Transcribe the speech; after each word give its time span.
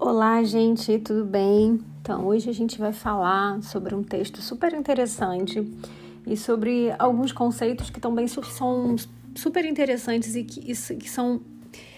Olá, 0.00 0.42
gente, 0.42 0.98
tudo 0.98 1.26
bem? 1.26 1.78
Então, 2.00 2.26
hoje 2.26 2.48
a 2.48 2.54
gente 2.54 2.78
vai 2.78 2.90
falar 2.90 3.62
sobre 3.62 3.94
um 3.94 4.02
texto 4.02 4.40
super 4.40 4.72
interessante 4.72 5.62
e 6.26 6.38
sobre 6.38 6.92
alguns 6.98 7.32
conceitos 7.32 7.90
que 7.90 8.00
também 8.00 8.26
são 8.26 8.96
super 9.34 9.64
interessantes 9.64 10.34
e 10.34 10.42
que, 10.42 10.62
que 10.62 11.08
são, 11.08 11.42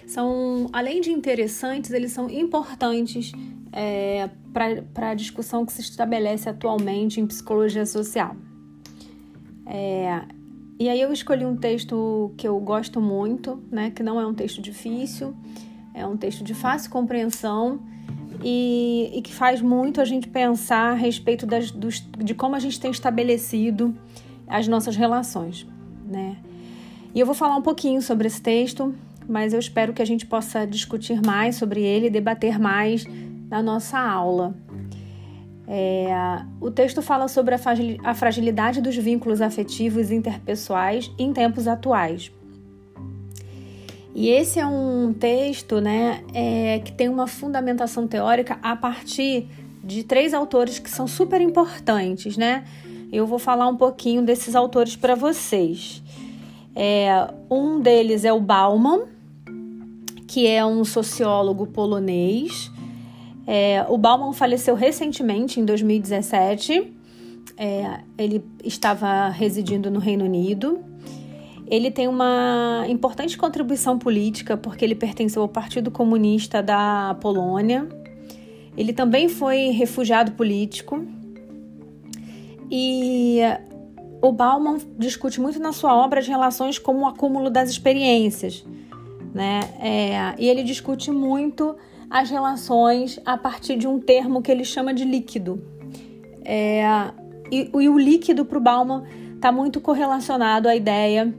são, 0.04 0.68
além 0.72 1.00
de 1.00 1.10
interessantes, 1.10 1.92
eles 1.92 2.10
são 2.10 2.28
importantes 2.28 3.30
é, 3.72 4.28
para 4.52 5.10
a 5.10 5.14
discussão 5.14 5.64
que 5.64 5.72
se 5.72 5.80
estabelece 5.80 6.48
atualmente 6.48 7.20
em 7.20 7.26
psicologia 7.26 7.86
social. 7.86 8.34
É, 9.64 10.22
e 10.82 10.88
aí 10.88 11.00
eu 11.00 11.12
escolhi 11.12 11.46
um 11.46 11.56
texto 11.56 12.32
que 12.36 12.48
eu 12.48 12.58
gosto 12.58 13.00
muito, 13.00 13.62
né, 13.70 13.92
que 13.92 14.02
não 14.02 14.20
é 14.20 14.26
um 14.26 14.34
texto 14.34 14.60
difícil, 14.60 15.32
é 15.94 16.04
um 16.04 16.16
texto 16.16 16.42
de 16.42 16.54
fácil 16.54 16.90
compreensão 16.90 17.78
e, 18.42 19.08
e 19.14 19.22
que 19.22 19.32
faz 19.32 19.62
muito 19.62 20.00
a 20.00 20.04
gente 20.04 20.26
pensar 20.26 20.90
a 20.90 20.94
respeito 20.94 21.46
das, 21.46 21.70
dos, 21.70 22.04
de 22.18 22.34
como 22.34 22.56
a 22.56 22.58
gente 22.58 22.80
tem 22.80 22.90
estabelecido 22.90 23.94
as 24.48 24.66
nossas 24.66 24.96
relações, 24.96 25.64
né? 26.04 26.36
E 27.14 27.20
eu 27.20 27.26
vou 27.26 27.34
falar 27.34 27.54
um 27.54 27.62
pouquinho 27.62 28.02
sobre 28.02 28.26
esse 28.26 28.42
texto, 28.42 28.92
mas 29.28 29.52
eu 29.52 29.60
espero 29.60 29.92
que 29.92 30.02
a 30.02 30.04
gente 30.04 30.26
possa 30.26 30.66
discutir 30.66 31.24
mais 31.24 31.54
sobre 31.54 31.80
ele, 31.80 32.10
debater 32.10 32.58
mais 32.58 33.06
na 33.48 33.62
nossa 33.62 34.00
aula. 34.00 34.52
É, 35.74 36.44
o 36.60 36.70
texto 36.70 37.00
fala 37.00 37.28
sobre 37.28 37.54
a 38.04 38.14
fragilidade 38.14 38.82
dos 38.82 38.94
vínculos 38.94 39.40
afetivos 39.40 40.10
interpessoais 40.10 41.10
em 41.18 41.32
tempos 41.32 41.66
atuais. 41.66 42.30
E 44.14 44.28
esse 44.28 44.60
é 44.60 44.66
um 44.66 45.14
texto 45.14 45.80
né, 45.80 46.22
é, 46.34 46.78
que 46.80 46.92
tem 46.92 47.08
uma 47.08 47.26
fundamentação 47.26 48.06
teórica 48.06 48.58
a 48.62 48.76
partir 48.76 49.48
de 49.82 50.04
três 50.04 50.34
autores 50.34 50.78
que 50.78 50.90
são 50.90 51.08
super 51.08 51.40
importantes. 51.40 52.36
Né? 52.36 52.64
Eu 53.10 53.26
vou 53.26 53.38
falar 53.38 53.66
um 53.66 53.76
pouquinho 53.76 54.20
desses 54.20 54.54
autores 54.54 54.94
para 54.94 55.14
vocês. 55.14 56.02
É, 56.76 57.32
um 57.50 57.80
deles 57.80 58.26
é 58.26 58.32
o 58.32 58.40
Bauman, 58.40 59.04
que 60.28 60.46
é 60.46 60.62
um 60.62 60.84
sociólogo 60.84 61.66
polonês. 61.66 62.70
É, 63.46 63.84
o 63.88 63.98
Bauman 63.98 64.32
faleceu 64.32 64.74
recentemente, 64.74 65.60
em 65.60 65.64
2017. 65.64 66.92
É, 67.56 68.00
ele 68.16 68.44
estava 68.64 69.28
residindo 69.28 69.90
no 69.90 69.98
Reino 69.98 70.24
Unido. 70.24 70.80
Ele 71.66 71.90
tem 71.90 72.06
uma 72.06 72.84
importante 72.88 73.36
contribuição 73.36 73.98
política 73.98 74.56
porque 74.56 74.84
ele 74.84 74.94
pertenceu 74.94 75.42
ao 75.42 75.48
Partido 75.48 75.90
Comunista 75.90 76.62
da 76.62 77.16
Polônia. 77.20 77.88
Ele 78.76 78.92
também 78.92 79.28
foi 79.28 79.70
refugiado 79.70 80.32
político. 80.32 81.04
E 82.70 83.40
o 84.22 84.32
Bauman 84.32 84.78
discute 84.98 85.40
muito 85.40 85.58
na 85.58 85.72
sua 85.72 85.94
obra 85.94 86.20
as 86.20 86.28
relações 86.28 86.78
como 86.78 87.00
o 87.00 87.06
acúmulo 87.06 87.50
das 87.50 87.68
experiências, 87.68 88.64
né? 89.34 89.60
É, 89.80 90.34
e 90.38 90.48
ele 90.48 90.62
discute 90.62 91.10
muito 91.10 91.76
as 92.12 92.28
relações 92.28 93.18
a 93.24 93.38
partir 93.38 93.74
de 93.76 93.88
um 93.88 93.98
termo 93.98 94.42
que 94.42 94.52
ele 94.52 94.66
chama 94.66 94.92
de 94.92 95.02
líquido. 95.02 95.64
É, 96.44 96.84
e, 97.50 97.70
e 97.72 97.88
o 97.88 97.98
líquido 97.98 98.44
para 98.44 98.58
o 98.58 98.60
Bauman 98.60 99.04
está 99.34 99.50
muito 99.50 99.80
correlacionado 99.80 100.68
à 100.68 100.76
ideia 100.76 101.34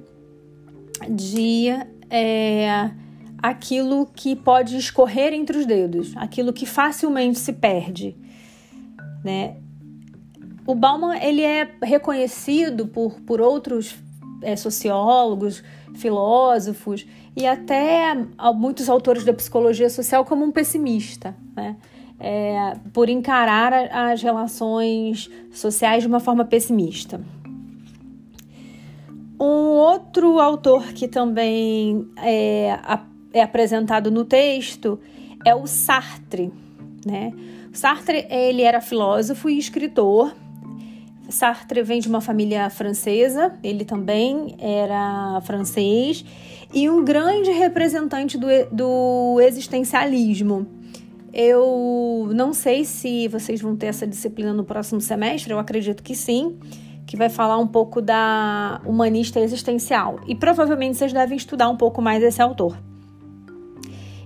de 1.07 1.67
é, 2.09 2.89
aquilo 3.38 4.07
que 4.15 4.35
pode 4.35 4.75
escorrer 4.75 5.31
entre 5.31 5.59
os 5.59 5.67
dedos, 5.67 6.17
aquilo 6.17 6.52
que 6.52 6.65
facilmente 6.65 7.37
se 7.37 7.53
perde, 7.53 8.17
né? 9.23 9.58
O 10.65 10.73
Bauman 10.73 11.17
ele 11.17 11.43
é 11.43 11.69
reconhecido 11.83 12.87
por, 12.87 13.19
por 13.21 13.39
outros 13.39 13.95
é, 14.42 14.55
sociólogos, 14.55 15.61
filósofos 15.95 17.05
e 17.36 17.45
até 17.45 18.15
muitos 18.55 18.89
autores 18.89 19.23
da 19.23 19.33
psicologia 19.33 19.89
social 19.89 20.26
como 20.26 20.43
um 20.43 20.52
pessimista, 20.52 21.36
né? 21.55 21.76
É, 22.20 22.76
por 22.93 23.09
encarar 23.09 23.73
as 23.73 24.21
relações 24.21 25.30
sociais 25.52 26.04
de 26.04 26.08
uma 26.08 26.20
forma 26.20 26.45
pessimista. 26.45 27.20
Um 29.39 29.76
outro 29.76 30.39
autor 30.39 30.93
que 30.93 31.08
também 31.08 32.08
é, 32.17 32.80
é 33.33 33.42
apresentado 33.42 34.10
no 34.10 34.23
texto 34.23 34.99
é 35.43 35.54
o 35.54 35.67
Sartre, 35.67 36.54
né? 37.05 37.33
Sartre 37.73 38.27
ele 38.30 38.61
era 38.61 38.80
filósofo 38.80 39.49
e 39.49 39.58
escritor. 39.58 40.33
Sartre 41.33 41.82
vem 41.82 41.99
de 41.99 42.08
uma 42.08 42.21
família 42.21 42.70
francesa, 42.70 43.54
ele 43.64 43.83
também 43.83 44.55
era 44.60 45.42
francês 45.42 46.23
e 46.73 46.89
um 46.89 47.04
grande 47.04 47.52
representante 47.52 48.38
do, 48.38 48.48
do 48.71 49.42
existencialismo. 49.42 50.67
Eu 51.33 52.30
não 52.36 52.54
sei 52.54 52.86
se 52.86 53.27
vocês 53.27 53.60
vão 53.60 53.76
ter 53.76 53.88
essa 53.88 54.05
disciplina 54.05 54.54
no 54.54 54.64
próximo 54.64 55.02
semestre, 55.02 55.52
eu 55.52 55.60
acredito 55.60 56.04
que 56.04 56.16
sim 56.16 56.60
que 57.05 57.17
vai 57.17 57.30
falar 57.30 57.58
um 57.58 57.67
pouco 57.67 58.02
da 58.02 58.80
humanista 58.86 59.39
existencial. 59.39 60.20
E 60.27 60.36
provavelmente 60.36 60.98
vocês 60.98 61.11
devem 61.11 61.36
estudar 61.36 61.70
um 61.70 61.76
pouco 61.76 62.02
mais 62.02 62.23
esse 62.23 62.42
autor. 62.42 62.77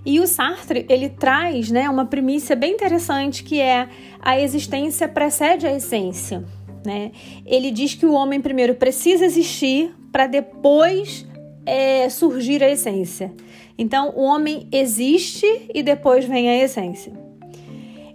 E 0.04 0.20
o 0.20 0.26
Sartre, 0.26 0.86
ele 0.88 1.08
traz 1.08 1.70
né, 1.70 1.88
uma 1.90 2.06
primícia 2.06 2.54
bem 2.54 2.74
interessante 2.74 3.42
que 3.42 3.60
é 3.60 3.88
a 4.20 4.38
existência 4.38 5.08
precede 5.08 5.66
a 5.66 5.74
essência. 5.74 6.44
Né? 6.88 7.12
Ele 7.44 7.70
diz 7.70 7.94
que 7.94 8.06
o 8.06 8.14
homem 8.14 8.40
primeiro 8.40 8.74
precisa 8.74 9.26
existir 9.26 9.94
para 10.10 10.26
depois 10.26 11.26
é, 11.66 12.08
surgir 12.08 12.64
a 12.64 12.70
essência. 12.70 13.30
Então, 13.76 14.14
o 14.16 14.22
homem 14.22 14.66
existe 14.72 15.46
e 15.74 15.82
depois 15.82 16.24
vem 16.24 16.48
a 16.48 16.64
essência. 16.64 17.12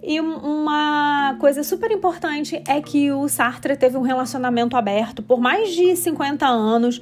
E 0.02 0.20
uma 0.20 1.38
coisa 1.40 1.62
super 1.62 1.92
importante 1.92 2.64
é 2.68 2.82
que 2.82 3.12
o 3.12 3.30
Sartre 3.30 3.78
teve 3.78 3.96
um 3.96 4.02
relacionamento 4.02 4.76
aberto 4.76 5.22
por 5.22 5.40
mais 5.40 5.72
de 5.72 5.96
50 5.96 6.48
anos 6.48 7.00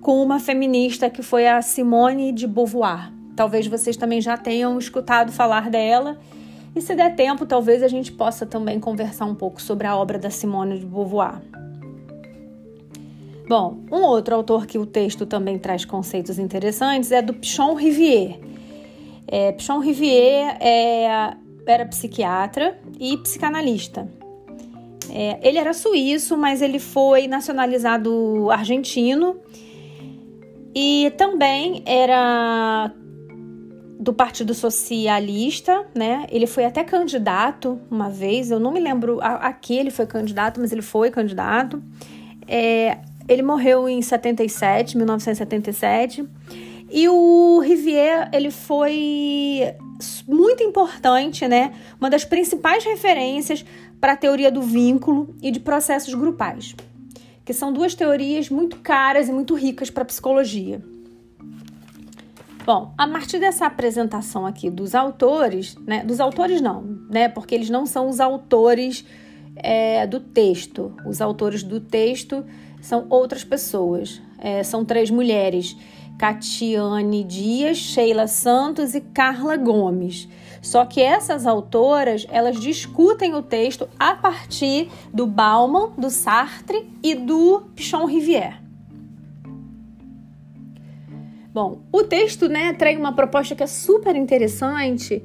com 0.00 0.22
uma 0.22 0.40
feminista 0.40 1.10
que 1.10 1.22
foi 1.22 1.46
a 1.46 1.60
Simone 1.60 2.32
de 2.32 2.46
Beauvoir. 2.46 3.12
Talvez 3.36 3.66
vocês 3.66 3.94
também 3.94 4.22
já 4.22 4.38
tenham 4.38 4.78
escutado 4.78 5.30
falar 5.30 5.68
dela. 5.68 6.18
E 6.74 6.80
se 6.80 6.94
der 6.94 7.16
tempo, 7.16 7.46
talvez 7.46 7.82
a 7.82 7.88
gente 7.88 8.12
possa 8.12 8.46
também 8.46 8.78
conversar 8.78 9.24
um 9.24 9.34
pouco 9.34 9.60
sobre 9.60 9.86
a 9.86 9.96
obra 9.96 10.18
da 10.18 10.30
Simone 10.30 10.78
de 10.78 10.86
Beauvoir. 10.86 11.40
Bom, 13.48 13.80
um 13.90 14.02
outro 14.02 14.34
autor 14.36 14.66
que 14.66 14.78
o 14.78 14.86
texto 14.86 15.26
também 15.26 15.58
traz 15.58 15.84
conceitos 15.84 16.38
interessantes 16.38 17.10
é 17.10 17.20
do 17.20 17.34
Pichon 17.34 17.74
Rivière. 17.74 18.40
É, 19.26 19.50
Pichon 19.52 19.80
Rivière 19.80 20.56
é 20.60 21.36
era 21.66 21.86
psiquiatra 21.86 22.78
e 22.98 23.16
psicanalista. 23.18 24.08
É, 25.12 25.38
ele 25.46 25.58
era 25.58 25.72
suíço, 25.72 26.36
mas 26.36 26.62
ele 26.62 26.78
foi 26.78 27.26
nacionalizado 27.26 28.50
argentino 28.50 29.36
e 30.74 31.12
também 31.16 31.82
era 31.84 32.92
do 34.00 34.14
Partido 34.14 34.54
Socialista, 34.54 35.84
né? 35.94 36.26
Ele 36.30 36.46
foi 36.46 36.64
até 36.64 36.82
candidato 36.82 37.78
uma 37.90 38.08
vez, 38.08 38.50
eu 38.50 38.58
não 38.58 38.72
me 38.72 38.80
lembro 38.80 39.20
a, 39.20 39.48
a 39.48 39.52
que 39.52 39.76
ele 39.76 39.90
foi 39.90 40.06
candidato, 40.06 40.58
mas 40.58 40.72
ele 40.72 40.80
foi 40.80 41.10
candidato. 41.10 41.82
É, 42.48 42.96
ele 43.28 43.42
morreu 43.42 43.86
em 43.86 44.00
77, 44.00 44.96
1977. 44.96 46.26
E 46.90 47.08
o 47.10 47.60
Rivière, 47.60 48.30
ele 48.32 48.50
foi 48.50 49.74
muito 50.26 50.62
importante, 50.62 51.46
né? 51.46 51.74
Uma 52.00 52.08
das 52.08 52.24
principais 52.24 52.82
referências 52.82 53.62
para 54.00 54.14
a 54.14 54.16
teoria 54.16 54.50
do 54.50 54.62
vínculo 54.62 55.36
e 55.42 55.50
de 55.50 55.60
processos 55.60 56.14
grupais, 56.14 56.74
que 57.44 57.52
são 57.52 57.70
duas 57.70 57.94
teorias 57.94 58.48
muito 58.48 58.76
caras 58.78 59.28
e 59.28 59.32
muito 59.32 59.54
ricas 59.54 59.90
para 59.90 60.04
a 60.04 60.06
psicologia. 60.06 60.82
Bom, 62.64 62.92
a 62.96 63.08
partir 63.08 63.38
dessa 63.38 63.66
apresentação 63.66 64.46
aqui 64.46 64.70
dos 64.70 64.94
autores, 64.94 65.76
né? 65.86 66.04
Dos 66.04 66.20
autores 66.20 66.60
não, 66.60 66.82
né? 67.08 67.28
Porque 67.28 67.54
eles 67.54 67.70
não 67.70 67.86
são 67.86 68.08
os 68.08 68.20
autores 68.20 69.04
é, 69.56 70.06
do 70.06 70.20
texto. 70.20 70.94
Os 71.06 71.20
autores 71.20 71.62
do 71.62 71.80
texto 71.80 72.44
são 72.80 73.06
outras 73.08 73.44
pessoas. 73.44 74.20
É, 74.38 74.62
são 74.62 74.84
três 74.84 75.10
mulheres 75.10 75.76
Catiane 76.20 77.24
Dias, 77.24 77.78
Sheila 77.78 78.26
Santos 78.26 78.94
e 78.94 79.00
Carla 79.00 79.56
Gomes. 79.56 80.28
Só 80.60 80.84
que 80.84 81.00
essas 81.00 81.46
autoras, 81.46 82.26
elas 82.28 82.60
discutem 82.60 83.34
o 83.34 83.40
texto 83.40 83.88
a 83.98 84.14
partir 84.14 84.90
do 85.14 85.26
Bauman, 85.26 85.92
do 85.96 86.10
Sartre 86.10 86.86
e 87.02 87.14
do 87.14 87.62
Pichon 87.74 88.04
Rivière. 88.04 88.59
Bom, 91.52 91.82
o 91.92 92.04
texto 92.04 92.48
né, 92.48 92.72
traz 92.74 92.96
uma 92.96 93.12
proposta 93.12 93.56
que 93.56 93.62
é 93.62 93.66
super 93.66 94.14
interessante, 94.14 95.22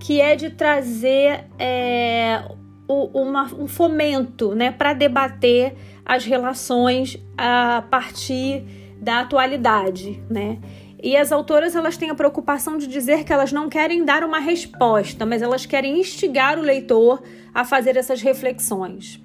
que 0.00 0.20
é 0.20 0.34
de 0.34 0.50
trazer 0.50 1.44
é, 1.58 2.42
uma, 2.88 3.44
um 3.54 3.68
fomento 3.68 4.54
né, 4.54 4.72
para 4.72 4.92
debater 4.92 5.74
as 6.04 6.24
relações 6.24 7.16
a 7.38 7.84
partir 7.88 8.64
da 9.00 9.20
atualidade. 9.20 10.20
Né? 10.28 10.58
E 11.00 11.16
as 11.16 11.30
autoras 11.30 11.76
elas 11.76 11.96
têm 11.96 12.10
a 12.10 12.14
preocupação 12.14 12.76
de 12.76 12.88
dizer 12.88 13.22
que 13.22 13.32
elas 13.32 13.52
não 13.52 13.68
querem 13.68 14.04
dar 14.04 14.24
uma 14.24 14.40
resposta, 14.40 15.24
mas 15.24 15.42
elas 15.42 15.64
querem 15.64 16.00
instigar 16.00 16.58
o 16.58 16.62
leitor 16.62 17.22
a 17.54 17.64
fazer 17.64 17.96
essas 17.96 18.20
reflexões. 18.20 19.20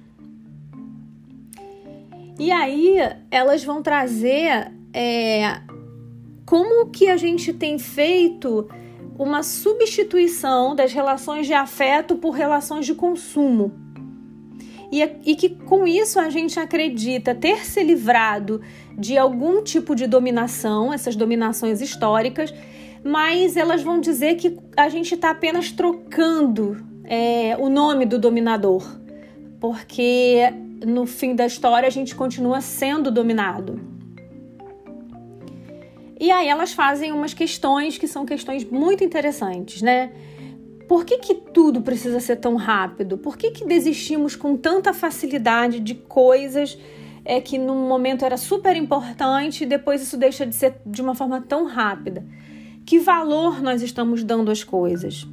E 2.38 2.52
aí 2.52 2.96
elas 3.30 3.64
vão 3.64 3.82
trazer 3.82 4.72
é, 4.92 5.60
como 6.48 6.86
que 6.86 7.10
a 7.10 7.16
gente 7.18 7.52
tem 7.52 7.78
feito 7.78 8.66
uma 9.18 9.42
substituição 9.42 10.74
das 10.74 10.94
relações 10.94 11.46
de 11.46 11.52
afeto 11.52 12.16
por 12.16 12.30
relações 12.30 12.86
de 12.86 12.94
consumo. 12.94 13.70
E, 14.90 15.02
e, 15.26 15.36
que 15.36 15.50
com 15.50 15.86
isso 15.86 16.18
a 16.18 16.30
gente 16.30 16.58
acredita 16.58 17.34
ter 17.34 17.66
se 17.66 17.82
livrado 17.82 18.62
de 18.96 19.18
algum 19.18 19.62
tipo 19.62 19.94
de 19.94 20.06
dominação, 20.06 20.90
essas 20.90 21.14
dominações 21.14 21.82
históricas, 21.82 22.54
mas 23.04 23.54
elas 23.54 23.82
vão 23.82 24.00
dizer 24.00 24.36
que 24.36 24.56
a 24.74 24.88
gente 24.88 25.16
está 25.16 25.28
apenas 25.28 25.70
trocando 25.70 26.82
é, 27.04 27.58
o 27.58 27.68
nome 27.68 28.06
do 28.06 28.18
dominador, 28.18 28.98
porque 29.60 30.50
no 30.82 31.04
fim 31.04 31.34
da 31.34 31.44
história 31.44 31.86
a 31.86 31.90
gente 31.90 32.14
continua 32.14 32.62
sendo 32.62 33.10
dominado. 33.10 33.97
E 36.20 36.30
aí 36.30 36.48
elas 36.48 36.72
fazem 36.72 37.12
umas 37.12 37.32
questões 37.32 37.96
que 37.96 38.08
são 38.08 38.26
questões 38.26 38.64
muito 38.64 39.04
interessantes, 39.04 39.82
né? 39.82 40.10
Por 40.88 41.04
que, 41.04 41.18
que 41.18 41.34
tudo 41.34 41.82
precisa 41.82 42.18
ser 42.18 42.36
tão 42.36 42.56
rápido? 42.56 43.18
Por 43.18 43.36
que, 43.36 43.50
que 43.50 43.64
desistimos 43.64 44.34
com 44.34 44.56
tanta 44.56 44.92
facilidade 44.92 45.80
de 45.80 45.94
coisas 45.94 46.78
é, 47.24 47.40
que 47.40 47.58
num 47.58 47.86
momento 47.86 48.24
era 48.24 48.36
super 48.36 48.74
importante 48.74 49.64
e 49.64 49.66
depois 49.66 50.02
isso 50.02 50.16
deixa 50.16 50.46
de 50.46 50.54
ser 50.54 50.80
de 50.84 51.02
uma 51.02 51.14
forma 51.14 51.40
tão 51.40 51.66
rápida? 51.66 52.24
Que 52.86 52.98
valor 52.98 53.62
nós 53.62 53.82
estamos 53.82 54.24
dando 54.24 54.50
às 54.50 54.64
coisas? 54.64 55.26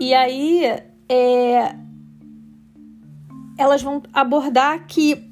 E 0.00 0.14
aí 0.14 0.64
é, 1.06 1.76
elas 3.58 3.82
vão 3.82 4.02
abordar 4.14 4.86
que 4.86 5.29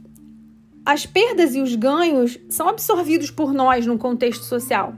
as 0.84 1.06
perdas 1.06 1.54
e 1.54 1.60
os 1.60 1.74
ganhos 1.74 2.38
são 2.48 2.68
absorvidos 2.68 3.30
por 3.30 3.52
nós 3.52 3.86
no 3.86 3.98
contexto 3.98 4.44
social. 4.44 4.94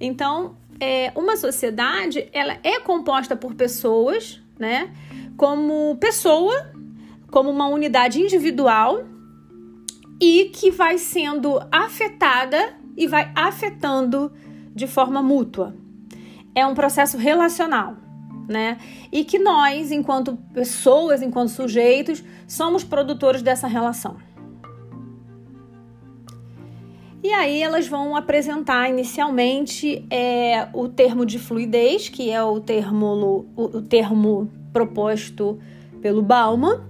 Então, 0.00 0.56
é, 0.80 1.12
uma 1.14 1.36
sociedade 1.36 2.28
ela 2.32 2.58
é 2.62 2.78
composta 2.80 3.34
por 3.34 3.54
pessoas, 3.54 4.40
né? 4.58 4.92
Como 5.36 5.96
pessoa, 5.96 6.72
como 7.30 7.50
uma 7.50 7.68
unidade 7.68 8.20
individual 8.20 9.04
e 10.20 10.46
que 10.46 10.70
vai 10.70 10.98
sendo 10.98 11.60
afetada 11.70 12.74
e 12.96 13.06
vai 13.06 13.30
afetando 13.34 14.32
de 14.74 14.86
forma 14.86 15.22
mútua. 15.22 15.74
É 16.54 16.66
um 16.66 16.74
processo 16.74 17.16
relacional, 17.16 17.96
né? 18.48 18.78
E 19.12 19.24
que 19.24 19.38
nós, 19.38 19.92
enquanto 19.92 20.36
pessoas, 20.52 21.22
enquanto 21.22 21.50
sujeitos, 21.50 22.22
somos 22.46 22.82
produtores 22.82 23.42
dessa 23.42 23.66
relação. 23.66 24.16
E 27.22 27.32
aí 27.32 27.62
elas 27.62 27.88
vão 27.88 28.14
apresentar 28.14 28.88
inicialmente 28.88 30.06
é, 30.08 30.68
o 30.72 30.88
termo 30.88 31.26
de 31.26 31.38
fluidez, 31.38 32.08
que 32.08 32.30
é 32.30 32.42
o 32.42 32.60
termo, 32.60 33.46
o, 33.56 33.62
o 33.64 33.82
termo 33.82 34.48
proposto 34.72 35.58
pelo 36.00 36.22
Bauman, 36.22 36.80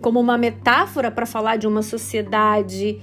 como 0.00 0.18
uma 0.18 0.38
metáfora 0.38 1.10
para 1.10 1.26
falar 1.26 1.56
de 1.56 1.66
uma 1.66 1.82
sociedade 1.82 2.98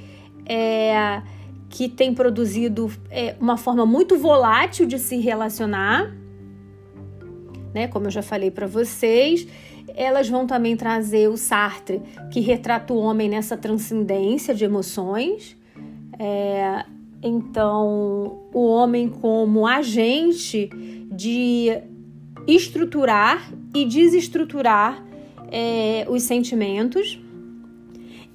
é, 0.45 1.21
que 1.69 1.87
tem 1.87 2.13
produzido 2.13 2.91
é, 3.11 3.35
uma 3.39 3.57
forma 3.57 3.85
muito 3.85 4.17
volátil 4.17 4.87
de 4.87 4.97
se 4.97 5.17
relacionar, 5.17 6.15
né? 7.73 7.87
Como 7.87 8.07
eu 8.07 8.11
já 8.11 8.21
falei 8.21 8.49
para 8.49 8.65
vocês. 8.65 9.47
Elas 9.95 10.27
vão 10.27 10.47
também 10.47 10.75
trazer 10.75 11.29
o 11.29 11.37
Sartre, 11.37 12.01
que 12.31 12.39
retrata 12.39 12.91
o 12.91 12.97
homem 12.97 13.29
nessa 13.29 13.55
transcendência 13.55 14.55
de 14.55 14.65
emoções. 14.65 15.55
É, 16.19 16.85
então, 17.21 18.47
o 18.53 18.67
homem 18.67 19.09
como 19.09 19.65
agente 19.65 20.69
de 21.11 21.81
estruturar 22.47 23.51
e 23.73 23.85
desestruturar 23.85 25.03
é, 25.51 26.05
os 26.09 26.23
sentimentos. 26.23 27.19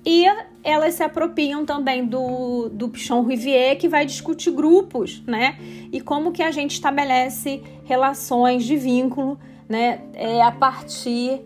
E 0.05 0.25
elas 0.63 0.95
se 0.95 1.03
apropriam 1.03 1.65
também 1.65 2.07
do, 2.07 2.69
do 2.71 2.89
Pichon 2.89 3.23
Rivier, 3.23 3.79
que 3.79 3.89
vai 3.89 4.05
discutir 4.07 4.51
grupos, 4.51 5.23
né? 5.27 5.59
E 5.93 6.01
como 6.01 6.33
que 6.33 6.43
a 6.43 6.51
gente 6.51 6.73
estabelece 6.73 7.63
relações 7.85 8.65
de 8.65 8.77
vínculo, 8.77 9.39
né? 9.69 10.01
É, 10.15 10.43
a 10.43 10.51
partir 10.51 11.43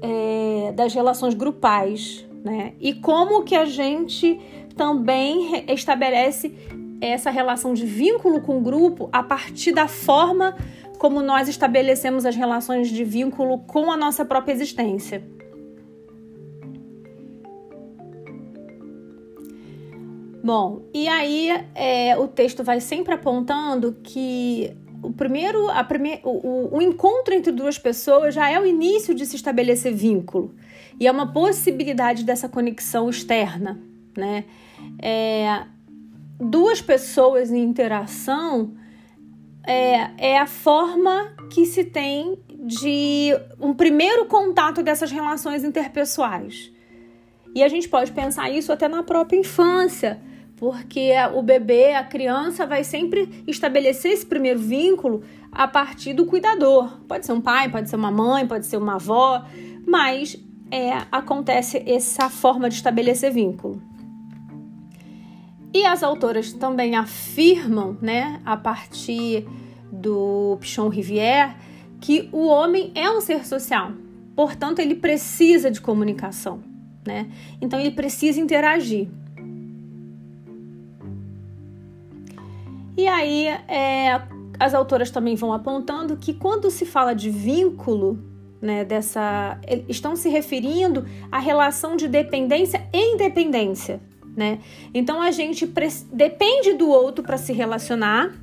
é, 0.00 0.72
das 0.72 0.94
relações 0.94 1.34
grupais, 1.34 2.26
né? 2.42 2.72
E 2.80 2.94
como 2.94 3.42
que 3.44 3.54
a 3.54 3.66
gente 3.66 4.40
também 4.74 5.64
estabelece 5.68 6.52
essa 7.00 7.30
relação 7.30 7.74
de 7.74 7.84
vínculo 7.84 8.40
com 8.40 8.58
o 8.58 8.60
grupo 8.60 9.08
a 9.12 9.22
partir 9.22 9.72
da 9.72 9.88
forma 9.88 10.56
como 10.98 11.20
nós 11.20 11.48
estabelecemos 11.48 12.24
as 12.24 12.36
relações 12.36 12.88
de 12.88 13.02
vínculo 13.02 13.58
com 13.58 13.90
a 13.90 13.96
nossa 13.96 14.24
própria 14.24 14.52
existência. 14.52 15.20
Bom, 20.44 20.82
e 20.94 21.08
aí 21.08 21.50
é, 21.74 22.16
o 22.16 22.28
texto 22.28 22.62
vai 22.62 22.80
sempre 22.80 23.14
apontando 23.14 23.96
que 24.00 24.72
o 25.02 25.12
primeiro, 25.12 25.68
a 25.70 25.82
prime, 25.82 26.20
o, 26.22 26.76
o 26.76 26.80
encontro 26.80 27.34
entre 27.34 27.50
duas 27.50 27.78
pessoas 27.78 28.32
já 28.32 28.48
é 28.48 28.60
o 28.60 28.64
início 28.64 29.12
de 29.12 29.26
se 29.26 29.34
estabelecer 29.34 29.92
vínculo 29.92 30.54
e 31.00 31.06
é 31.08 31.10
uma 31.10 31.32
possibilidade 31.32 32.24
dessa 32.24 32.48
conexão 32.48 33.10
externa 33.10 33.80
né? 34.16 34.44
É, 35.00 35.64
duas 36.38 36.80
pessoas 36.80 37.50
em 37.50 37.62
interação 37.62 38.74
é, 39.64 40.32
é 40.32 40.38
a 40.38 40.46
forma 40.46 41.32
que 41.50 41.64
se 41.64 41.84
tem 41.84 42.38
de 42.64 43.30
um 43.60 43.74
primeiro 43.74 44.26
contato 44.26 44.82
dessas 44.82 45.10
relações 45.10 45.64
interpessoais. 45.64 46.70
E 47.54 47.62
a 47.62 47.68
gente 47.68 47.88
pode 47.88 48.12
pensar 48.12 48.50
isso 48.50 48.72
até 48.72 48.88
na 48.88 49.02
própria 49.02 49.38
infância, 49.38 50.20
porque 50.56 51.10
o 51.34 51.42
bebê, 51.42 51.94
a 51.94 52.04
criança, 52.04 52.64
vai 52.64 52.84
sempre 52.84 53.44
estabelecer 53.46 54.12
esse 54.12 54.24
primeiro 54.24 54.58
vínculo 54.58 55.22
a 55.50 55.68
partir 55.68 56.14
do 56.14 56.24
cuidador. 56.24 57.00
Pode 57.06 57.26
ser 57.26 57.32
um 57.32 57.40
pai, 57.40 57.68
pode 57.68 57.90
ser 57.90 57.96
uma 57.96 58.10
mãe, 58.10 58.46
pode 58.46 58.64
ser 58.66 58.76
uma 58.76 58.94
avó, 58.94 59.44
mas 59.86 60.38
é, 60.70 60.92
acontece 61.10 61.82
essa 61.86 62.30
forma 62.30 62.68
de 62.68 62.76
estabelecer 62.76 63.32
vínculo. 63.32 63.82
E 65.74 65.86
as 65.86 66.02
autoras 66.02 66.52
também 66.52 66.96
afirmam, 66.96 67.96
né, 68.00 68.40
a 68.44 68.56
partir 68.56 69.46
do 69.90 70.58
Pichon 70.60 70.88
Rivière, 70.88 71.54
que 72.00 72.28
o 72.32 72.46
homem 72.46 72.92
é 72.94 73.10
um 73.10 73.20
ser 73.20 73.46
social, 73.46 73.92
portanto, 74.36 74.80
ele 74.80 74.94
precisa 74.94 75.70
de 75.70 75.80
comunicação, 75.80 76.60
né? 77.06 77.30
Então, 77.60 77.78
ele 77.78 77.92
precisa 77.92 78.40
interagir. 78.40 79.08
E 82.96 83.06
aí, 83.06 83.46
é, 83.46 84.20
as 84.58 84.74
autoras 84.74 85.10
também 85.10 85.36
vão 85.36 85.52
apontando 85.52 86.16
que 86.16 86.34
quando 86.34 86.70
se 86.70 86.84
fala 86.84 87.14
de 87.14 87.30
vínculo, 87.30 88.18
né, 88.60 88.84
dessa, 88.84 89.58
estão 89.88 90.14
se 90.14 90.28
referindo 90.28 91.06
à 91.30 91.38
relação 91.38 91.96
de 91.96 92.06
dependência 92.06 92.86
e 92.92 93.14
independência, 93.14 94.00
né? 94.36 94.58
Então 94.92 95.20
a 95.20 95.30
gente 95.30 95.70
depende 96.12 96.72
do 96.72 96.88
outro 96.88 97.22
para 97.22 97.36
se 97.36 97.52
relacionar, 97.52 98.34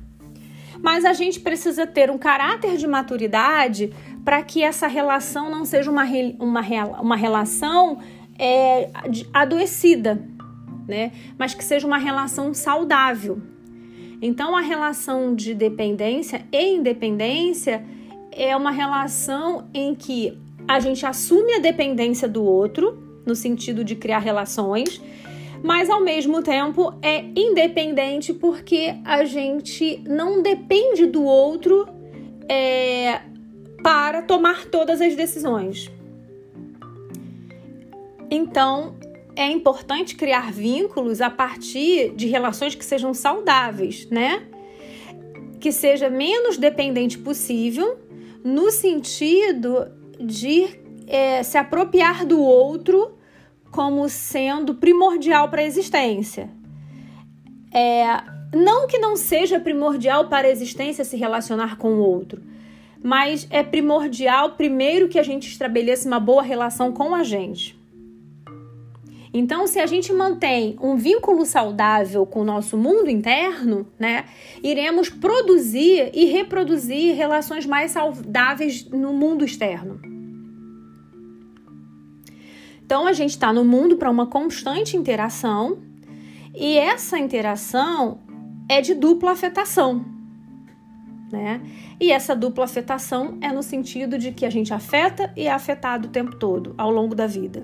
mas 0.82 1.04
a 1.04 1.12
gente 1.12 1.40
precisa 1.40 1.86
ter 1.86 2.10
um 2.10 2.18
caráter 2.18 2.76
de 2.76 2.86
maturidade 2.86 3.92
para 4.24 4.42
que 4.42 4.62
essa 4.62 4.86
relação 4.86 5.50
não 5.50 5.64
seja 5.64 5.90
uma, 5.90 6.04
uma, 6.38 6.60
uma 7.00 7.16
relação 7.16 7.98
é, 8.38 8.90
adoecida, 9.32 10.24
né? 10.88 11.12
Mas 11.38 11.54
que 11.54 11.64
seja 11.64 11.86
uma 11.86 11.98
relação 11.98 12.54
saudável. 12.54 13.40
Então 14.22 14.56
a 14.56 14.60
relação 14.60 15.34
de 15.34 15.54
dependência 15.54 16.44
e 16.52 16.74
independência 16.76 17.84
é 18.32 18.56
uma 18.56 18.70
relação 18.70 19.68
em 19.74 19.94
que 19.94 20.38
a 20.68 20.78
gente 20.78 21.04
assume 21.04 21.54
a 21.54 21.58
dependência 21.58 22.28
do 22.28 22.44
outro, 22.44 23.22
no 23.26 23.34
sentido 23.34 23.82
de 23.82 23.96
criar 23.96 24.18
relações, 24.18 25.00
mas 25.62 25.90
ao 25.90 26.00
mesmo 26.00 26.42
tempo 26.42 26.94
é 27.02 27.24
independente 27.36 28.32
porque 28.32 28.94
a 29.04 29.24
gente 29.24 30.02
não 30.06 30.42
depende 30.42 31.06
do 31.06 31.22
outro 31.24 31.86
é, 32.48 33.20
para 33.82 34.22
tomar 34.22 34.66
todas 34.66 35.00
as 35.00 35.14
decisões. 35.14 35.90
Então, 38.30 38.94
é 39.36 39.50
importante 39.50 40.14
criar 40.16 40.52
vínculos 40.52 41.20
a 41.20 41.30
partir 41.30 42.14
de 42.14 42.26
relações 42.26 42.74
que 42.74 42.84
sejam 42.84 43.12
saudáveis, 43.12 44.06
né? 44.10 44.46
Que 45.58 45.72
seja 45.72 46.08
menos 46.08 46.56
dependente 46.56 47.18
possível, 47.18 47.98
no 48.42 48.70
sentido 48.70 49.88
de 50.18 50.68
é, 51.06 51.42
se 51.42 51.58
apropriar 51.58 52.24
do 52.24 52.40
outro 52.40 53.18
como 53.70 54.08
sendo 54.08 54.74
primordial 54.74 55.48
para 55.48 55.60
a 55.60 55.64
existência. 55.64 56.50
É, 57.72 58.04
não 58.52 58.86
que 58.86 58.98
não 58.98 59.16
seja 59.16 59.60
primordial 59.60 60.28
para 60.28 60.48
a 60.48 60.50
existência 60.50 61.04
se 61.04 61.16
relacionar 61.16 61.76
com 61.76 61.94
o 61.94 62.00
outro, 62.00 62.42
mas 63.02 63.46
é 63.50 63.62
primordial 63.62 64.52
primeiro 64.52 65.08
que 65.08 65.18
a 65.18 65.22
gente 65.22 65.48
estabeleça 65.48 66.08
uma 66.08 66.20
boa 66.20 66.42
relação 66.42 66.92
com 66.92 67.14
a 67.14 67.22
gente. 67.22 67.78
Então, 69.32 69.64
se 69.68 69.78
a 69.78 69.86
gente 69.86 70.12
mantém 70.12 70.76
um 70.82 70.96
vínculo 70.96 71.46
saudável 71.46 72.26
com 72.26 72.40
o 72.40 72.44
nosso 72.44 72.76
mundo 72.76 73.08
interno, 73.08 73.86
né, 73.96 74.24
iremos 74.60 75.08
produzir 75.08 76.10
e 76.12 76.24
reproduzir 76.24 77.14
relações 77.14 77.64
mais 77.64 77.92
saudáveis 77.92 78.84
no 78.90 79.12
mundo 79.12 79.44
externo. 79.44 80.09
Então, 82.90 83.06
a 83.06 83.12
gente 83.12 83.30
está 83.30 83.52
no 83.52 83.64
mundo 83.64 83.94
para 83.94 84.10
uma 84.10 84.26
constante 84.26 84.96
interação 84.96 85.78
e 86.52 86.76
essa 86.76 87.16
interação 87.16 88.18
é 88.68 88.80
de 88.80 88.96
dupla 88.96 89.30
afetação. 89.30 90.04
Né? 91.30 91.60
E 92.00 92.10
essa 92.10 92.34
dupla 92.34 92.64
afetação 92.64 93.38
é 93.40 93.52
no 93.52 93.62
sentido 93.62 94.18
de 94.18 94.32
que 94.32 94.44
a 94.44 94.50
gente 94.50 94.74
afeta 94.74 95.32
e 95.36 95.46
é 95.46 95.52
afetado 95.52 96.08
o 96.08 96.10
tempo 96.10 96.34
todo, 96.34 96.74
ao 96.76 96.90
longo 96.90 97.14
da 97.14 97.28
vida. 97.28 97.62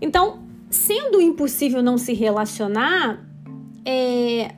Então, 0.00 0.42
sendo 0.70 1.20
impossível 1.20 1.82
não 1.82 1.98
se 1.98 2.14
relacionar, 2.14 3.22
é, 3.84 4.54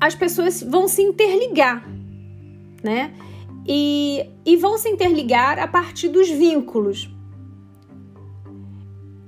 as 0.00 0.14
pessoas 0.14 0.62
vão 0.62 0.88
se 0.88 1.02
interligar, 1.02 1.86
né? 2.82 3.12
E, 3.66 4.26
e 4.44 4.56
vão 4.56 4.76
se 4.76 4.88
interligar 4.88 5.58
a 5.58 5.66
partir 5.66 6.08
dos 6.08 6.28
vínculos. 6.28 7.10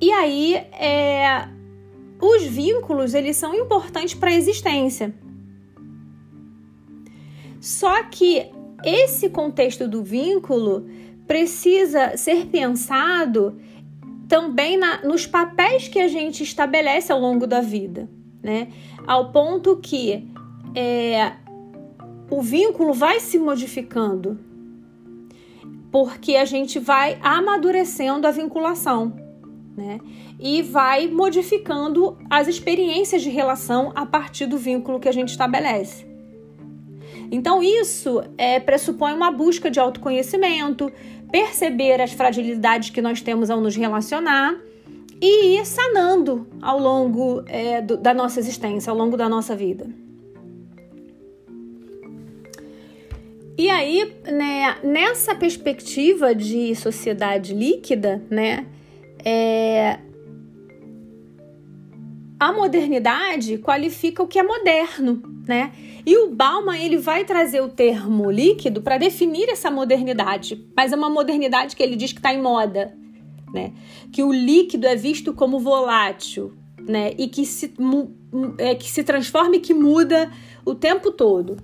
E 0.00 0.10
aí, 0.12 0.54
é, 0.54 1.48
os 2.20 2.42
vínculos 2.42 3.14
eles 3.14 3.36
são 3.36 3.54
importantes 3.54 4.14
para 4.14 4.30
a 4.30 4.34
existência. 4.34 5.14
Só 7.60 8.04
que 8.04 8.50
esse 8.84 9.30
contexto 9.30 9.88
do 9.88 10.02
vínculo 10.02 10.86
precisa 11.26 12.16
ser 12.16 12.46
pensado 12.46 13.58
também 14.28 14.76
na, 14.76 15.02
nos 15.02 15.26
papéis 15.26 15.88
que 15.88 15.98
a 15.98 16.08
gente 16.08 16.42
estabelece 16.42 17.10
ao 17.12 17.18
longo 17.18 17.46
da 17.46 17.60
vida, 17.60 18.08
né? 18.42 18.68
Ao 19.06 19.32
ponto 19.32 19.76
que 19.76 20.28
é, 20.74 21.32
o 22.30 22.42
vínculo 22.42 22.92
vai 22.92 23.20
se 23.20 23.38
modificando, 23.38 24.38
porque 25.90 26.36
a 26.36 26.44
gente 26.44 26.78
vai 26.78 27.18
amadurecendo 27.22 28.26
a 28.26 28.30
vinculação, 28.30 29.14
né? 29.76 30.00
E 30.38 30.60
vai 30.62 31.06
modificando 31.06 32.18
as 32.28 32.48
experiências 32.48 33.22
de 33.22 33.30
relação 33.30 33.92
a 33.94 34.04
partir 34.04 34.46
do 34.46 34.58
vínculo 34.58 35.00
que 35.00 35.08
a 35.08 35.12
gente 35.12 35.30
estabelece. 35.30 36.06
Então, 37.30 37.62
isso 37.62 38.22
é, 38.36 38.60
pressupõe 38.60 39.12
uma 39.12 39.30
busca 39.30 39.70
de 39.70 39.80
autoconhecimento, 39.80 40.92
perceber 41.30 42.00
as 42.00 42.12
fragilidades 42.12 42.90
que 42.90 43.02
nós 43.02 43.20
temos 43.20 43.50
ao 43.50 43.60
nos 43.60 43.74
relacionar 43.74 44.56
e 45.20 45.58
ir 45.58 45.66
sanando 45.66 46.46
ao 46.60 46.78
longo 46.78 47.42
é, 47.46 47.80
do, 47.80 47.96
da 47.96 48.12
nossa 48.12 48.38
existência, 48.38 48.90
ao 48.90 48.96
longo 48.96 49.16
da 49.16 49.28
nossa 49.28 49.56
vida. 49.56 50.05
E 53.58 53.70
aí, 53.70 54.14
né, 54.24 54.76
nessa 54.84 55.34
perspectiva 55.34 56.34
de 56.34 56.74
sociedade 56.74 57.54
líquida, 57.54 58.22
né, 58.30 58.66
é, 59.24 59.98
a 62.38 62.52
modernidade 62.52 63.56
qualifica 63.58 64.22
o 64.22 64.26
que 64.26 64.38
é 64.38 64.42
moderno, 64.42 65.22
né? 65.48 65.72
E 66.04 66.16
o 66.18 66.30
Bauman 66.30 66.76
ele 66.76 66.98
vai 66.98 67.24
trazer 67.24 67.62
o 67.62 67.68
termo 67.68 68.30
líquido 68.30 68.82
para 68.82 68.98
definir 68.98 69.48
essa 69.48 69.70
modernidade, 69.70 70.64
mas 70.76 70.92
é 70.92 70.96
uma 70.96 71.08
modernidade 71.08 71.74
que 71.74 71.82
ele 71.82 71.96
diz 71.96 72.12
que 72.12 72.18
está 72.18 72.32
em 72.34 72.40
moda, 72.40 72.94
né? 73.54 73.72
Que 74.12 74.22
o 74.22 74.32
líquido 74.32 74.86
é 74.86 74.94
visto 74.94 75.32
como 75.32 75.58
volátil, 75.58 76.52
né? 76.78 77.12
E 77.16 77.26
que 77.26 77.46
se, 77.46 77.72
é, 78.58 78.74
que 78.74 78.90
se 78.90 79.02
transforma 79.02 79.56
e 79.56 79.60
que 79.60 79.72
muda 79.72 80.30
o 80.64 80.74
tempo 80.74 81.10
todo. 81.10 81.56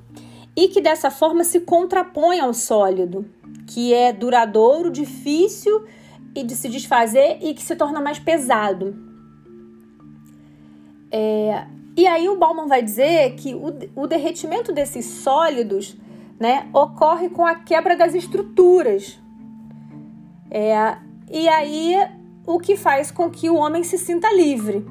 E 0.55 0.69
que 0.69 0.81
dessa 0.81 1.11
forma 1.11 1.45
se 1.45 1.61
contrapõe 1.61 2.41
ao 2.41 2.53
sólido, 2.53 3.25
que 3.67 3.95
é 3.95 4.13
duradouro, 4.13 4.91
difícil 4.91 5.85
e 6.35 6.43
de 6.43 6.55
se 6.55 6.69
desfazer 6.69 7.39
e 7.41 7.55
que 7.55 7.63
se 7.63 7.75
torna 7.77 8.01
mais 8.01 8.19
pesado. 8.19 8.95
É, 11.11 11.67
e 11.97 12.07
aí 12.07 12.29
o 12.29 12.39
Bauman 12.39 12.67
vai 12.67 12.83
dizer 12.83 13.35
que 13.35 13.55
o, 13.55 13.75
o 13.95 14.07
derretimento 14.07 14.73
desses 14.73 15.05
sólidos 15.05 15.97
né, 16.41 16.69
ocorre 16.73 17.29
com 17.29 17.45
a 17.47 17.55
quebra 17.55 17.97
das 17.97 18.15
estruturas. 18.15 19.19
É, 20.51 20.97
e 21.31 21.49
aí 21.49 21.95
o 22.47 22.59
que 22.59 22.77
faz 22.77 23.11
com 23.11 23.31
que 23.31 23.49
o 23.49 23.57
homem 23.57 23.85
se 23.85 23.99
sinta 23.99 24.33
livre. 24.35 24.85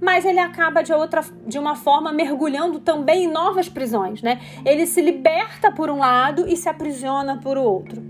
Mas 0.00 0.24
ele 0.24 0.38
acaba 0.38 0.82
de, 0.82 0.92
outra, 0.92 1.22
de 1.46 1.58
uma 1.58 1.76
forma 1.76 2.12
mergulhando 2.12 2.78
também 2.80 3.24
em 3.24 3.28
novas 3.30 3.68
prisões, 3.68 4.22
né? 4.22 4.40
Ele 4.64 4.86
se 4.86 5.02
liberta 5.02 5.70
por 5.70 5.90
um 5.90 5.98
lado 5.98 6.48
e 6.48 6.56
se 6.56 6.68
aprisiona 6.68 7.38
por 7.38 7.58
outro. 7.58 8.02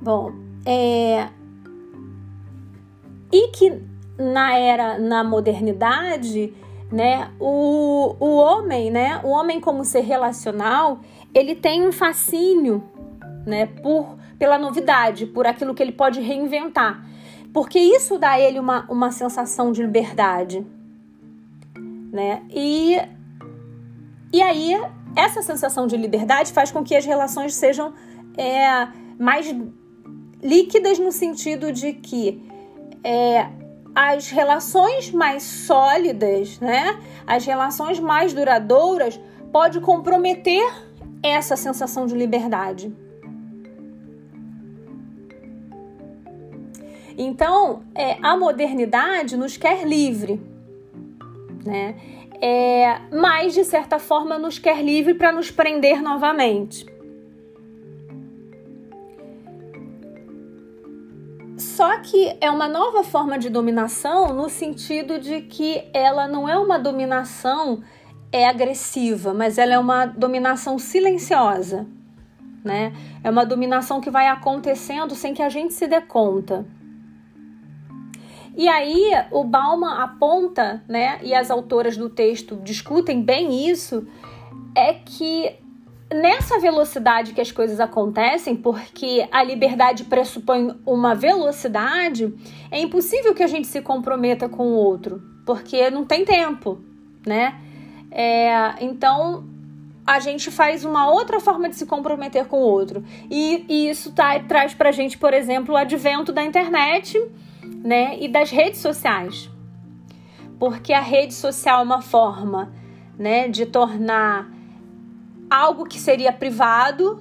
Bom, 0.00 0.32
é, 0.64 1.28
e 3.32 3.48
que 3.48 3.82
na 4.18 4.56
era, 4.56 4.98
na 4.98 5.22
modernidade, 5.22 6.52
né, 6.90 7.30
o, 7.38 8.16
o 8.18 8.36
homem, 8.36 8.90
né, 8.90 9.20
o 9.22 9.28
homem 9.28 9.60
como 9.60 9.84
ser 9.84 10.00
relacional, 10.00 11.00
ele 11.34 11.54
tem 11.54 11.86
um 11.86 11.92
fascínio, 11.92 12.82
né, 13.46 13.66
por, 13.66 14.16
pela 14.38 14.58
novidade, 14.58 15.26
por 15.26 15.46
aquilo 15.46 15.74
que 15.74 15.82
ele 15.82 15.92
pode 15.92 16.20
reinventar. 16.20 17.06
Porque 17.52 17.78
isso 17.78 18.18
dá 18.18 18.32
a 18.32 18.40
ele 18.40 18.58
uma, 18.58 18.86
uma 18.90 19.10
sensação 19.10 19.72
de 19.72 19.82
liberdade, 19.82 20.66
né? 22.12 22.42
E, 22.50 22.96
e 24.32 24.42
aí, 24.42 24.74
essa 25.16 25.42
sensação 25.42 25.86
de 25.86 25.96
liberdade 25.96 26.52
faz 26.52 26.70
com 26.70 26.84
que 26.84 26.94
as 26.94 27.04
relações 27.04 27.54
sejam 27.54 27.92
é, 28.36 28.88
mais 29.18 29.54
líquidas 30.42 30.98
no 30.98 31.10
sentido 31.10 31.72
de 31.72 31.92
que 31.92 32.42
é, 33.02 33.48
as 33.94 34.30
relações 34.30 35.10
mais 35.10 35.42
sólidas, 35.42 36.60
né? 36.60 36.98
As 37.26 37.44
relações 37.44 37.98
mais 37.98 38.32
duradouras 38.32 39.18
pode 39.52 39.80
comprometer 39.80 40.64
essa 41.22 41.56
sensação 41.56 42.06
de 42.06 42.14
liberdade. 42.14 42.94
Então, 47.20 47.82
é, 47.96 48.16
a 48.22 48.36
modernidade 48.36 49.36
nos 49.36 49.56
quer 49.56 49.84
livre, 49.84 50.40
né? 51.66 51.96
É, 52.40 53.00
mas 53.12 53.54
de 53.54 53.64
certa 53.64 53.98
forma 53.98 54.38
nos 54.38 54.60
quer 54.60 54.80
livre 54.84 55.14
para 55.14 55.32
nos 55.32 55.50
prender 55.50 56.00
novamente. 56.00 56.86
Só 61.58 61.98
que 61.98 62.36
é 62.40 62.48
uma 62.48 62.68
nova 62.68 63.02
forma 63.02 63.36
de 63.36 63.50
dominação 63.50 64.32
no 64.32 64.48
sentido 64.48 65.18
de 65.18 65.40
que 65.40 65.82
ela 65.92 66.28
não 66.28 66.48
é 66.48 66.56
uma 66.56 66.78
dominação 66.78 67.82
é 68.30 68.46
agressiva, 68.46 69.34
mas 69.34 69.58
ela 69.58 69.74
é 69.74 69.78
uma 69.78 70.06
dominação 70.06 70.78
silenciosa, 70.78 71.84
né? 72.62 72.92
É 73.24 73.30
uma 73.30 73.44
dominação 73.44 74.00
que 74.00 74.10
vai 74.10 74.28
acontecendo 74.28 75.16
sem 75.16 75.34
que 75.34 75.42
a 75.42 75.48
gente 75.48 75.74
se 75.74 75.88
dê 75.88 76.00
conta. 76.00 76.64
E 78.58 78.66
aí 78.66 79.12
o 79.30 79.44
Bauman 79.44 80.02
aponta, 80.02 80.82
né, 80.88 81.20
e 81.22 81.32
as 81.32 81.48
autoras 81.48 81.96
do 81.96 82.10
texto 82.10 82.56
discutem 82.56 83.22
bem 83.22 83.70
isso, 83.70 84.04
é 84.74 84.94
que 84.94 85.54
nessa 86.12 86.58
velocidade 86.58 87.34
que 87.34 87.40
as 87.40 87.52
coisas 87.52 87.78
acontecem, 87.78 88.56
porque 88.56 89.28
a 89.30 89.44
liberdade 89.44 90.02
pressupõe 90.02 90.74
uma 90.84 91.14
velocidade, 91.14 92.34
é 92.68 92.80
impossível 92.80 93.32
que 93.32 93.44
a 93.44 93.46
gente 93.46 93.68
se 93.68 93.80
comprometa 93.80 94.48
com 94.48 94.64
o 94.64 94.74
outro, 94.74 95.22
porque 95.46 95.88
não 95.88 96.04
tem 96.04 96.24
tempo, 96.24 96.80
né? 97.24 97.60
É, 98.10 98.74
então 98.80 99.44
a 100.04 100.18
gente 100.18 100.50
faz 100.50 100.84
uma 100.84 101.08
outra 101.08 101.38
forma 101.38 101.68
de 101.68 101.76
se 101.76 101.86
comprometer 101.86 102.46
com 102.46 102.56
o 102.56 102.66
outro. 102.66 103.04
E, 103.30 103.64
e 103.68 103.88
isso 103.88 104.10
tá, 104.10 104.40
traz 104.40 104.74
pra 104.74 104.90
gente, 104.90 105.16
por 105.16 105.32
exemplo, 105.32 105.74
o 105.74 105.76
advento 105.76 106.32
da 106.32 106.42
internet 106.42 107.22
né, 107.84 108.18
e 108.20 108.28
das 108.28 108.50
redes 108.50 108.80
sociais. 108.80 109.50
Porque 110.58 110.92
a 110.92 111.00
rede 111.00 111.34
social 111.34 111.80
é 111.80 111.84
uma 111.84 112.02
forma 112.02 112.72
né, 113.18 113.48
de 113.48 113.66
tornar 113.66 114.50
algo 115.50 115.84
que 115.84 115.98
seria 115.98 116.32
privado 116.32 117.20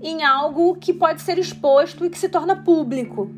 em 0.00 0.22
algo 0.24 0.76
que 0.76 0.92
pode 0.92 1.22
ser 1.22 1.38
exposto 1.38 2.04
e 2.04 2.10
que 2.10 2.18
se 2.18 2.28
torna 2.28 2.56
público. 2.56 3.30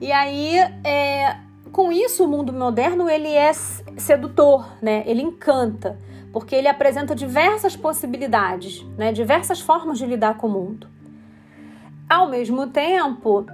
E 0.00 0.12
aí, 0.12 0.56
é, 0.84 1.36
com 1.72 1.90
isso, 1.90 2.24
o 2.24 2.28
mundo 2.28 2.52
moderno 2.52 3.08
ele 3.08 3.28
é 3.28 3.52
sedutor, 3.52 4.68
né? 4.82 5.02
Ele 5.06 5.22
encanta, 5.22 5.98
porque 6.32 6.54
ele 6.54 6.68
apresenta 6.68 7.14
diversas 7.14 7.74
possibilidades, 7.76 8.84
né? 8.96 9.12
Diversas 9.12 9.60
formas 9.60 9.98
de 9.98 10.06
lidar 10.06 10.36
com 10.36 10.46
o 10.46 10.50
mundo. 10.50 10.93
Ao 12.08 12.28
mesmo 12.28 12.66
tempo 12.66 13.46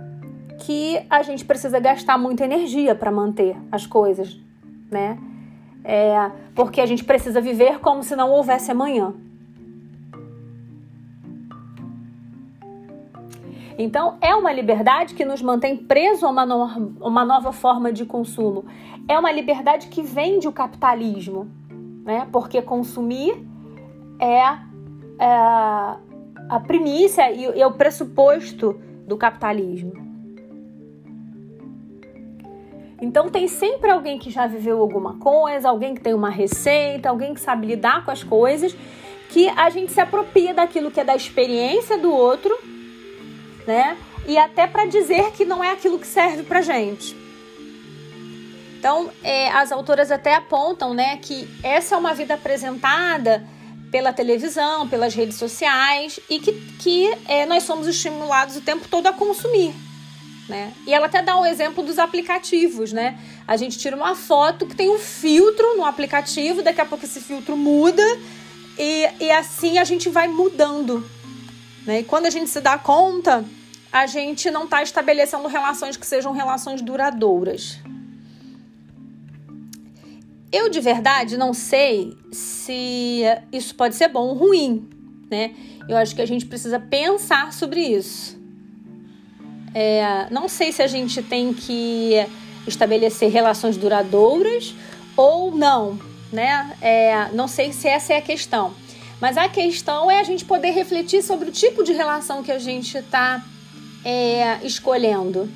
que 0.60 1.00
a 1.08 1.22
gente 1.22 1.44
precisa 1.44 1.78
gastar 1.78 2.18
muita 2.18 2.44
energia 2.44 2.94
para 2.94 3.10
manter 3.10 3.56
as 3.72 3.86
coisas, 3.86 4.38
né? 4.90 5.18
É, 5.82 6.30
porque 6.54 6.80
a 6.80 6.86
gente 6.86 7.04
precisa 7.04 7.40
viver 7.40 7.78
como 7.80 8.02
se 8.02 8.14
não 8.14 8.30
houvesse 8.30 8.70
amanhã. 8.70 9.14
Então, 13.78 14.18
é 14.20 14.34
uma 14.34 14.52
liberdade 14.52 15.14
que 15.14 15.24
nos 15.24 15.40
mantém 15.40 15.74
preso 15.74 16.26
a 16.26 16.28
uma, 16.28 16.44
no, 16.44 16.66
uma 17.00 17.24
nova 17.24 17.50
forma 17.50 17.90
de 17.90 18.04
consumo. 18.04 18.66
É 19.08 19.18
uma 19.18 19.32
liberdade 19.32 19.86
que 19.86 20.02
vende 20.02 20.46
o 20.46 20.52
capitalismo, 20.52 21.50
né? 22.04 22.28
Porque 22.30 22.60
consumir 22.60 23.42
é, 24.18 24.42
é 25.18 25.96
a 26.50 26.60
primícia 26.60 27.30
e 27.30 27.60
é 27.60 27.66
o 27.66 27.72
pressuposto 27.72 28.80
do 29.06 29.16
capitalismo. 29.16 29.92
Então 33.00 33.30
tem 33.30 33.48
sempre 33.48 33.90
alguém 33.90 34.18
que 34.18 34.30
já 34.30 34.46
viveu 34.46 34.78
alguma 34.80 35.18
coisa, 35.18 35.68
alguém 35.68 35.94
que 35.94 36.00
tem 36.00 36.12
uma 36.12 36.28
receita, 36.28 37.08
alguém 37.08 37.32
que 37.32 37.40
sabe 37.40 37.66
lidar 37.66 38.04
com 38.04 38.10
as 38.10 38.22
coisas, 38.22 38.76
que 39.30 39.48
a 39.48 39.70
gente 39.70 39.92
se 39.92 40.00
apropria 40.00 40.52
daquilo 40.52 40.90
que 40.90 41.00
é 41.00 41.04
da 41.04 41.16
experiência 41.16 41.96
do 41.96 42.12
outro 42.12 42.54
né? 43.66 43.96
E 44.26 44.36
até 44.38 44.66
para 44.66 44.84
dizer 44.86 45.32
que 45.32 45.44
não 45.44 45.62
é 45.62 45.72
aquilo 45.72 45.98
que 45.98 46.06
serve 46.06 46.42
para 46.42 46.60
gente. 46.60 47.16
Então, 48.78 49.10
é, 49.22 49.50
as 49.50 49.72
autoras 49.72 50.10
até 50.10 50.34
apontam, 50.34 50.94
né, 50.94 51.18
que 51.18 51.46
essa 51.62 51.94
é 51.94 51.98
uma 51.98 52.14
vida 52.14 52.34
apresentada 52.34 53.46
pela 53.90 54.12
televisão, 54.12 54.88
pelas 54.88 55.14
redes 55.14 55.36
sociais 55.36 56.20
e 56.28 56.38
que, 56.38 56.52
que 56.78 57.12
é, 57.26 57.44
nós 57.46 57.64
somos 57.64 57.86
estimulados 57.86 58.56
o 58.56 58.60
tempo 58.60 58.88
todo 58.88 59.06
a 59.06 59.12
consumir. 59.12 59.74
Né? 60.48 60.72
E 60.86 60.92
ela 60.92 61.06
até 61.06 61.22
dá 61.22 61.38
um 61.38 61.46
exemplo 61.46 61.84
dos 61.84 61.98
aplicativos, 61.98 62.92
né? 62.92 63.16
A 63.46 63.56
gente 63.56 63.78
tira 63.78 63.94
uma 63.94 64.16
foto 64.16 64.66
que 64.66 64.74
tem 64.74 64.90
um 64.90 64.98
filtro 64.98 65.76
no 65.76 65.84
aplicativo, 65.84 66.60
daqui 66.60 66.80
a 66.80 66.84
pouco 66.84 67.04
esse 67.04 67.20
filtro 67.20 67.56
muda 67.56 68.02
e, 68.76 69.08
e 69.20 69.30
assim 69.30 69.78
a 69.78 69.84
gente 69.84 70.08
vai 70.08 70.26
mudando. 70.26 71.08
Né? 71.86 72.00
E 72.00 72.04
quando 72.04 72.26
a 72.26 72.30
gente 72.30 72.50
se 72.50 72.60
dá 72.60 72.76
conta, 72.76 73.44
a 73.92 74.06
gente 74.06 74.50
não 74.50 74.64
está 74.64 74.82
estabelecendo 74.82 75.46
relações 75.46 75.96
que 75.96 76.06
sejam 76.06 76.32
relações 76.32 76.82
duradouras. 76.82 77.78
Eu 80.52 80.68
de 80.68 80.80
verdade 80.80 81.36
não 81.36 81.54
sei 81.54 82.16
se 82.32 83.22
isso 83.52 83.74
pode 83.74 83.94
ser 83.94 84.08
bom 84.08 84.28
ou 84.28 84.34
ruim, 84.34 84.88
né? 85.30 85.54
Eu 85.88 85.96
acho 85.96 86.14
que 86.14 86.22
a 86.22 86.26
gente 86.26 86.46
precisa 86.46 86.78
pensar 86.78 87.52
sobre 87.52 87.80
isso. 87.80 88.38
É, 89.72 90.26
não 90.30 90.48
sei 90.48 90.72
se 90.72 90.82
a 90.82 90.86
gente 90.86 91.22
tem 91.22 91.54
que 91.54 92.14
estabelecer 92.66 93.30
relações 93.30 93.76
duradouras 93.76 94.74
ou 95.16 95.54
não, 95.54 95.98
né? 96.32 96.76
É, 96.80 97.28
não 97.32 97.46
sei 97.46 97.72
se 97.72 97.86
essa 97.86 98.14
é 98.14 98.16
a 98.16 98.22
questão. 98.22 98.74
Mas 99.20 99.36
a 99.36 99.48
questão 99.48 100.10
é 100.10 100.18
a 100.18 100.24
gente 100.24 100.44
poder 100.44 100.70
refletir 100.70 101.22
sobre 101.22 101.50
o 101.50 101.52
tipo 101.52 101.84
de 101.84 101.92
relação 101.92 102.42
que 102.42 102.50
a 102.50 102.58
gente 102.58 102.96
está 102.96 103.44
é, 104.04 104.58
escolhendo. 104.64 105.48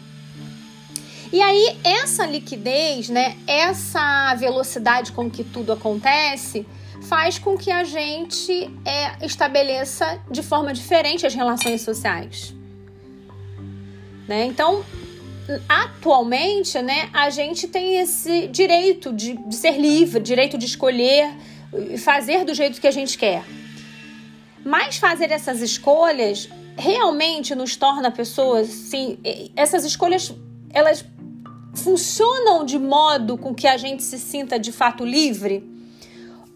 E 1.35 1.43
aí, 1.43 1.77
essa 1.83 2.25
liquidez, 2.25 3.09
né, 3.09 3.37
essa 3.45 4.37
velocidade 4.37 5.11
com 5.11 5.29
que 5.29 5.43
tudo 5.43 5.73
acontece, 5.73 6.65
faz 7.09 7.41
com 7.41 7.59
que 7.59 7.73
a 7.73 7.83
gente 7.83 8.71
é, 8.85 9.27
estabeleça 9.27 10.21
de 10.31 10.45
forma 10.45 10.73
diferente 10.73 11.27
as 11.27 11.35
relações 11.35 11.83
sociais. 11.83 12.55
Né? 14.29 14.45
Então, 14.45 14.85
atualmente, 15.69 16.81
né, 16.81 17.11
a 17.13 17.29
gente 17.31 17.67
tem 17.67 17.97
esse 17.97 18.47
direito 18.47 19.13
de, 19.13 19.37
de 19.37 19.57
ser 19.57 19.77
livre, 19.77 20.21
direito 20.21 20.57
de 20.57 20.67
escolher 20.67 21.35
e 21.91 21.99
fazer 21.99 22.45
do 22.45 22.55
jeito 22.55 22.81
que 22.81 22.87
a 22.87 22.93
gente 22.93 23.19
quer. 23.19 23.43
Mas 24.65 24.99
fazer 24.99 25.33
essas 25.33 25.61
escolhas 25.61 26.49
realmente 26.77 27.57
nos 27.57 27.75
torna 27.75 28.09
pessoas, 28.13 28.69
sim, 28.69 29.19
essas 29.57 29.85
escolhas 29.85 30.33
elas 30.75 31.05
funcionam 31.75 32.65
de 32.65 32.79
modo 32.79 33.37
com 33.37 33.55
que 33.55 33.67
a 33.67 33.77
gente 33.77 34.03
se 34.03 34.19
sinta 34.19 34.59
de 34.59 34.73
fato 34.73 35.05
livre? 35.05 35.69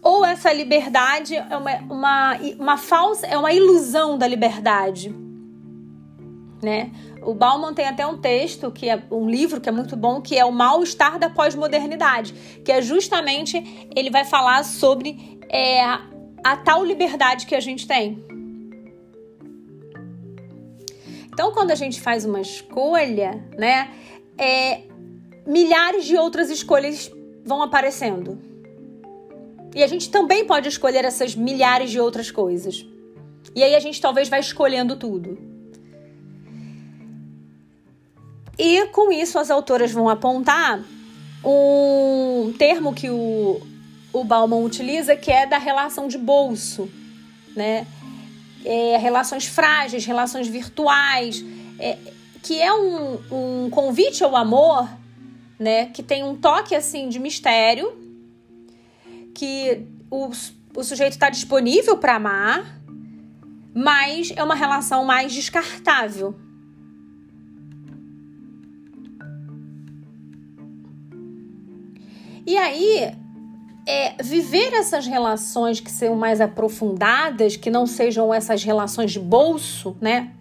Ou 0.01 0.25
essa 0.25 0.51
liberdade 0.53 1.35
é 1.35 1.57
uma, 1.57 1.75
uma, 1.89 2.37
uma 2.57 2.77
falsa, 2.77 3.27
é 3.27 3.37
uma 3.37 3.51
ilusão 3.51 4.17
da 4.17 4.27
liberdade? 4.27 5.13
Né? 6.61 6.91
O 7.21 7.33
Bauman 7.33 7.73
tem 7.73 7.87
até 7.87 8.05
um 8.05 8.17
texto, 8.17 8.71
que 8.71 8.89
é 8.89 9.01
um 9.11 9.29
livro 9.29 9.59
que 9.59 9.67
é 9.67 9.71
muito 9.71 9.95
bom, 9.95 10.21
que 10.21 10.37
é 10.37 10.45
o 10.45 10.51
mal-estar 10.51 11.19
da 11.19 11.29
pós-modernidade, 11.29 12.33
que 12.63 12.71
é 12.71 12.81
justamente 12.81 13.87
ele 13.95 14.09
vai 14.09 14.23
falar 14.23 14.63
sobre 14.63 15.39
é, 15.49 15.81
a 15.81 16.57
tal 16.63 16.83
liberdade 16.83 17.45
que 17.45 17.55
a 17.55 17.59
gente 17.59 17.87
tem. 17.87 18.23
Então, 21.31 21.51
quando 21.51 21.71
a 21.71 21.75
gente 21.75 22.01
faz 22.01 22.25
uma 22.25 22.41
escolha, 22.41 23.41
né, 23.57 23.89
é, 24.37 24.81
milhares 25.49 26.05
de 26.05 26.15
outras 26.15 26.49
escolhas 26.49 27.11
vão 27.43 27.61
aparecendo. 27.61 28.39
E 29.75 29.83
a 29.83 29.87
gente 29.87 30.09
também 30.09 30.45
pode 30.45 30.69
escolher 30.69 31.03
essas 31.03 31.35
milhares 31.35 31.91
de 31.91 31.99
outras 31.99 32.31
coisas. 32.31 32.85
E 33.55 33.63
aí 33.63 33.75
a 33.75 33.79
gente 33.79 33.99
talvez 33.99 34.29
vai 34.29 34.39
escolhendo 34.39 34.95
tudo. 34.95 35.37
E 38.57 38.87
com 38.87 39.11
isso 39.11 39.39
as 39.39 39.49
autoras 39.49 39.91
vão 39.91 40.07
apontar 40.07 40.83
um 41.43 42.53
termo 42.57 42.93
que 42.93 43.09
o, 43.09 43.61
o 44.11 44.23
Bauman 44.23 44.63
utiliza, 44.63 45.15
que 45.15 45.31
é 45.31 45.45
da 45.45 45.57
relação 45.57 46.07
de 46.07 46.17
bolso, 46.17 46.89
né? 47.55 47.87
é, 48.65 48.97
relações 48.97 49.45
frágeis, 49.45 50.05
relações 50.05 50.47
virtuais, 50.47 51.43
é, 51.77 51.97
que 52.41 52.61
é 52.61 52.73
um, 52.73 53.19
um 53.31 53.69
convite 53.69 54.23
ao 54.23 54.35
amor, 54.35 54.87
né? 55.59 55.87
Que 55.87 56.01
tem 56.01 56.23
um 56.23 56.35
toque 56.35 56.73
assim 56.73 57.09
de 57.09 57.19
mistério, 57.19 57.93
que 59.35 59.85
o, 60.09 60.29
o 60.75 60.83
sujeito 60.83 61.13
está 61.13 61.29
disponível 61.29 61.97
para 61.97 62.15
amar, 62.15 62.81
mas 63.75 64.31
é 64.35 64.43
uma 64.43 64.55
relação 64.55 65.03
mais 65.03 65.33
descartável. 65.33 66.33
E 72.45 72.57
aí, 72.57 73.13
é, 73.85 74.23
viver 74.23 74.73
essas 74.73 75.05
relações 75.05 75.79
que 75.79 75.91
sejam 75.91 76.15
mais 76.15 76.41
aprofundadas, 76.41 77.55
que 77.55 77.69
não 77.69 77.85
sejam 77.85 78.33
essas 78.33 78.63
relações 78.63 79.11
de 79.11 79.19
bolso, 79.19 79.95
né? 80.01 80.31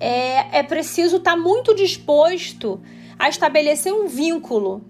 É, 0.00 0.58
é 0.58 0.62
preciso 0.62 1.18
estar 1.18 1.32
tá 1.32 1.36
muito 1.36 1.74
disposto 1.74 2.80
a 3.18 3.28
estabelecer 3.28 3.92
um 3.92 4.06
vínculo. 4.06 4.84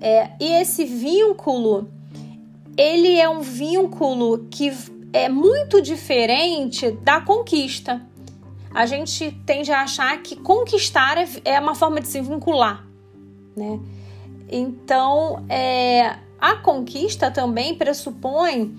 É, 0.00 0.30
e 0.40 0.52
esse 0.52 0.84
vínculo, 0.84 1.90
ele 2.76 3.18
é 3.18 3.28
um 3.28 3.40
vínculo 3.40 4.46
que 4.50 4.72
é 5.12 5.28
muito 5.28 5.82
diferente 5.82 6.90
da 6.90 7.20
conquista. 7.20 8.00
A 8.72 8.86
gente 8.86 9.32
tende 9.44 9.72
a 9.72 9.82
achar 9.82 10.22
que 10.22 10.36
conquistar 10.36 11.18
é, 11.18 11.28
é 11.44 11.60
uma 11.60 11.74
forma 11.74 12.00
de 12.00 12.08
se 12.08 12.20
vincular, 12.20 12.86
né? 13.56 13.80
Então, 14.48 15.44
é, 15.48 16.16
a 16.40 16.56
conquista 16.56 17.30
também 17.30 17.74
pressupõe 17.74 18.76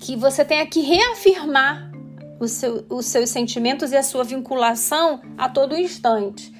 que 0.00 0.16
você 0.16 0.44
tenha 0.44 0.66
que 0.66 0.80
reafirmar 0.80 1.90
seu, 2.48 2.84
os 2.88 3.06
seus 3.06 3.30
sentimentos 3.30 3.92
e 3.92 3.96
a 3.96 4.02
sua 4.02 4.24
vinculação 4.24 5.20
a 5.36 5.48
todo 5.48 5.76
instante. 5.76 6.52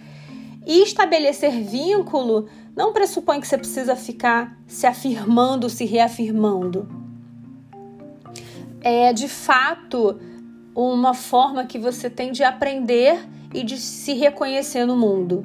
E 0.70 0.84
estabelecer 0.84 1.50
vínculo 1.50 2.46
não 2.76 2.92
pressupõe 2.92 3.40
que 3.40 3.48
você 3.48 3.58
precisa 3.58 3.96
ficar 3.96 4.56
se 4.68 4.86
afirmando, 4.86 5.68
se 5.68 5.84
reafirmando. 5.84 6.88
É 8.80 9.12
de 9.12 9.26
fato 9.26 10.20
uma 10.72 11.12
forma 11.12 11.66
que 11.66 11.76
você 11.76 12.08
tem 12.08 12.30
de 12.30 12.44
aprender 12.44 13.18
e 13.52 13.64
de 13.64 13.78
se 13.78 14.12
reconhecer 14.12 14.84
no 14.84 14.96
mundo. 14.96 15.44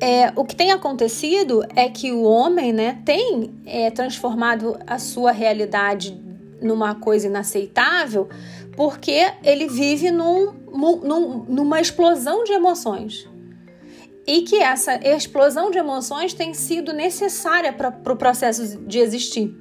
É, 0.00 0.32
o 0.36 0.44
que 0.44 0.54
tem 0.54 0.70
acontecido 0.70 1.64
é 1.74 1.88
que 1.88 2.12
o 2.12 2.22
homem 2.22 2.72
né, 2.72 3.02
tem 3.04 3.50
é, 3.66 3.90
transformado 3.90 4.78
a 4.86 5.00
sua 5.00 5.32
realidade 5.32 6.22
numa 6.64 6.94
coisa 6.94 7.26
inaceitável 7.26 8.28
porque 8.76 9.32
ele 9.42 9.68
vive 9.68 10.10
num, 10.10 10.52
num, 10.72 11.44
numa 11.48 11.80
explosão 11.80 12.44
de 12.44 12.52
emoções. 12.52 13.28
E 14.26 14.42
que 14.42 14.56
essa 14.56 14.96
explosão 15.06 15.70
de 15.70 15.78
emoções 15.78 16.32
tem 16.32 16.54
sido 16.54 16.92
necessária 16.92 17.72
para 17.72 17.88
o 17.88 17.92
pro 17.92 18.16
processo 18.16 18.78
de 18.78 18.98
existir. 18.98 19.54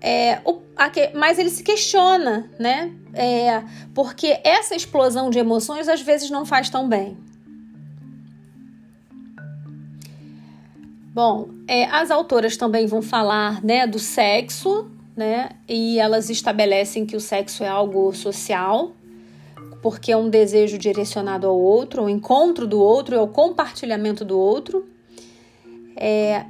É, 0.00 0.40
o, 0.44 0.60
a, 0.76 0.90
mas 1.14 1.38
ele 1.38 1.50
se 1.50 1.62
questiona, 1.62 2.50
né? 2.58 2.92
É, 3.12 3.62
porque 3.94 4.40
essa 4.44 4.74
explosão 4.74 5.28
de 5.28 5.38
emoções 5.38 5.88
às 5.88 6.00
vezes 6.00 6.30
não 6.30 6.46
faz 6.46 6.70
tão 6.70 6.88
bem. 6.88 7.18
Bom, 11.18 11.48
é, 11.66 11.84
as 11.86 12.12
autoras 12.12 12.56
também 12.56 12.86
vão 12.86 13.02
falar 13.02 13.60
né, 13.64 13.88
do 13.88 13.98
sexo, 13.98 14.88
né? 15.16 15.48
E 15.68 15.98
elas 15.98 16.30
estabelecem 16.30 17.04
que 17.04 17.16
o 17.16 17.20
sexo 17.20 17.64
é 17.64 17.66
algo 17.66 18.14
social, 18.14 18.92
porque 19.82 20.12
é 20.12 20.16
um 20.16 20.30
desejo 20.30 20.78
direcionado 20.78 21.48
ao 21.48 21.58
outro, 21.58 22.04
o 22.04 22.08
encontro 22.08 22.68
do 22.68 22.80
outro, 22.80 23.16
é 23.16 23.20
o 23.20 23.26
compartilhamento 23.26 24.24
do 24.24 24.38
outro. 24.38 24.88
É, 25.96 26.44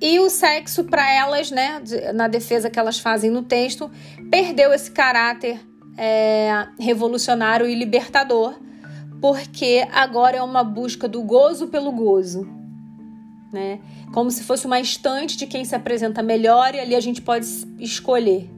e 0.00 0.20
o 0.20 0.30
sexo, 0.30 0.84
para 0.84 1.12
elas, 1.12 1.50
né, 1.50 1.82
na 2.14 2.28
defesa 2.28 2.70
que 2.70 2.78
elas 2.78 3.00
fazem 3.00 3.28
no 3.28 3.42
texto, 3.42 3.90
perdeu 4.30 4.72
esse 4.72 4.92
caráter 4.92 5.60
é, 5.98 6.68
revolucionário 6.78 7.66
e 7.66 7.74
libertador, 7.74 8.54
porque 9.20 9.84
agora 9.90 10.36
é 10.36 10.42
uma 10.44 10.62
busca 10.62 11.08
do 11.08 11.22
gozo 11.22 11.66
pelo 11.66 11.90
gozo 11.90 12.61
né? 13.52 13.78
Como 14.12 14.30
se 14.30 14.42
fosse 14.42 14.66
uma 14.66 14.80
estante 14.80 15.36
de 15.36 15.46
quem 15.46 15.64
se 15.64 15.74
apresenta 15.74 16.22
melhor 16.22 16.74
e 16.74 16.80
ali 16.80 16.96
a 16.96 17.00
gente 17.00 17.20
pode 17.20 17.46
escolher. 17.78 18.48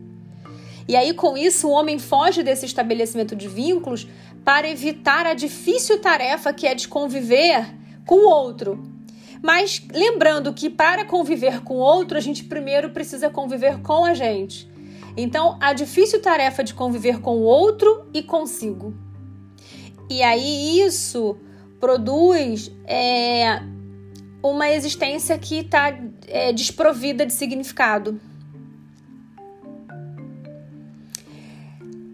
E 0.87 0.94
aí, 0.94 1.12
com 1.14 1.37
isso, 1.37 1.68
o 1.68 1.72
homem 1.72 1.98
foge 1.98 2.42
desse 2.42 2.66
estabelecimento 2.66 3.35
de 3.35 3.48
vínculos 3.48 4.07
para 4.44 4.68
evitar 4.68 5.26
a 5.26 5.35
difícil 5.35 5.98
tarefa 5.98 6.52
que 6.52 6.66
é 6.66 6.74
de 6.74 6.87
conviver 6.87 7.74
com 8.07 8.16
o 8.16 8.28
outro. 8.28 8.85
Mas 9.42 9.83
lembrando 9.92 10.52
que 10.52 10.70
para 10.70 11.04
conviver 11.04 11.62
com 11.62 11.74
o 11.74 11.80
outro, 11.80 12.16
a 12.16 12.20
gente 12.20 12.44
primeiro 12.44 12.90
precisa 12.90 13.30
conviver 13.30 13.80
com 13.80 14.04
a 14.04 14.14
gente. 14.14 14.70
Então, 15.16 15.57
a 15.61 15.72
difícil 15.72 16.20
tarefa 16.20 16.62
de 16.62 16.74
conviver 16.74 17.20
com 17.20 17.37
o 17.37 17.42
outro 17.42 18.07
e 18.12 18.22
consigo. 18.22 18.94
E 20.11 20.22
aí, 20.22 20.80
isso 20.80 21.37
produz 21.80 22.70
é, 22.87 23.62
uma 24.50 24.70
existência 24.70 25.38
que 25.38 25.61
está 25.61 25.96
é, 26.28 26.52
desprovida 26.52 27.24
de 27.24 27.33
significado. 27.33 28.20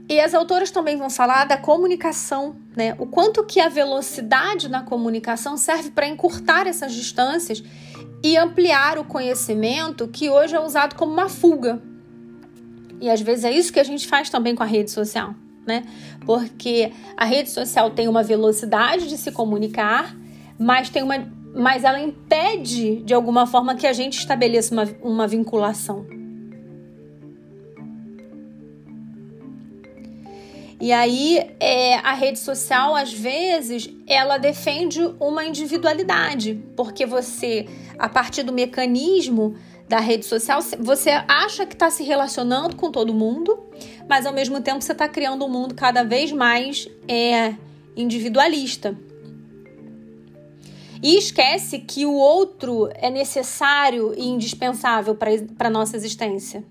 E 0.09 0.21
as 0.21 0.33
autoras 0.33 0.71
também 0.71 0.97
vão 0.97 1.11
falar 1.11 1.45
da 1.45 1.57
comunicação, 1.57 2.55
né? 2.77 2.95
O 2.99 3.07
quanto 3.07 3.45
que 3.45 3.61
a 3.61 3.69
velocidade 3.69 4.69
na 4.69 4.83
comunicação 4.83 5.57
serve 5.57 5.90
para 5.90 6.07
encurtar 6.07 6.69
essas 6.69 6.93
distâncias 6.93 7.64
e 8.23 8.37
ampliar 8.37 8.99
o 8.99 9.05
conhecimento 9.05 10.07
que 10.07 10.31
hoje 10.31 10.55
é 10.55 10.61
usado 10.61 10.95
como 10.95 11.12
uma 11.12 11.29
fuga. 11.29 11.83
E 13.01 13.11
às 13.11 13.21
vezes 13.21 13.45
é 13.45 13.51
isso 13.51 13.73
que 13.73 13.81
a 13.81 13.85
gente 13.85 14.07
faz 14.07 14.31
também 14.31 14.55
com 14.55 14.62
a 14.62 14.66
rede 14.66 14.90
social, 14.93 15.35
né? 15.66 15.85
Porque 16.25 16.93
a 17.16 17.25
rede 17.25 17.51
social 17.51 17.90
tem 17.90 18.07
uma 18.07 18.23
velocidade 18.23 19.09
de 19.09 19.16
se 19.16 19.33
comunicar, 19.33 20.14
mas 20.59 20.90
tem 20.90 21.03
uma 21.03 21.39
mas 21.55 21.85
ela 21.85 22.01
impede 22.01 22.97
de 23.03 23.13
alguma 23.13 23.47
forma 23.47 23.75
que 23.75 23.87
a 23.87 23.93
gente 23.93 24.19
estabeleça 24.19 24.73
uma, 24.73 24.89
uma 25.03 25.27
vinculação. 25.27 26.07
E 30.81 30.93
aí, 30.93 31.47
é, 31.61 31.97
a 31.97 32.15
rede 32.15 32.39
social, 32.39 32.95
às 32.95 33.13
vezes, 33.13 33.91
ela 34.07 34.39
defende 34.39 35.01
uma 35.21 35.45
individualidade, 35.45 36.59
porque 36.75 37.05
você, 37.05 37.67
a 37.99 38.09
partir 38.09 38.43
do 38.43 38.53
mecanismo 38.53 39.57
da 39.87 40.01
rede 40.01 40.25
social, 40.25 40.61
você 40.79 41.11
acha 41.29 41.67
que 41.67 41.75
está 41.75 41.91
se 41.91 42.03
relacionando 42.03 42.77
com 42.77 42.91
todo 42.91 43.13
mundo, 43.13 43.63
mas 44.09 44.25
ao 44.25 44.33
mesmo 44.33 44.63
tempo 44.63 44.81
você 44.81 44.93
está 44.93 45.07
criando 45.07 45.45
um 45.45 45.51
mundo 45.51 45.75
cada 45.75 46.03
vez 46.03 46.33
mais 46.33 46.89
é, 47.07 47.55
individualista 47.95 48.97
e 51.03 51.17
esquece 51.17 51.79
que 51.79 52.05
o 52.05 52.13
outro 52.13 52.91
é 52.95 53.11
necessário 53.11 54.13
e 54.17 54.29
indispensável 54.29 55.15
para 55.15 55.69
a 55.69 55.71
nossa 55.71 55.97
existência. 55.97 56.63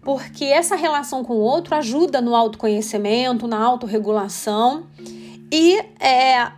Porque 0.00 0.44
essa 0.44 0.76
relação 0.76 1.24
com 1.24 1.34
o 1.34 1.40
outro 1.40 1.74
ajuda 1.74 2.20
no 2.20 2.34
autoconhecimento, 2.34 3.46
na 3.46 3.58
autorregulação 3.58 4.86
e 5.50 5.78
é, 5.98 6.52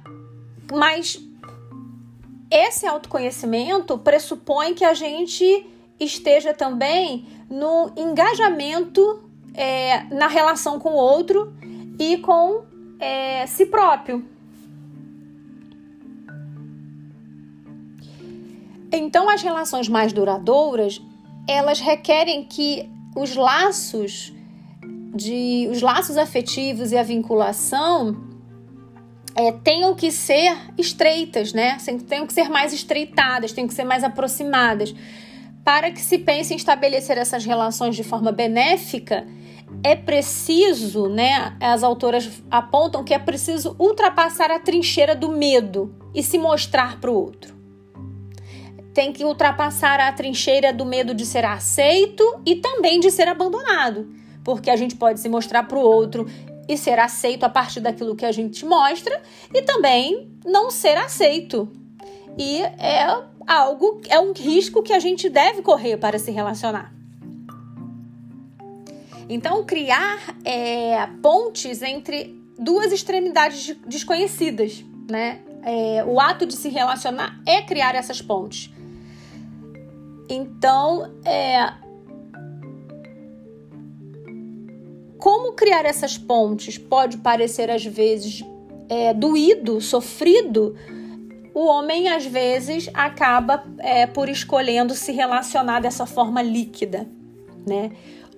mas 0.73 1.21
esse 2.51 2.87
autoconhecimento 2.87 3.99
pressupõe 3.99 4.75
que 4.75 4.85
a 4.85 4.95
gente 4.95 5.67
esteja 5.99 6.53
também 6.53 7.27
no 7.49 7.93
engajamento 7.97 9.23
é, 9.55 10.05
na 10.05 10.27
relação 10.27 10.79
com 10.79 10.91
o 10.91 10.97
outro 10.97 11.53
e 11.99 12.19
com 12.19 12.65
é, 12.99 13.47
si 13.47 13.67
próprio. 13.67 14.25
Então, 18.93 19.29
as 19.29 19.43
relações 19.43 19.89
mais 19.89 20.13
duradouras, 20.13 21.01
elas 21.49 21.81
requerem 21.81 22.45
que 22.45 22.89
os 23.15 23.35
laços 23.35 24.33
de 25.15 25.69
os 25.71 25.81
laços 25.81 26.19
afetivos 26.19 26.93
e 26.93 26.97
a 26.97 27.03
vinculação 27.03 28.17
é, 29.35 29.51
tenham 29.53 29.95
que 29.95 30.11
ser 30.11 30.57
estreitas, 30.79 31.53
né? 31.53 31.79
Tenham 32.09 32.27
que 32.27 32.33
ser 32.33 32.49
mais 32.49 32.73
estreitadas, 32.73 33.53
tenham 33.53 33.69
que 33.69 33.75
ser 33.75 33.85
mais 33.85 34.05
aproximadas, 34.05 34.95
para 35.65 35.91
que 35.91 36.01
se 36.01 36.19
pense 36.19 36.55
em 36.55 36.57
estabelecer 36.57 37.19
essas 37.19 37.45
relações 37.45 37.97
de 37.97 38.05
forma 38.05 38.33
benéfica 38.33 39.27
é 39.83 39.95
preciso, 39.95 41.09
né? 41.09 41.57
As 41.61 41.83
autoras 41.83 42.43
apontam 42.51 43.05
que 43.05 43.15
é 43.15 43.19
preciso 43.19 43.77
ultrapassar 43.79 44.51
a 44.51 44.59
trincheira 44.59 45.15
do 45.15 45.29
medo 45.29 45.95
e 46.15 46.23
se 46.23 46.39
mostrar 46.39 47.01
para 47.01 47.11
o 47.11 47.15
outro. 47.15 47.55
Tem 48.95 49.13
que 49.13 49.25
ultrapassar 49.25 50.01
a 50.01 50.11
trincheira 50.13 50.73
do 50.73 50.85
medo 50.85 51.15
de 51.15 51.27
ser 51.27 51.45
aceito 51.45 52.25
e 52.47 52.57
também 52.57 52.99
de 52.99 53.11
ser 53.11 53.29
abandonado, 53.29 54.09
porque 54.43 54.71
a 54.71 54.77
gente 54.77 54.97
pode 54.97 55.21
se 55.21 55.29
mostrar 55.29 55.65
para 55.65 55.79
o 55.79 55.83
outro 55.83 56.27
e 56.69 56.77
ser 56.77 56.99
aceito 56.99 57.45
a 57.45 57.49
partir 57.49 57.81
daquilo 57.81 58.17
que 58.17 58.25
a 58.25 58.33
gente 58.33 58.65
mostra 58.65 59.23
e 59.55 59.63
também 59.63 60.31
não 60.45 60.71
ser 60.71 60.97
aceito. 60.97 61.71
E 62.39 62.61
é 62.61 63.07
algo, 63.47 64.01
é 64.09 64.19
um 64.19 64.33
risco 64.33 64.83
que 64.83 64.93
a 64.93 64.99
gente 64.99 65.29
deve 65.29 65.63
correr 65.63 65.97
para 65.97 66.19
se 66.19 66.31
relacionar. 66.31 66.96
Então, 69.29 69.65
criar 69.65 70.37
é, 70.45 71.07
pontes 71.23 71.83
entre 71.83 72.41
duas 72.59 72.93
extremidades 72.93 73.77
desconhecidas, 73.87 74.85
né? 75.11 75.41
É, 75.63 76.05
o 76.05 76.21
ato 76.21 76.47
de 76.47 76.55
se 76.55 76.69
relacionar 76.69 77.41
é 77.45 77.61
criar 77.61 77.95
essas 77.95 78.23
pontes. 78.23 78.73
Então, 80.29 81.13
é, 81.25 81.73
como 85.19 85.55
criar 85.55 85.85
essas 85.85 86.17
pontes 86.17 86.79
pode 86.79 87.19
parecer 87.19 87.69
às 87.69 87.85
vezes 87.85 88.45
é, 88.89 89.13
doído, 89.13 89.81
sofrido, 89.81 90.77
o 91.53 91.67
homem 91.67 92.09
às 92.09 92.25
vezes 92.25 92.89
acaba 92.95 93.65
é, 93.79 94.07
por 94.07 94.29
escolhendo 94.29 94.95
se 94.95 95.11
relacionar 95.11 95.81
dessa 95.81 96.07
forma 96.07 96.43
líquida, 96.43 97.09
né? 97.67 97.91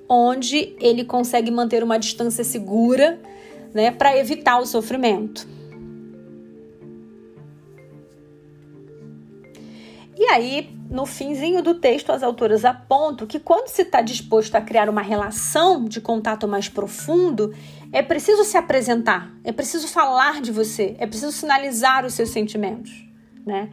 Onde 0.09 0.75
ele 0.81 1.05
consegue 1.05 1.51
manter 1.51 1.83
uma 1.83 1.99
distância 1.99 2.42
segura, 2.42 3.21
né, 3.75 3.90
para 3.90 4.16
evitar 4.16 4.59
o 4.59 4.66
sofrimento. 4.66 5.47
E 10.16 10.25
aí, 10.25 10.68
no 10.90 11.07
finzinho 11.07 11.62
do 11.62 11.75
texto, 11.75 12.11
as 12.11 12.25
autoras 12.25 12.64
apontam 12.64 13.25
que 13.25 13.38
quando 13.38 13.68
se 13.68 13.83
está 13.83 14.03
disposto 14.03 14.55
a 14.57 14.61
criar 14.61 14.88
uma 14.88 15.01
relação 15.01 15.85
de 15.85 16.01
contato 16.01 16.49
mais 16.49 16.68
profundo, 16.68 17.55
é 17.92 18.03
preciso 18.03 18.42
se 18.42 18.57
apresentar, 18.57 19.33
é 19.44 19.53
preciso 19.53 19.87
falar 19.87 20.40
de 20.40 20.51
você, 20.51 20.97
é 20.99 21.07
preciso 21.07 21.31
sinalizar 21.31 22.05
os 22.05 22.14
seus 22.14 22.31
sentimentos, 22.31 22.90
né? 23.47 23.71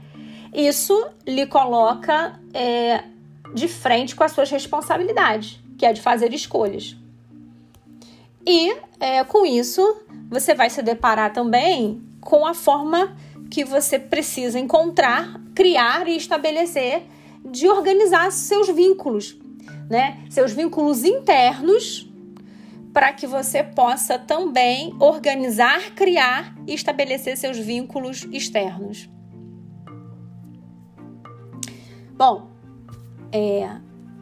Isso 0.53 1.09
lhe 1.27 1.47
coloca 1.47 2.39
é, 2.53 3.03
de 3.53 3.67
frente 3.67 4.15
com 4.15 4.23
as 4.23 4.31
suas 4.31 4.49
responsabilidades, 4.49 5.59
que 5.77 5.85
é 5.85 5.93
de 5.93 6.01
fazer 6.01 6.33
escolhas. 6.33 6.95
E 8.45 8.75
é, 8.99 9.23
com 9.23 9.45
isso, 9.45 10.01
você 10.29 10.53
vai 10.53 10.69
se 10.69 10.81
deparar 10.81 11.33
também 11.33 12.01
com 12.21 12.45
a 12.45 12.53
forma 12.53 13.15
que 13.49 13.63
você 13.63 13.97
precisa 13.97 14.59
encontrar, 14.59 15.41
criar 15.53 16.07
e 16.07 16.15
estabelecer 16.15 17.03
de 17.43 17.67
organizar 17.67 18.31
seus 18.31 18.67
vínculos, 18.69 19.37
né? 19.89 20.25
Seus 20.29 20.51
vínculos 20.51 21.03
internos 21.03 22.09
para 22.91 23.11
que 23.11 23.27
você 23.27 23.61
possa 23.61 24.17
também 24.17 24.95
organizar, 24.99 25.91
criar 25.91 26.55
e 26.65 26.73
estabelecer 26.73 27.37
seus 27.37 27.57
vínculos 27.57 28.23
externos. 28.31 29.09
Bom, 32.17 32.49
é, 33.31 33.69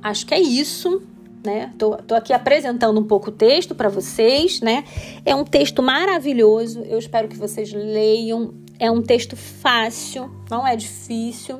acho 0.01 0.25
que 0.25 0.33
é 0.33 0.41
isso, 0.41 1.03
né? 1.43 1.73
Tô, 1.77 1.97
tô 1.97 2.15
aqui 2.15 2.33
apresentando 2.33 2.99
um 2.99 3.03
pouco 3.03 3.29
o 3.29 3.33
texto 3.33 3.75
para 3.75 3.89
vocês, 3.89 4.61
né? 4.61 4.83
É 5.25 5.35
um 5.35 5.43
texto 5.43 5.83
maravilhoso, 5.83 6.81
eu 6.81 6.97
espero 6.97 7.27
que 7.27 7.37
vocês 7.37 7.73
leiam. 7.73 8.53
É 8.79 8.89
um 8.89 9.01
texto 9.01 9.35
fácil, 9.35 10.31
não 10.49 10.65
é 10.65 10.75
difícil. 10.75 11.59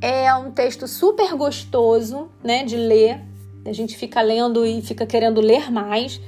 É 0.00 0.34
um 0.34 0.50
texto 0.50 0.86
super 0.88 1.34
gostoso, 1.36 2.28
né, 2.42 2.64
de 2.64 2.76
ler. 2.76 3.20
A 3.64 3.72
gente 3.72 3.96
fica 3.96 4.20
lendo 4.20 4.66
e 4.66 4.82
fica 4.82 5.06
querendo 5.06 5.40
ler 5.40 5.70
mais. 5.70 6.20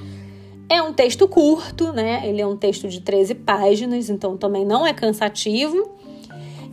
É 0.68 0.81
um 0.81 0.92
texto 0.92 1.29
curto, 1.29 1.92
né? 1.92 2.22
Ele 2.24 2.40
é 2.40 2.46
um 2.46 2.57
texto 2.57 2.88
de 2.88 3.00
13 3.00 3.35
páginas, 3.35 4.09
então 4.09 4.37
também 4.37 4.64
não 4.64 4.87
é 4.87 4.94
cansativo. 4.94 5.94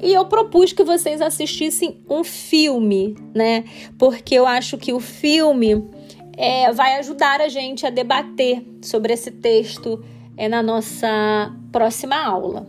E 0.01 0.13
eu 0.13 0.25
propus 0.25 0.73
que 0.73 0.83
vocês 0.83 1.21
assistissem 1.21 2.03
um 2.09 2.23
filme, 2.23 3.15
né? 3.35 3.63
Porque 3.97 4.33
eu 4.33 4.47
acho 4.47 4.77
que 4.77 4.91
o 4.91 4.99
filme 4.99 5.87
é, 6.35 6.71
vai 6.71 6.97
ajudar 6.97 7.39
a 7.39 7.47
gente 7.47 7.85
a 7.85 7.89
debater 7.89 8.65
sobre 8.81 9.13
esse 9.13 9.29
texto 9.29 10.03
é, 10.35 10.49
na 10.49 10.63
nossa 10.63 11.55
próxima 11.71 12.15
aula, 12.15 12.67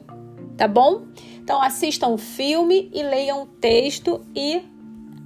tá 0.58 0.68
bom? 0.68 1.06
Então 1.42 1.62
assistam 1.62 2.08
o 2.08 2.18
filme 2.18 2.90
e 2.92 3.02
leiam 3.02 3.42
o 3.42 3.46
texto 3.46 4.20
e 4.36 4.62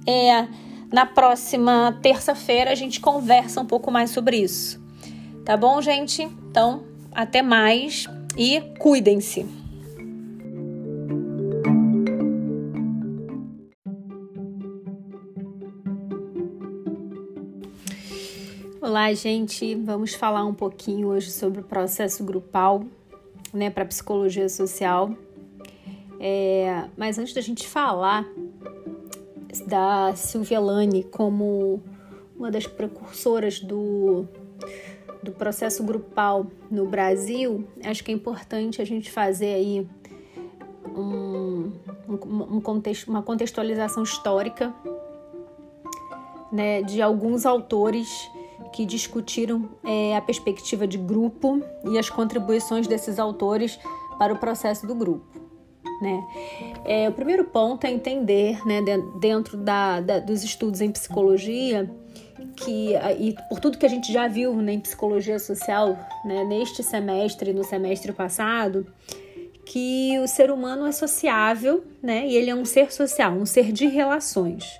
é, 0.07 0.47
na 0.91 1.05
próxima 1.05 1.99
terça-feira 2.01 2.71
a 2.71 2.75
gente 2.75 3.01
conversa 3.01 3.59
um 3.59 3.65
pouco 3.65 3.91
mais 3.91 4.11
sobre 4.11 4.37
isso. 4.37 4.81
Tá 5.43 5.57
bom, 5.57 5.81
gente? 5.81 6.23
Então, 6.23 6.83
até 7.13 7.41
mais 7.41 8.05
e 8.37 8.61
cuidem-se. 8.79 9.56
Olá, 18.87 19.13
gente. 19.13 19.75
Vamos 19.75 20.13
falar 20.13 20.45
um 20.45 20.53
pouquinho 20.53 21.09
hoje 21.09 21.29
sobre 21.29 21.59
o 21.59 21.63
processo 21.63 22.23
grupal, 22.23 22.85
né, 23.53 23.69
para 23.69 23.83
psicologia 23.83 24.47
social. 24.47 25.11
É, 26.21 26.85
mas 26.95 27.19
antes 27.19 27.33
da 27.33 27.41
gente 27.41 27.67
falar 27.67 28.25
da 29.65 30.15
Silvia 30.15 30.61
Lani 30.61 31.03
como 31.03 31.83
uma 32.33 32.49
das 32.49 32.65
precursoras 32.65 33.59
do, 33.59 34.25
do 35.21 35.33
processo 35.33 35.83
grupal 35.83 36.47
no 36.71 36.87
Brasil, 36.87 37.67
acho 37.83 38.01
que 38.05 38.11
é 38.13 38.15
importante 38.15 38.81
a 38.81 38.85
gente 38.85 39.11
fazer 39.11 39.53
aí 39.53 39.85
um, 40.95 41.73
um, 42.07 42.55
um 42.55 42.61
contexto, 42.61 43.09
uma 43.09 43.21
contextualização 43.21 44.03
histórica 44.03 44.73
né, 46.53 46.81
de 46.83 47.01
alguns 47.01 47.45
autores 47.45 48.29
que 48.77 48.85
discutiram 48.85 49.67
é, 49.83 50.15
a 50.15 50.21
perspectiva 50.21 50.85
de 50.85 50.99
grupo 50.99 51.63
e 51.83 51.97
as 51.97 52.11
contribuições 52.11 52.85
desses 52.85 53.17
autores 53.17 53.79
para 54.19 54.31
o 54.31 54.37
processo 54.37 54.85
do 54.85 54.93
grupo. 54.93 55.25
Né? 55.99 56.23
É, 56.85 57.09
o 57.09 57.11
primeiro 57.11 57.45
ponto 57.45 57.87
é 57.87 57.91
entender, 57.91 58.63
né, 58.67 58.83
dentro 59.19 59.57
da, 59.57 59.99
da, 59.99 60.19
dos 60.19 60.43
estudos 60.43 60.79
em 60.79 60.91
psicologia, 60.91 61.89
que 62.55 62.93
e 63.19 63.35
por 63.49 63.59
tudo 63.59 63.79
que 63.79 63.85
a 63.85 63.89
gente 63.89 64.13
já 64.13 64.27
viu 64.27 64.53
né, 64.57 64.73
em 64.73 64.79
psicologia 64.79 65.39
social 65.39 65.97
né, 66.23 66.43
neste 66.43 66.83
semestre 66.83 67.49
e 67.49 67.53
no 67.55 67.63
semestre 67.63 68.13
passado, 68.13 68.85
que 69.65 70.19
o 70.19 70.27
ser 70.27 70.51
humano 70.51 70.85
é 70.85 70.91
sociável, 70.91 71.83
né, 71.99 72.27
e 72.27 72.35
ele 72.35 72.51
é 72.51 72.55
um 72.55 72.63
ser 72.63 72.93
social, 72.93 73.33
um 73.33 73.45
ser 73.45 73.71
de 73.71 73.87
relações. 73.87 74.79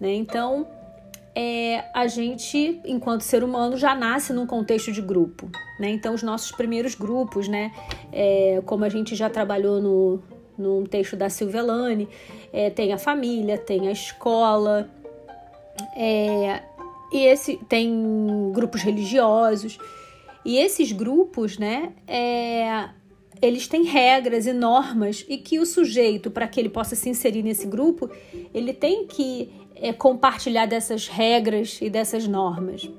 Né? 0.00 0.14
Então, 0.14 0.66
é, 1.34 1.84
a 1.94 2.06
gente, 2.06 2.80
enquanto 2.84 3.22
ser 3.22 3.44
humano, 3.44 3.76
já 3.76 3.94
nasce 3.94 4.32
num 4.32 4.46
contexto 4.46 4.90
de 4.90 5.00
grupo. 5.00 5.48
Né? 5.78 5.90
Então, 5.90 6.14
os 6.14 6.22
nossos 6.22 6.52
primeiros 6.52 6.94
grupos, 6.94 7.48
né, 7.48 7.72
é, 8.12 8.60
como 8.66 8.84
a 8.84 8.88
gente 8.88 9.14
já 9.14 9.30
trabalhou 9.30 9.80
no, 9.80 10.22
no 10.58 10.86
texto 10.86 11.16
da 11.16 11.28
Silvia 11.28 11.62
Lane, 11.62 12.08
é, 12.52 12.70
tem 12.70 12.92
a 12.92 12.98
família, 12.98 13.56
tem 13.56 13.88
a 13.88 13.92
escola, 13.92 14.90
é, 15.96 16.62
e 17.12 17.24
esse 17.24 17.56
tem 17.68 18.52
grupos 18.52 18.82
religiosos. 18.82 19.78
E 20.44 20.58
esses 20.58 20.90
grupos, 20.90 21.58
né, 21.58 21.92
é, 22.06 22.88
eles 23.42 23.68
têm 23.68 23.84
regras 23.84 24.46
e 24.46 24.52
normas 24.52 25.24
e 25.28 25.38
que 25.38 25.58
o 25.58 25.66
sujeito, 25.66 26.30
para 26.30 26.46
que 26.48 26.58
ele 26.58 26.68
possa 26.68 26.94
se 26.94 27.08
inserir 27.08 27.42
nesse 27.42 27.66
grupo, 27.66 28.10
ele 28.52 28.72
tem 28.72 29.06
que 29.06 29.50
é, 29.74 29.92
compartilhar 29.92 30.66
dessas 30.66 31.08
regras 31.08 31.78
e 31.80 31.88
dessas 31.88 32.26
normas. 32.26 32.90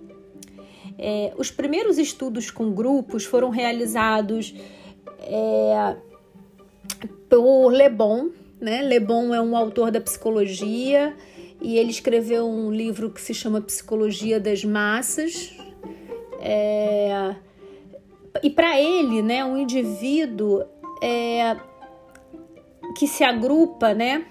É, 0.98 1.34
os 1.38 1.50
primeiros 1.50 1.98
estudos 1.98 2.52
com 2.52 2.72
grupos 2.72 3.26
foram 3.26 3.50
realizados 3.50 4.54
é, 5.20 5.96
por 7.30 7.70
Le 7.70 7.90
Bon. 7.90 8.30
Né? 8.60 8.82
Le 8.84 9.00
Bon 9.00 9.34
é 9.34 9.42
um 9.42 9.56
autor 9.56 9.90
da 9.90 10.00
psicologia 10.00 11.16
e 11.62 11.78
ele 11.78 11.92
escreveu 11.92 12.48
um 12.48 12.72
livro 12.72 13.10
que 13.10 13.22
se 13.22 13.34
chama 13.34 13.62
Psicologia 13.62 14.40
das 14.40 14.64
Massas. 14.64 15.56
É, 16.40 17.36
e 18.42 18.50
para 18.50 18.80
ele, 18.80 19.22
né, 19.22 19.46
um 19.46 19.58
indivíduo 19.58 20.64
é, 21.02 21.56
que 22.98 23.08
se 23.08 23.24
agrupa, 23.24 23.94
né, 23.94 24.26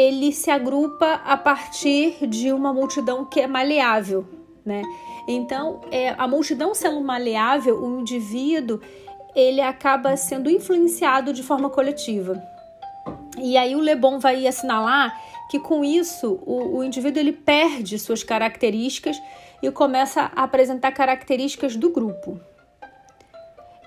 ele 0.00 0.32
se 0.32 0.50
agrupa 0.50 1.20
a 1.24 1.36
partir 1.36 2.26
de 2.26 2.52
uma 2.52 2.72
multidão 2.72 3.24
que 3.24 3.40
é 3.40 3.46
maleável, 3.46 4.26
né? 4.64 4.82
Então, 5.28 5.82
é, 5.90 6.14
a 6.16 6.26
multidão 6.26 6.74
sendo 6.74 7.00
maleável, 7.02 7.78
o 7.82 8.00
indivíduo 8.00 8.80
ele 9.34 9.60
acaba 9.60 10.16
sendo 10.16 10.48
influenciado 10.48 11.32
de 11.32 11.42
forma 11.42 11.68
coletiva. 11.68 12.42
E 13.38 13.56
aí 13.56 13.76
o 13.76 13.80
Le 13.80 13.94
Bon 13.94 14.18
vai 14.18 14.46
assinalar 14.46 15.14
que 15.50 15.60
com 15.60 15.84
isso 15.84 16.40
o, 16.46 16.78
o 16.78 16.84
indivíduo 16.84 17.20
ele 17.20 17.32
perde 17.32 17.98
suas 17.98 18.22
características 18.22 19.20
e 19.62 19.70
começa 19.70 20.32
a 20.34 20.44
apresentar 20.44 20.92
características 20.92 21.76
do 21.76 21.90
grupo. 21.90 22.40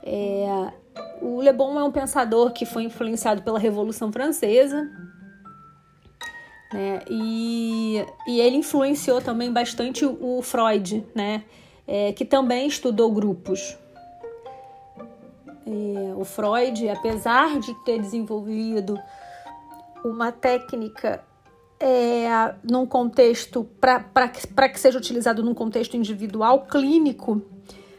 É, 0.03 0.71
o 1.21 1.41
Le 1.41 1.51
Bon 1.51 1.79
é 1.79 1.83
um 1.83 1.91
pensador 1.91 2.51
que 2.51 2.65
foi 2.65 2.83
influenciado 2.83 3.41
pela 3.41 3.57
Revolução 3.57 4.11
Francesa, 4.11 4.87
né? 6.73 7.01
E, 7.09 8.03
e 8.27 8.41
ele 8.41 8.57
influenciou 8.57 9.21
também 9.21 9.51
bastante 9.51 10.05
o, 10.05 10.41
Freud, 10.41 11.05
né? 11.13 11.43
É, 11.87 12.11
que 12.13 12.25
também 12.25 12.67
estudou 12.67 13.11
grupos. 13.11 13.77
É, 15.65 16.13
o 16.15 16.25
Freud, 16.25 16.89
apesar 16.89 17.59
de 17.59 17.73
ter 17.85 17.99
desenvolvido 17.99 18.99
uma 20.03 20.31
técnica 20.31 21.23
é, 21.79 22.55
num 22.63 22.85
contexto 22.85 23.65
para 23.79 24.69
que 24.69 24.79
seja 24.79 24.97
utilizado 24.97 25.43
num 25.43 25.53
contexto 25.53 25.95
individual 25.95 26.65
clínico, 26.65 27.41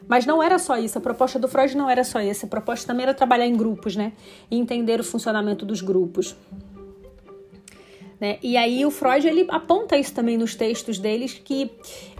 mas 0.08 0.26
não 0.26 0.42
era 0.42 0.58
só 0.58 0.76
isso. 0.76 0.98
A 0.98 1.00
proposta 1.00 1.38
do 1.38 1.48
Freud 1.48 1.76
não 1.76 1.88
era 1.88 2.04
só 2.04 2.18
essa. 2.18 2.46
A 2.46 2.48
proposta 2.48 2.86
também 2.86 3.04
era 3.04 3.14
trabalhar 3.14 3.46
em 3.46 3.56
grupos, 3.56 3.96
né? 3.96 4.12
E 4.50 4.58
entender 4.58 5.00
o 5.00 5.04
funcionamento 5.04 5.64
dos 5.64 5.80
grupos. 5.80 6.36
Né? 8.24 8.38
E 8.42 8.56
aí 8.56 8.86
o 8.86 8.90
Freud 8.90 9.28
ele 9.28 9.44
aponta 9.50 9.98
isso 9.98 10.14
também 10.14 10.38
nos 10.38 10.54
textos 10.54 10.98
deles 10.98 11.34
que 11.44 11.70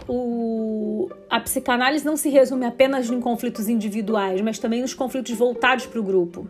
o, 0.07 1.09
a 1.27 1.39
psicanálise 1.39 2.05
não 2.05 2.15
se 2.15 2.29
resume 2.29 2.63
apenas 2.63 3.09
em 3.09 3.19
conflitos 3.19 3.67
individuais, 3.67 4.39
mas 4.41 4.59
também 4.59 4.81
nos 4.81 4.93
conflitos 4.93 5.35
voltados 5.35 5.87
para 5.87 5.99
o 5.99 6.03
grupo. 6.03 6.47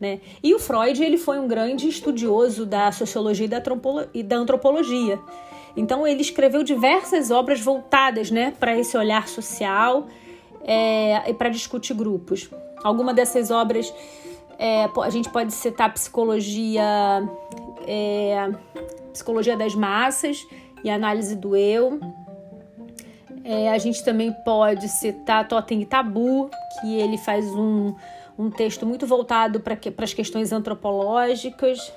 Né? 0.00 0.20
E 0.42 0.52
o 0.52 0.58
Freud 0.58 1.00
ele 1.00 1.16
foi 1.16 1.38
um 1.38 1.46
grande 1.46 1.86
estudioso 1.86 2.66
da 2.66 2.90
sociologia 2.90 3.48
e 4.12 4.22
da 4.24 4.36
antropologia. 4.36 5.20
Então 5.76 6.04
ele 6.04 6.20
escreveu 6.20 6.64
diversas 6.64 7.30
obras 7.30 7.60
voltadas 7.60 8.32
né, 8.32 8.52
para 8.58 8.76
esse 8.76 8.96
olhar 8.96 9.28
social 9.28 10.08
é, 10.64 11.30
e 11.30 11.34
para 11.34 11.50
discutir 11.50 11.94
grupos. 11.94 12.50
Alguma 12.82 13.14
dessas 13.14 13.52
obras 13.52 13.94
é, 14.62 14.90
a 15.02 15.08
gente 15.08 15.30
pode 15.30 15.54
citar 15.54 15.90
psicologia, 15.90 16.82
é, 17.86 18.50
psicologia 19.12 19.56
das 19.56 19.74
massas 19.74 20.46
e 20.82 20.90
análise 20.90 21.36
do 21.36 21.56
eu. 21.56 22.00
É, 23.44 23.70
a 23.70 23.78
gente 23.78 24.04
também 24.04 24.32
pode 24.44 24.88
citar 24.88 25.48
Totem 25.48 25.82
e 25.82 25.86
Tabu, 25.86 26.50
que 26.80 26.94
ele 26.98 27.16
faz 27.18 27.46
um, 27.46 27.94
um 28.38 28.50
texto 28.50 28.86
muito 28.86 29.06
voltado 29.06 29.60
para 29.60 29.76
que, 29.76 29.92
as 29.96 30.14
questões 30.14 30.52
antropológicas. 30.52 31.92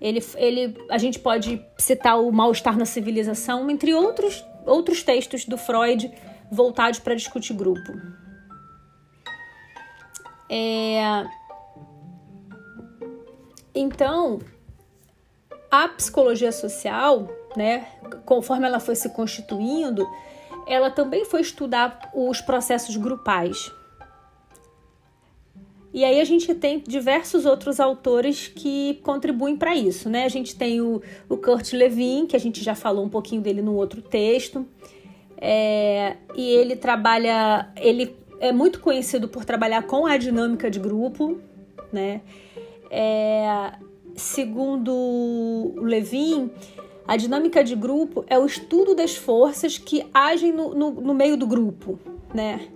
Ele, 0.00 0.22
ele, 0.36 0.76
a 0.90 0.98
gente 0.98 1.18
pode 1.18 1.64
citar 1.78 2.20
o 2.20 2.30
Mal-Estar 2.30 2.76
na 2.76 2.84
Civilização, 2.84 3.70
entre 3.70 3.94
outros, 3.94 4.44
outros 4.66 5.02
textos 5.02 5.44
do 5.44 5.56
Freud 5.56 6.12
voltados 6.50 6.98
para 6.98 7.14
discutir 7.14 7.54
grupo. 7.54 7.92
É... 10.50 11.24
Então, 13.74 14.38
a 15.82 15.88
psicologia 15.88 16.52
social, 16.52 17.28
né, 17.56 17.88
conforme 18.24 18.66
ela 18.66 18.78
foi 18.78 18.94
se 18.94 19.08
constituindo, 19.08 20.06
ela 20.66 20.90
também 20.90 21.24
foi 21.24 21.40
estudar 21.40 22.10
os 22.14 22.40
processos 22.40 22.96
grupais. 22.96 23.72
E 25.92 26.04
aí 26.04 26.20
a 26.20 26.24
gente 26.24 26.52
tem 26.54 26.80
diversos 26.80 27.44
outros 27.44 27.78
autores 27.78 28.48
que 28.48 29.00
contribuem 29.02 29.56
para 29.56 29.76
isso, 29.76 30.08
né? 30.10 30.24
A 30.24 30.28
gente 30.28 30.56
tem 30.56 30.80
o, 30.80 31.00
o 31.28 31.36
Kurt 31.36 31.72
Levin, 31.72 32.26
que 32.26 32.34
a 32.34 32.40
gente 32.40 32.64
já 32.64 32.74
falou 32.74 33.04
um 33.04 33.08
pouquinho 33.08 33.40
dele 33.40 33.62
no 33.62 33.74
outro 33.74 34.02
texto, 34.02 34.66
é, 35.36 36.16
e 36.34 36.50
ele 36.50 36.74
trabalha, 36.74 37.68
ele 37.76 38.16
é 38.40 38.50
muito 38.50 38.80
conhecido 38.80 39.28
por 39.28 39.44
trabalhar 39.44 39.82
com 39.82 40.04
a 40.04 40.16
dinâmica 40.16 40.68
de 40.68 40.80
grupo, 40.80 41.38
né? 41.92 42.22
É, 42.90 43.72
segundo 44.16 45.72
Levin, 45.76 46.50
a 47.06 47.16
dinâmica 47.16 47.62
de 47.62 47.74
grupo 47.74 48.24
é 48.26 48.38
o 48.38 48.46
estudo 48.46 48.94
das 48.94 49.16
forças 49.16 49.78
que 49.78 50.06
agem 50.12 50.52
no, 50.52 50.74
no, 50.74 50.90
no 50.90 51.14
meio 51.14 51.36
do 51.36 51.46
grupo, 51.46 51.98
né? 52.32 52.68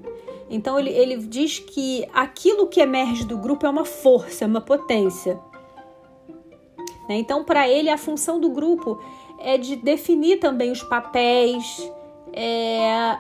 Então 0.50 0.78
ele, 0.78 0.90
ele 0.90 1.16
diz 1.18 1.58
que 1.58 2.06
aquilo 2.12 2.66
que 2.66 2.80
emerge 2.80 3.24
do 3.24 3.36
grupo 3.36 3.66
é 3.66 3.70
uma 3.70 3.84
força, 3.84 4.44
é 4.44 4.46
uma 4.46 4.60
potência. 4.60 5.38
Né? 7.08 7.16
Então, 7.16 7.44
para 7.44 7.68
ele, 7.68 7.88
a 7.88 7.98
função 7.98 8.38
do 8.40 8.50
grupo 8.50 9.00
é 9.38 9.56
de 9.56 9.76
definir 9.76 10.38
também 10.38 10.70
os 10.70 10.82
papéis, 10.82 11.90
é, 12.32 13.16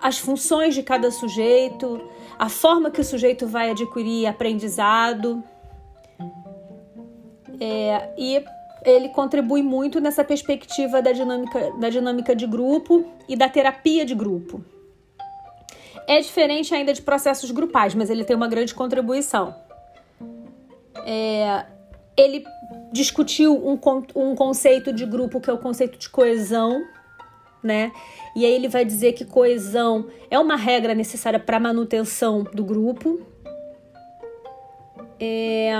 as 0.00 0.18
funções 0.18 0.74
de 0.74 0.82
cada 0.82 1.10
sujeito, 1.10 2.00
a 2.38 2.48
forma 2.48 2.90
que 2.90 3.00
o 3.00 3.04
sujeito 3.04 3.46
vai 3.46 3.70
adquirir 3.70 4.26
aprendizado. 4.26 5.42
É, 7.60 8.10
e 8.18 8.44
ele 8.84 9.08
contribui 9.08 9.62
muito 9.62 10.00
nessa 10.00 10.22
perspectiva 10.22 11.00
da 11.00 11.12
dinâmica, 11.12 11.72
da 11.78 11.88
dinâmica 11.88 12.36
de 12.36 12.46
grupo 12.46 13.04
e 13.28 13.36
da 13.36 13.48
terapia 13.48 14.04
de 14.04 14.14
grupo. 14.14 14.64
É 16.06 16.20
diferente 16.20 16.74
ainda 16.74 16.92
de 16.92 17.00
processos 17.00 17.50
grupais, 17.50 17.94
mas 17.94 18.10
ele 18.10 18.24
tem 18.24 18.36
uma 18.36 18.48
grande 18.48 18.74
contribuição. 18.74 19.54
É, 21.06 21.64
ele 22.16 22.44
discutiu 22.92 23.54
um, 23.54 23.78
um 24.14 24.34
conceito 24.34 24.92
de 24.92 25.06
grupo 25.06 25.40
que 25.40 25.48
é 25.48 25.52
o 25.52 25.58
conceito 25.58 25.98
de 25.98 26.08
coesão, 26.08 26.84
né? 27.62 27.90
E 28.36 28.44
aí 28.44 28.52
ele 28.52 28.68
vai 28.68 28.84
dizer 28.84 29.12
que 29.14 29.24
coesão 29.24 30.08
é 30.30 30.38
uma 30.38 30.56
regra 30.56 30.94
necessária 30.94 31.40
para 31.40 31.58
manutenção 31.58 32.44
do 32.44 32.62
grupo. 32.62 33.20
É... 35.18 35.72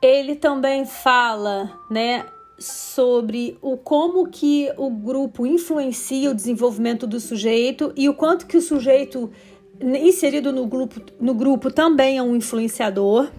Ele 0.00 0.36
também 0.36 0.84
fala, 0.86 1.76
né, 1.90 2.24
sobre 2.58 3.56
o 3.62 3.76
como 3.76 4.28
que 4.28 4.72
o 4.76 4.90
grupo 4.90 5.46
influencia 5.46 6.30
o 6.30 6.34
desenvolvimento 6.34 7.06
do 7.06 7.20
sujeito 7.20 7.92
e 7.96 8.08
o 8.08 8.14
quanto 8.14 8.46
que 8.46 8.56
o 8.56 8.62
sujeito 8.62 9.30
inserido 9.80 10.52
no 10.52 10.66
grupo, 10.66 11.00
no 11.20 11.34
grupo 11.34 11.70
também 11.70 12.18
é 12.18 12.22
um 12.22 12.34
influenciador. 12.34 13.30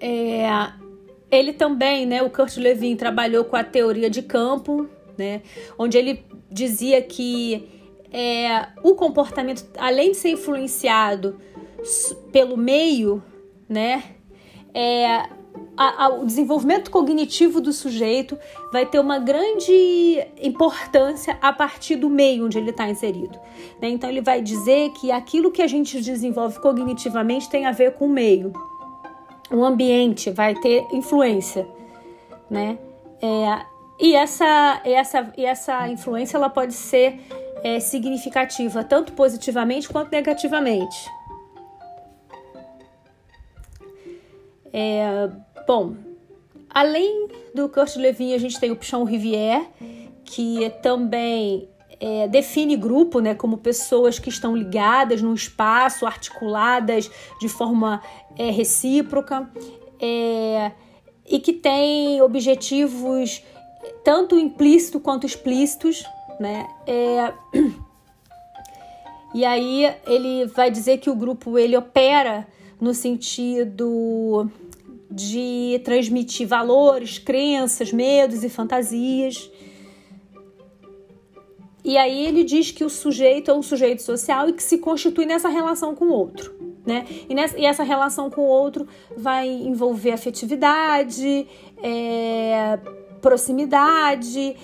É, 0.00 0.48
ele 1.30 1.52
também, 1.52 2.06
né, 2.06 2.22
o 2.22 2.30
Kurt 2.30 2.56
Lewin 2.56 2.96
trabalhou 2.96 3.44
com 3.44 3.54
a 3.54 3.62
teoria 3.62 4.10
de 4.10 4.22
campo, 4.22 4.88
né, 5.16 5.42
onde 5.78 5.96
ele 5.96 6.24
dizia 6.50 7.00
que 7.02 7.68
é, 8.12 8.68
o 8.82 8.94
comportamento, 8.94 9.64
além 9.78 10.10
de 10.10 10.16
ser 10.16 10.30
influenciado 10.30 11.38
pelo 12.32 12.56
meio, 12.56 13.22
né, 13.68 14.16
é, 14.74 15.28
a, 15.76 16.04
a, 16.04 16.08
o 16.10 16.26
desenvolvimento 16.26 16.90
cognitivo 16.90 17.60
do 17.60 17.72
sujeito 17.72 18.38
vai 18.72 18.84
ter 18.84 18.98
uma 18.98 19.18
grande 19.18 19.72
importância 20.40 21.38
a 21.40 21.52
partir 21.52 21.96
do 21.96 22.10
meio 22.10 22.46
onde 22.46 22.58
ele 22.58 22.70
está 22.70 22.88
inserido. 22.88 23.38
Né? 23.80 23.88
Então, 23.88 24.10
ele 24.10 24.20
vai 24.20 24.42
dizer 24.42 24.90
que 24.90 25.10
aquilo 25.10 25.50
que 25.50 25.62
a 25.62 25.66
gente 25.66 26.00
desenvolve 26.00 26.60
cognitivamente 26.60 27.48
tem 27.48 27.66
a 27.66 27.72
ver 27.72 27.94
com 27.94 28.06
o 28.06 28.08
meio. 28.10 28.52
O 29.50 29.64
ambiente 29.64 30.30
vai 30.30 30.54
ter 30.54 30.86
influência, 30.92 31.66
né? 32.48 32.78
É, 33.20 33.64
e 33.98 34.14
essa, 34.14 34.80
essa, 34.84 35.32
essa 35.36 35.88
influência 35.88 36.36
ela 36.36 36.48
pode 36.48 36.72
ser 36.72 37.20
é, 37.64 37.80
significativa 37.80 38.84
tanto 38.84 39.12
positivamente 39.12 39.88
quanto 39.88 40.10
negativamente. 40.10 40.96
É, 44.72 45.28
bom, 45.66 45.94
além 46.68 47.28
do 47.54 47.68
Kurt 47.68 47.96
Levin, 47.96 48.34
a 48.34 48.38
gente 48.38 48.58
tem 48.58 48.70
o 48.70 48.76
Pichon 48.76 49.04
Rivière, 49.04 49.66
que 50.24 50.70
também 50.82 51.68
é, 52.00 52.26
define 52.28 52.76
grupo 52.76 53.20
né, 53.20 53.34
como 53.34 53.58
pessoas 53.58 54.18
que 54.18 54.28
estão 54.28 54.56
ligadas 54.56 55.20
num 55.20 55.34
espaço, 55.34 56.06
articuladas 56.06 57.10
de 57.38 57.48
forma 57.48 58.00
é, 58.38 58.50
recíproca 58.50 59.50
é, 60.00 60.72
e 61.28 61.38
que 61.38 61.52
têm 61.52 62.22
objetivos 62.22 63.42
tanto 64.02 64.38
implícitos 64.38 65.02
quanto 65.02 65.26
explícitos. 65.26 66.04
Né? 66.38 66.66
É, 66.86 67.32
e 69.34 69.44
aí 69.44 69.94
ele 70.06 70.46
vai 70.46 70.70
dizer 70.70 70.98
que 70.98 71.10
o 71.10 71.14
grupo 71.14 71.58
ele 71.58 71.76
opera 71.76 72.46
no 72.80 72.94
sentido 72.94 74.50
de 75.10 75.80
transmitir 75.84 76.46
valores, 76.46 77.18
crenças, 77.18 77.92
medos 77.92 78.44
e 78.44 78.48
fantasias. 78.48 79.50
E 81.82 81.96
aí 81.96 82.26
ele 82.26 82.44
diz 82.44 82.70
que 82.70 82.84
o 82.84 82.90
sujeito 82.90 83.50
é 83.50 83.54
um 83.54 83.62
sujeito 83.62 84.02
social 84.02 84.48
e 84.48 84.52
que 84.52 84.62
se 84.62 84.78
constitui 84.78 85.26
nessa 85.26 85.48
relação 85.48 85.94
com 85.94 86.06
o 86.06 86.12
outro. 86.12 86.54
Né? 86.86 87.06
E, 87.28 87.34
nessa, 87.34 87.58
e 87.58 87.64
essa 87.64 87.82
relação 87.82 88.30
com 88.30 88.42
o 88.42 88.46
outro 88.46 88.86
vai 89.16 89.48
envolver 89.48 90.12
afetividade, 90.12 91.46
é, 91.82 92.78
proximidade, 93.20 94.56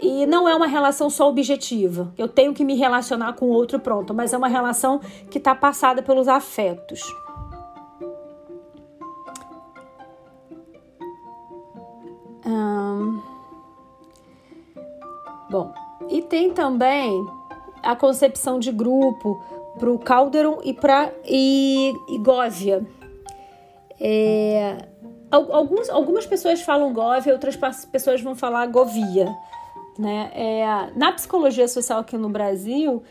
e 0.00 0.26
não 0.26 0.48
é 0.48 0.54
uma 0.54 0.66
relação 0.66 1.08
só 1.08 1.28
objetiva. 1.28 2.12
Eu 2.18 2.26
tenho 2.28 2.52
que 2.52 2.64
me 2.64 2.74
relacionar 2.74 3.34
com 3.34 3.46
o 3.46 3.50
outro, 3.50 3.78
pronto, 3.78 4.12
mas 4.12 4.32
é 4.32 4.36
uma 4.36 4.48
relação 4.48 5.00
que 5.30 5.38
está 5.38 5.54
passada 5.54 6.02
pelos 6.02 6.26
afetos. 6.28 7.02
Bom, 15.50 15.72
e 16.08 16.22
tem 16.22 16.52
também 16.52 17.26
a 17.82 17.94
concepção 17.94 18.58
de 18.58 18.72
grupo 18.72 19.42
para 19.78 19.90
o 19.90 19.98
Calderon 19.98 20.60
e 20.64 20.72
para 20.72 21.12
Góvia. 22.20 22.86
É, 24.00 24.78
alguns, 25.30 25.88
algumas 25.90 26.26
pessoas 26.26 26.60
falam 26.62 26.92
Góvia, 26.92 27.32
outras 27.32 27.56
pessoas 27.86 28.20
vão 28.20 28.34
falar 28.34 28.66
Govia. 28.66 29.34
Né? 29.98 30.30
É, 30.34 30.90
na 30.96 31.12
psicologia 31.12 31.68
social 31.68 32.00
aqui 32.00 32.16
no 32.16 32.28
Brasil, 32.28 33.02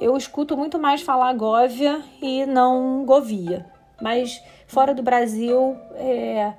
eu 0.00 0.16
escuto 0.16 0.56
muito 0.56 0.78
mais 0.78 1.02
falar 1.02 1.32
Góvia 1.34 2.02
e 2.22 2.46
não 2.46 3.04
Govia. 3.04 3.66
mas 4.00 4.42
fora 4.66 4.94
do 4.94 5.02
Brasil 5.02 5.76
é, 5.96 6.52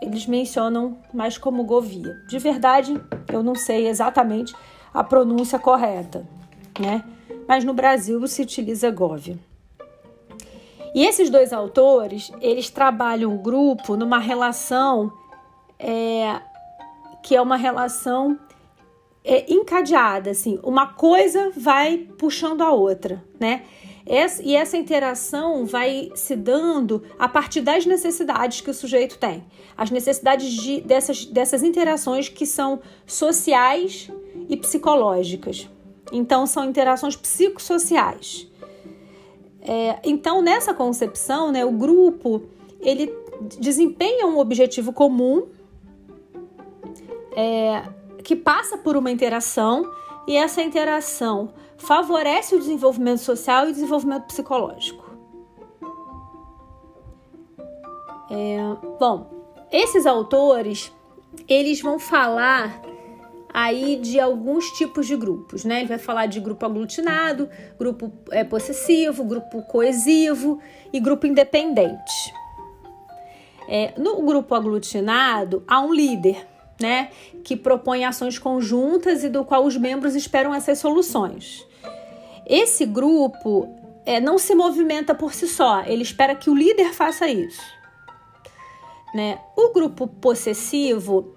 eles 0.00 0.26
mencionam 0.26 0.98
mais 1.12 1.36
como 1.36 1.64
Govia. 1.64 2.14
De 2.28 2.38
verdade, 2.38 3.00
eu 3.32 3.42
não 3.42 3.54
sei 3.54 3.88
exatamente 3.88 4.54
a 4.92 5.04
pronúncia 5.04 5.58
correta, 5.58 6.26
né? 6.78 7.04
Mas 7.46 7.64
no 7.64 7.74
Brasil 7.74 8.26
se 8.26 8.42
utiliza 8.42 8.90
Govia. 8.90 9.38
E 10.94 11.06
esses 11.06 11.30
dois 11.30 11.52
autores, 11.52 12.32
eles 12.40 12.70
trabalham 12.70 13.34
o 13.34 13.38
grupo 13.38 13.96
numa 13.96 14.18
relação 14.18 15.12
é, 15.78 16.40
que 17.22 17.36
é 17.36 17.40
uma 17.40 17.56
relação 17.56 18.38
é, 19.24 19.52
encadeada, 19.52 20.30
assim, 20.30 20.58
uma 20.62 20.86
coisa 20.86 21.52
vai 21.56 21.98
puxando 22.18 22.62
a 22.62 22.72
outra, 22.72 23.22
né? 23.38 23.62
Essa, 24.12 24.42
e 24.42 24.56
essa 24.56 24.76
interação 24.76 25.64
vai 25.64 26.10
se 26.16 26.34
dando 26.34 27.00
a 27.16 27.28
partir 27.28 27.60
das 27.60 27.86
necessidades 27.86 28.60
que 28.60 28.68
o 28.68 28.74
sujeito 28.74 29.16
tem. 29.16 29.44
As 29.76 29.88
necessidades 29.88 30.50
de, 30.50 30.80
dessas, 30.80 31.24
dessas 31.24 31.62
interações 31.62 32.28
que 32.28 32.44
são 32.44 32.80
sociais 33.06 34.10
e 34.48 34.56
psicológicas. 34.56 35.70
Então, 36.10 36.44
são 36.44 36.64
interações 36.64 37.14
psicossociais. 37.14 38.48
É, 39.62 40.00
então, 40.02 40.42
nessa 40.42 40.74
concepção, 40.74 41.52
né, 41.52 41.64
o 41.64 41.70
grupo 41.70 42.42
ele 42.80 43.14
desempenha 43.60 44.26
um 44.26 44.40
objetivo 44.40 44.92
comum 44.92 45.46
é, 47.36 47.84
que 48.24 48.34
passa 48.34 48.76
por 48.76 48.96
uma 48.96 49.12
interação 49.12 49.88
e 50.26 50.36
essa 50.36 50.60
interação 50.60 51.52
favorece 51.80 52.54
o 52.54 52.58
desenvolvimento 52.58 53.20
social 53.20 53.66
e 53.66 53.70
o 53.70 53.72
desenvolvimento 53.72 54.26
psicológico. 54.26 55.10
É, 58.30 58.58
bom, 59.00 59.28
esses 59.72 60.06
autores 60.06 60.92
eles 61.48 61.80
vão 61.80 61.98
falar 61.98 62.80
aí 63.52 63.96
de 63.96 64.20
alguns 64.20 64.70
tipos 64.72 65.06
de 65.06 65.16
grupos, 65.16 65.64
né? 65.64 65.80
Ele 65.80 65.88
vai 65.88 65.98
falar 65.98 66.26
de 66.26 66.38
grupo 66.38 66.64
aglutinado, 66.64 67.48
grupo 67.78 68.12
é, 68.30 68.44
possessivo, 68.44 69.24
grupo 69.24 69.62
coesivo 69.62 70.60
e 70.92 71.00
grupo 71.00 71.26
independente. 71.26 72.32
É, 73.68 73.94
no 73.96 74.22
grupo 74.22 74.54
aglutinado 74.54 75.64
há 75.66 75.80
um 75.80 75.92
líder, 75.92 76.46
né, 76.80 77.10
que 77.44 77.56
propõe 77.56 78.04
ações 78.04 78.38
conjuntas 78.38 79.22
e 79.22 79.28
do 79.28 79.44
qual 79.44 79.64
os 79.64 79.76
membros 79.76 80.14
esperam 80.14 80.54
essas 80.54 80.78
soluções. 80.78 81.68
Esse 82.50 82.84
grupo 82.84 83.68
é, 84.04 84.20
não 84.20 84.36
se 84.38 84.54
movimenta 84.54 85.14
por 85.14 85.32
si 85.32 85.46
só, 85.46 85.82
ele 85.84 86.02
espera 86.02 86.34
que 86.34 86.50
o 86.50 86.54
líder 86.54 86.92
faça 86.92 87.28
isso. 87.28 87.62
Né? 89.14 89.38
O 89.56 89.72
grupo 89.72 90.08
possessivo 90.08 91.36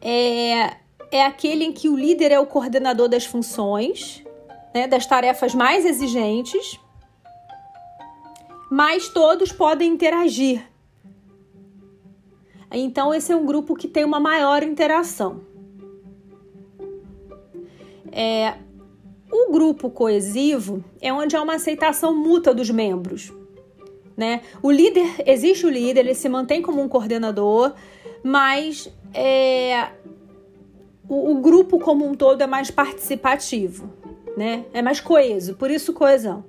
é, 0.00 0.76
é 1.10 1.24
aquele 1.24 1.64
em 1.64 1.72
que 1.72 1.88
o 1.88 1.96
líder 1.96 2.32
é 2.32 2.40
o 2.40 2.46
coordenador 2.46 3.08
das 3.08 3.26
funções, 3.26 4.24
né, 4.74 4.86
das 4.86 5.04
tarefas 5.04 5.54
mais 5.54 5.84
exigentes, 5.84 6.80
mas 8.70 9.08
todos 9.08 9.52
podem 9.52 9.92
interagir 9.92 10.66
então, 12.70 13.14
esse 13.14 13.32
é 13.32 13.36
um 13.36 13.46
grupo 13.46 13.74
que 13.74 13.86
tem 13.86 14.04
uma 14.04 14.18
maior 14.18 14.62
interação. 14.62 15.40
É, 18.10 18.54
o 19.30 19.52
grupo 19.52 19.90
coesivo 19.90 20.84
é 21.00 21.12
onde 21.12 21.36
há 21.36 21.42
uma 21.42 21.54
aceitação 21.54 22.14
mútua 22.14 22.54
dos 22.54 22.70
membros. 22.70 23.32
Né? 24.16 24.42
O 24.62 24.70
líder, 24.70 25.22
existe 25.26 25.66
o 25.66 25.70
líder, 25.70 26.00
ele 26.00 26.14
se 26.14 26.28
mantém 26.28 26.62
como 26.62 26.80
um 26.80 26.88
coordenador, 26.88 27.74
mas 28.22 28.90
é, 29.12 29.88
o, 31.08 31.32
o, 31.32 31.40
grupo 31.40 31.78
como 31.78 32.06
um 32.06 32.14
todo 32.14 32.40
é 32.40 32.46
mais 32.46 32.70
participativo, 32.70 33.92
né? 34.36 34.64
é 34.72 34.80
mais 34.80 35.00
coeso, 35.00 35.54
por 35.54 35.70
isso 35.70 35.92
coesão. 35.92 36.44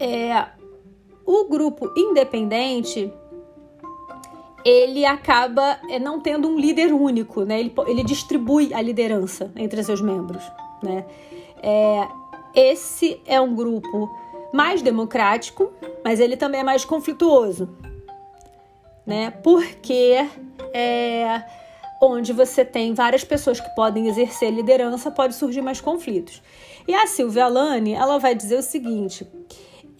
É, 0.00 0.46
o 1.26 1.44
grupo 1.44 1.92
independente 1.96 3.12
ele 4.66 5.06
acaba 5.06 5.78
é, 5.88 5.96
não 6.00 6.18
tendo 6.18 6.48
um 6.48 6.58
líder 6.58 6.92
único, 6.92 7.44
né? 7.44 7.60
Ele, 7.60 7.72
ele 7.86 8.02
distribui 8.02 8.74
a 8.74 8.82
liderança 8.82 9.52
entre 9.54 9.80
seus 9.84 10.00
membros, 10.00 10.42
né? 10.82 11.06
É, 11.62 12.08
esse 12.52 13.20
é 13.26 13.40
um 13.40 13.54
grupo 13.54 14.10
mais 14.52 14.82
democrático, 14.82 15.72
mas 16.02 16.18
ele 16.18 16.36
também 16.36 16.62
é 16.62 16.64
mais 16.64 16.84
conflituoso, 16.84 17.68
né? 19.06 19.30
Porque 19.30 20.26
é, 20.74 21.44
onde 22.02 22.32
você 22.32 22.64
tem 22.64 22.92
várias 22.92 23.22
pessoas 23.22 23.60
que 23.60 23.68
podem 23.76 24.08
exercer 24.08 24.50
liderança, 24.50 25.12
pode 25.12 25.36
surgir 25.36 25.62
mais 25.62 25.80
conflitos. 25.80 26.42
E 26.88 26.94
a 26.94 27.06
Silvia 27.06 27.44
Alane, 27.44 27.92
ela 27.92 28.18
vai 28.18 28.34
dizer 28.34 28.58
o 28.58 28.62
seguinte: 28.62 29.24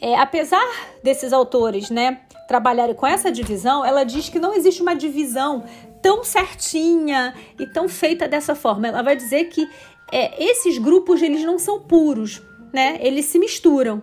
é, 0.00 0.14
apesar 0.16 0.64
desses 1.02 1.32
autores, 1.32 1.90
né, 1.90 2.20
trabalharem 2.46 2.94
com 2.94 3.06
essa 3.06 3.30
divisão, 3.30 3.84
ela 3.84 4.04
diz 4.04 4.28
que 4.28 4.38
não 4.38 4.54
existe 4.54 4.82
uma 4.82 4.94
divisão 4.94 5.64
tão 6.02 6.22
certinha 6.22 7.34
e 7.58 7.66
tão 7.66 7.88
feita 7.88 8.28
dessa 8.28 8.54
forma. 8.54 8.88
Ela 8.88 9.02
vai 9.02 9.16
dizer 9.16 9.44
que 9.46 9.68
é, 10.12 10.42
esses 10.44 10.78
grupos 10.78 11.22
eles 11.22 11.44
não 11.44 11.58
são 11.58 11.80
puros, 11.80 12.40
né? 12.72 12.98
Eles 13.00 13.24
se 13.24 13.38
misturam. 13.38 14.02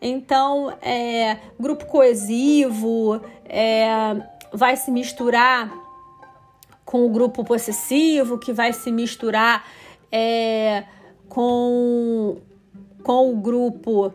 Então, 0.00 0.76
é, 0.82 1.38
grupo 1.58 1.86
coesivo 1.86 3.20
é, 3.44 3.86
vai 4.52 4.76
se 4.76 4.90
misturar 4.90 5.72
com 6.84 7.06
o 7.06 7.08
grupo 7.08 7.44
possessivo, 7.44 8.38
que 8.38 8.52
vai 8.52 8.72
se 8.72 8.92
misturar 8.92 9.66
é, 10.10 10.84
com, 11.28 12.36
com 13.02 13.32
o 13.32 13.36
grupo 13.36 14.12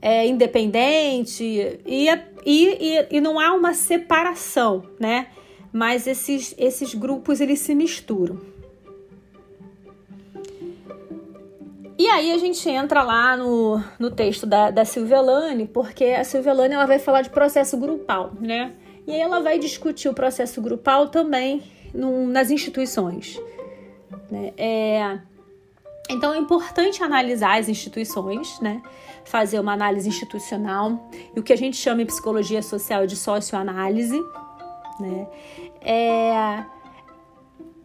é, 0.00 0.26
independente 0.26 1.44
e, 1.44 2.06
e, 2.06 2.08
e, 2.46 3.06
e 3.10 3.20
não 3.20 3.38
há 3.38 3.52
uma 3.52 3.74
separação, 3.74 4.84
né? 4.98 5.28
Mas 5.72 6.06
esses, 6.06 6.54
esses 6.56 6.94
grupos 6.94 7.40
eles 7.40 7.60
se 7.60 7.74
misturam. 7.74 8.40
E 11.98 12.06
aí 12.06 12.32
a 12.32 12.38
gente 12.38 12.68
entra 12.68 13.02
lá 13.02 13.36
no, 13.36 13.82
no 13.98 14.08
texto 14.10 14.46
da, 14.46 14.70
da 14.70 14.84
Silvia 14.84 15.20
Lane, 15.20 15.66
porque 15.66 16.04
a 16.04 16.22
Silvia 16.22 16.52
Lane 16.52 16.74
ela 16.74 16.86
vai 16.86 17.00
falar 17.00 17.22
de 17.22 17.30
processo 17.30 17.76
grupal, 17.76 18.32
né? 18.40 18.72
E 19.04 19.12
aí 19.12 19.20
ela 19.20 19.40
vai 19.40 19.58
discutir 19.58 20.08
o 20.08 20.14
processo 20.14 20.62
grupal 20.62 21.08
também 21.08 21.62
nas 21.92 22.50
instituições. 22.50 23.40
Né? 24.30 24.52
É, 24.56 25.18
então 26.08 26.32
é 26.32 26.38
importante 26.38 27.02
analisar 27.02 27.58
as 27.58 27.68
instituições, 27.68 28.58
né? 28.60 28.82
fazer 29.24 29.60
uma 29.60 29.72
análise 29.72 30.08
institucional 30.08 31.08
e 31.36 31.38
o 31.38 31.42
que 31.42 31.52
a 31.52 31.56
gente 31.56 31.76
chama 31.76 32.02
em 32.02 32.06
psicologia 32.06 32.62
social 32.62 33.06
de 33.06 33.14
socioanálise. 33.14 34.18
Né? 34.98 35.26
É, 35.82 36.64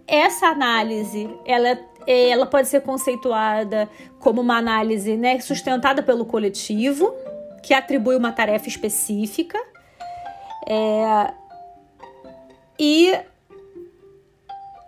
essa 0.08 0.48
análise 0.48 1.30
ela, 1.46 1.78
ela 2.08 2.46
pode 2.46 2.68
ser 2.70 2.82
conceituada 2.82 3.90
como 4.20 4.42
uma 4.42 4.58
análise 4.58 5.18
né, 5.18 5.40
sustentada 5.40 6.02
pelo 6.02 6.26
coletivo, 6.26 7.14
que 7.62 7.74
atribui 7.74 8.16
uma 8.16 8.32
tarefa 8.32 8.68
específica. 8.68 9.60
É, 10.66 11.34
e 12.80 13.14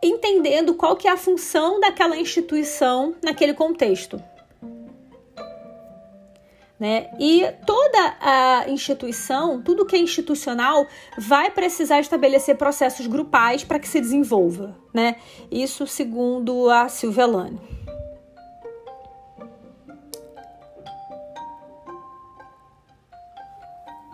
entendendo 0.07 0.73
qual 0.73 0.95
que 0.95 1.07
é 1.07 1.11
a 1.11 1.17
função 1.17 1.79
daquela 1.79 2.17
instituição 2.17 3.15
naquele 3.23 3.53
contexto. 3.53 4.21
Né? 6.77 7.09
E 7.19 7.45
toda 7.65 8.17
a 8.19 8.65
instituição, 8.67 9.61
tudo 9.61 9.85
que 9.85 9.95
é 9.95 9.99
institucional, 9.99 10.85
vai 11.17 11.49
precisar 11.49 12.01
estabelecer 12.01 12.57
processos 12.57 13.07
grupais 13.07 13.63
para 13.63 13.79
que 13.79 13.87
se 13.87 14.01
desenvolva. 14.01 14.75
Né? 14.93 15.15
Isso 15.49 15.87
segundo 15.87 16.69
a 16.69 16.89
Silvia 16.89 17.25
Lane. 17.25 17.59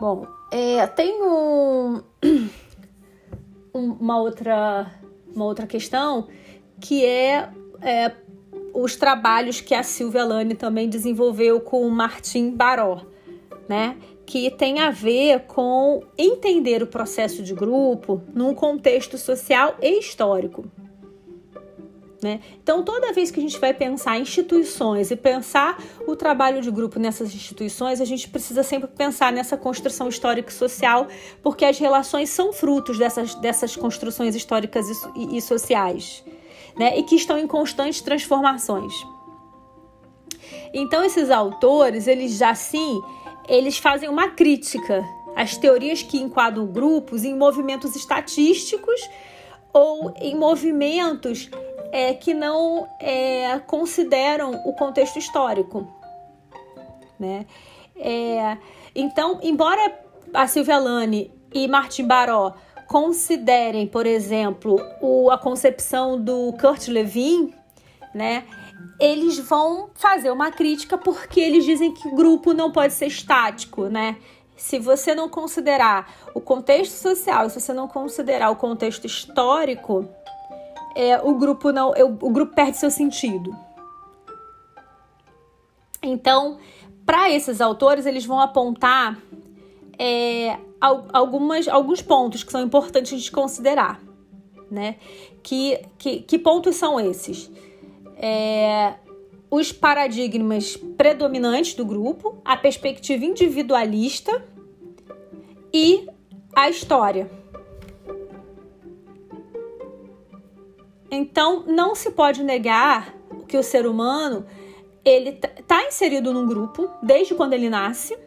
Bom, 0.01 0.25
é, 0.51 0.87
tem 0.87 1.21
um, 1.21 2.01
uma, 3.71 4.19
outra, 4.19 4.91
uma 5.35 5.45
outra 5.45 5.67
questão 5.67 6.27
que 6.79 7.05
é, 7.05 7.49
é 7.81 8.11
os 8.73 8.95
trabalhos 8.95 9.61
que 9.61 9.75
a 9.75 9.83
Silvia 9.83 10.23
Lane 10.23 10.55
também 10.55 10.89
desenvolveu 10.89 11.59
com 11.59 11.85
o 11.85 11.91
Martim 11.91 12.51
Baró, 12.51 13.01
né? 13.67 13.97
Que 14.25 14.49
tem 14.49 14.79
a 14.79 14.89
ver 14.89 15.41
com 15.41 16.03
entender 16.17 16.81
o 16.81 16.87
processo 16.87 17.43
de 17.43 17.53
grupo 17.53 18.21
num 18.33 18.53
contexto 18.53 19.17
social 19.17 19.75
e 19.81 19.99
histórico. 19.99 20.65
Né? 22.21 22.39
Então, 22.61 22.83
toda 22.83 23.11
vez 23.13 23.31
que 23.31 23.39
a 23.39 23.41
gente 23.43 23.59
vai 23.59 23.73
pensar 23.73 24.19
instituições 24.19 25.09
e 25.09 25.15
pensar 25.15 25.81
o 26.05 26.15
trabalho 26.15 26.61
de 26.61 26.69
grupo 26.69 26.99
nessas 26.99 27.33
instituições, 27.33 27.99
a 27.99 28.05
gente 28.05 28.29
precisa 28.29 28.61
sempre 28.61 28.87
pensar 28.87 29.33
nessa 29.33 29.57
construção 29.57 30.07
histórica 30.07 30.49
e 30.51 30.53
social, 30.53 31.07
porque 31.41 31.65
as 31.65 31.79
relações 31.79 32.29
são 32.29 32.53
frutos 32.53 32.99
dessas, 32.99 33.33
dessas 33.35 33.75
construções 33.75 34.35
históricas 34.35 34.87
e, 35.15 35.37
e 35.37 35.41
sociais, 35.41 36.23
né? 36.77 36.95
e 36.99 37.01
que 37.01 37.15
estão 37.15 37.39
em 37.39 37.47
constantes 37.47 38.01
transformações. 38.01 38.93
Então, 40.71 41.03
esses 41.03 41.31
autores, 41.31 42.05
eles 42.05 42.37
já 42.37 42.53
sim, 42.53 43.01
eles 43.49 43.79
fazem 43.79 44.07
uma 44.07 44.29
crítica 44.29 45.03
às 45.35 45.57
teorias 45.57 46.03
que 46.03 46.19
enquadram 46.19 46.67
grupos 46.67 47.23
em 47.23 47.35
movimentos 47.35 47.95
estatísticos 47.95 49.01
ou 49.73 50.13
em 50.17 50.35
movimentos 50.35 51.49
é, 51.91 52.13
que 52.13 52.33
não 52.33 52.87
é, 52.99 53.59
consideram 53.67 54.51
o 54.65 54.73
contexto 54.73 55.19
histórico. 55.19 55.87
Né? 57.19 57.45
É, 57.95 58.57
então, 58.95 59.39
embora 59.43 59.99
a 60.33 60.47
Silvia 60.47 60.77
Lane 60.77 61.31
e 61.53 61.67
Martin 61.67 62.07
Baró 62.07 62.53
considerem, 62.87 63.87
por 63.87 64.05
exemplo, 64.05 64.81
o, 65.01 65.29
a 65.29 65.37
concepção 65.37 66.19
do 66.21 66.53
Kurt 66.59 66.87
Lewin, 66.87 67.53
né, 68.13 68.43
eles 68.99 69.39
vão 69.39 69.89
fazer 69.95 70.31
uma 70.31 70.51
crítica 70.51 70.97
porque 70.97 71.39
eles 71.39 71.63
dizem 71.63 71.93
que 71.93 72.07
o 72.07 72.15
grupo 72.15 72.53
não 72.53 72.71
pode 72.71 72.93
ser 72.93 73.07
estático, 73.07 73.85
né? 73.85 74.17
Se 74.57 74.77
você 74.77 75.15
não 75.15 75.27
considerar 75.27 76.13
o 76.35 76.41
contexto 76.41 76.91
social, 76.91 77.49
se 77.49 77.59
você 77.59 77.73
não 77.73 77.87
considerar 77.87 78.51
o 78.51 78.55
contexto 78.55 79.05
histórico, 79.05 80.07
é, 80.95 81.19
o 81.21 81.35
grupo 81.35 81.71
não, 81.71 81.91
o 82.21 82.29
grupo 82.29 82.53
perde 82.53 82.77
seu 82.77 82.91
sentido. 82.91 83.55
Então, 86.01 86.57
para 87.05 87.29
esses 87.29 87.61
autores, 87.61 88.05
eles 88.05 88.25
vão 88.25 88.39
apontar 88.39 89.19
é, 89.97 90.57
algumas, 90.79 91.67
alguns 91.67 92.01
pontos 92.01 92.43
que 92.43 92.51
são 92.51 92.61
importantes 92.61 93.21
de 93.21 93.31
considerar, 93.31 94.01
né? 94.69 94.95
Que, 95.43 95.79
que, 95.97 96.21
que 96.21 96.39
pontos 96.39 96.75
são 96.75 96.99
esses? 96.99 97.51
É, 98.15 98.95
os 99.49 99.71
paradigmas 99.71 100.75
predominantes 100.75 101.73
do 101.73 101.85
grupo, 101.85 102.41
a 102.45 102.55
perspectiva 102.55 103.25
individualista 103.25 104.43
e 105.73 106.07
a 106.55 106.69
história. 106.69 107.29
Então, 111.13 111.65
não 111.67 111.93
se 111.93 112.11
pode 112.11 112.41
negar 112.41 113.13
que 113.45 113.57
o 113.57 113.63
ser 113.63 113.85
humano 113.85 114.45
ele 115.03 115.37
está 115.57 115.83
inserido 115.85 116.31
num 116.31 116.47
grupo 116.47 116.89
desde 117.03 117.35
quando 117.35 117.51
ele 117.51 117.69
nasce, 117.69 118.17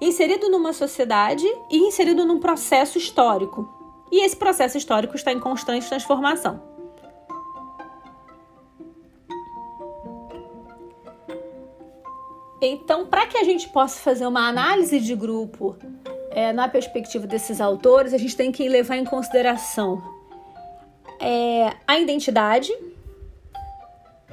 inserido 0.00 0.50
numa 0.50 0.72
sociedade 0.72 1.46
e 1.70 1.78
inserido 1.78 2.26
num 2.26 2.40
processo 2.40 2.98
histórico. 2.98 3.68
E 4.10 4.24
esse 4.24 4.36
processo 4.36 4.76
histórico 4.76 5.14
está 5.14 5.32
em 5.32 5.38
constante 5.38 5.88
transformação. 5.88 6.60
Então, 12.60 13.06
para 13.06 13.26
que 13.28 13.38
a 13.38 13.44
gente 13.44 13.68
possa 13.68 14.00
fazer 14.00 14.26
uma 14.26 14.48
análise 14.48 14.98
de 14.98 15.14
grupo 15.14 15.76
é, 16.32 16.52
na 16.52 16.68
perspectiva 16.68 17.26
desses 17.26 17.60
autores, 17.60 18.12
a 18.12 18.18
gente 18.18 18.36
tem 18.36 18.50
que 18.50 18.68
levar 18.68 18.96
em 18.96 19.04
consideração 19.04 20.19
é 21.20 21.74
a 21.86 21.98
identidade, 21.98 22.72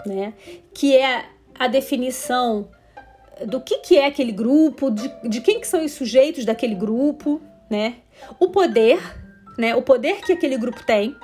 né? 0.06 0.34
Que 0.74 0.96
é 0.96 1.26
a 1.58 1.68
definição 1.68 2.70
do 3.46 3.60
que, 3.60 3.80
que 3.80 3.98
é 3.98 4.06
aquele 4.06 4.32
grupo, 4.32 4.90
de, 4.90 5.12
de 5.28 5.42
quem 5.42 5.60
que 5.60 5.68
são 5.68 5.84
os 5.84 5.92
sujeitos 5.92 6.46
daquele 6.46 6.76
grupo, 6.76 7.42
né? 7.70 7.98
O 8.40 8.50
poder, 8.50 9.00
né? 9.58 9.76
O 9.76 9.82
poder 9.82 10.22
que 10.22 10.32
aquele 10.32 10.58
grupo 10.58 10.84
tem 10.86 11.16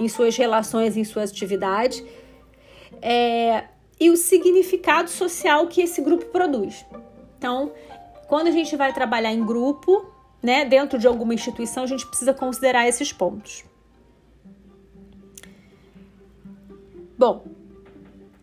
em 0.00 0.08
suas 0.08 0.36
relações, 0.36 0.96
em 0.96 1.04
suas 1.04 1.30
atividades, 1.30 2.02
é, 3.02 3.64
e 3.98 4.08
o 4.08 4.16
significado 4.16 5.10
social 5.10 5.66
que 5.66 5.82
esse 5.82 6.00
grupo 6.00 6.24
produz. 6.26 6.86
Então, 7.36 7.72
quando 8.26 8.48
a 8.48 8.50
gente 8.50 8.74
vai 8.76 8.92
trabalhar 8.94 9.32
em 9.32 9.44
grupo, 9.44 10.06
né, 10.42 10.64
dentro 10.64 10.98
de 10.98 11.06
alguma 11.06 11.34
instituição, 11.34 11.84
a 11.84 11.86
gente 11.86 12.06
precisa 12.06 12.32
considerar 12.32 12.88
esses 12.88 13.12
pontos. 13.12 13.64
Bom, 17.20 17.44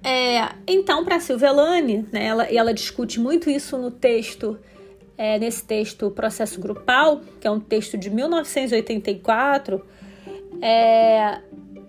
é, 0.03 0.49
então, 0.67 1.03
para 1.03 1.19
Silvia 1.19 1.51
Lane, 1.51 2.07
né, 2.11 2.27
ela, 2.27 2.43
ela 2.43 2.71
discute 2.75 3.19
muito 3.19 3.49
isso 3.49 3.75
no 3.75 3.89
texto, 3.89 4.55
é, 5.17 5.39
nesse 5.39 5.65
texto 5.65 6.11
Processo 6.11 6.61
Grupal, 6.61 7.21
que 7.41 7.47
é 7.47 7.49
um 7.49 7.59
texto 7.59 7.97
de 7.97 8.11
1984, 8.11 9.83
é, 10.61 11.41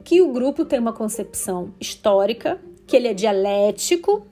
que 0.03 0.23
o 0.23 0.33
grupo 0.33 0.65
tem 0.65 0.79
uma 0.79 0.95
concepção 0.95 1.75
histórica, 1.79 2.59
que 2.87 2.97
ele 2.97 3.09
é 3.09 3.13
dialético, 3.13 4.27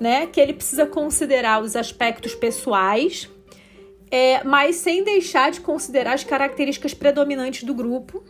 né, 0.00 0.26
que 0.28 0.40
ele 0.40 0.54
precisa 0.54 0.86
considerar 0.86 1.62
os 1.62 1.76
aspectos 1.76 2.34
pessoais, 2.34 3.28
é, 4.10 4.42
mas 4.44 4.76
sem 4.76 5.04
deixar 5.04 5.50
de 5.50 5.60
considerar 5.60 6.14
as 6.14 6.24
características 6.24 6.94
predominantes 6.94 7.64
do 7.64 7.74
grupo, 7.74 8.24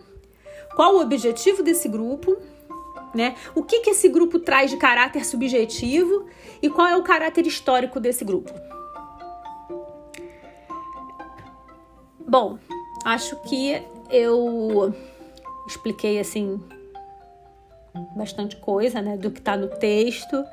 qual 0.74 0.97
o 0.97 1.01
objetivo 1.01 1.62
desse 1.62 1.88
grupo 1.88 2.36
né? 3.17 3.35
O 3.55 3.62
que, 3.62 3.81
que 3.81 3.91
esse 3.91 4.09
grupo 4.09 4.39
traz 4.39 4.71
de 4.71 4.77
caráter 4.77 5.25
subjetivo 5.25 6.27
e 6.62 6.69
qual 6.69 6.87
é 6.87 6.97
o 6.97 7.03
caráter 7.03 7.47
histórico 7.47 7.99
desse 7.99 8.25
grupo? 8.25 8.53
Bom, 12.29 12.59
acho 13.05 13.37
que 13.43 13.83
eu 14.11 14.95
expliquei 15.67 16.19
assim 16.19 16.61
bastante 18.14 18.57
coisa, 18.57 19.01
né, 19.01 19.17
do 19.17 19.31
que 19.31 19.39
está 19.39 19.57
no 19.57 19.69
texto. 19.69 20.45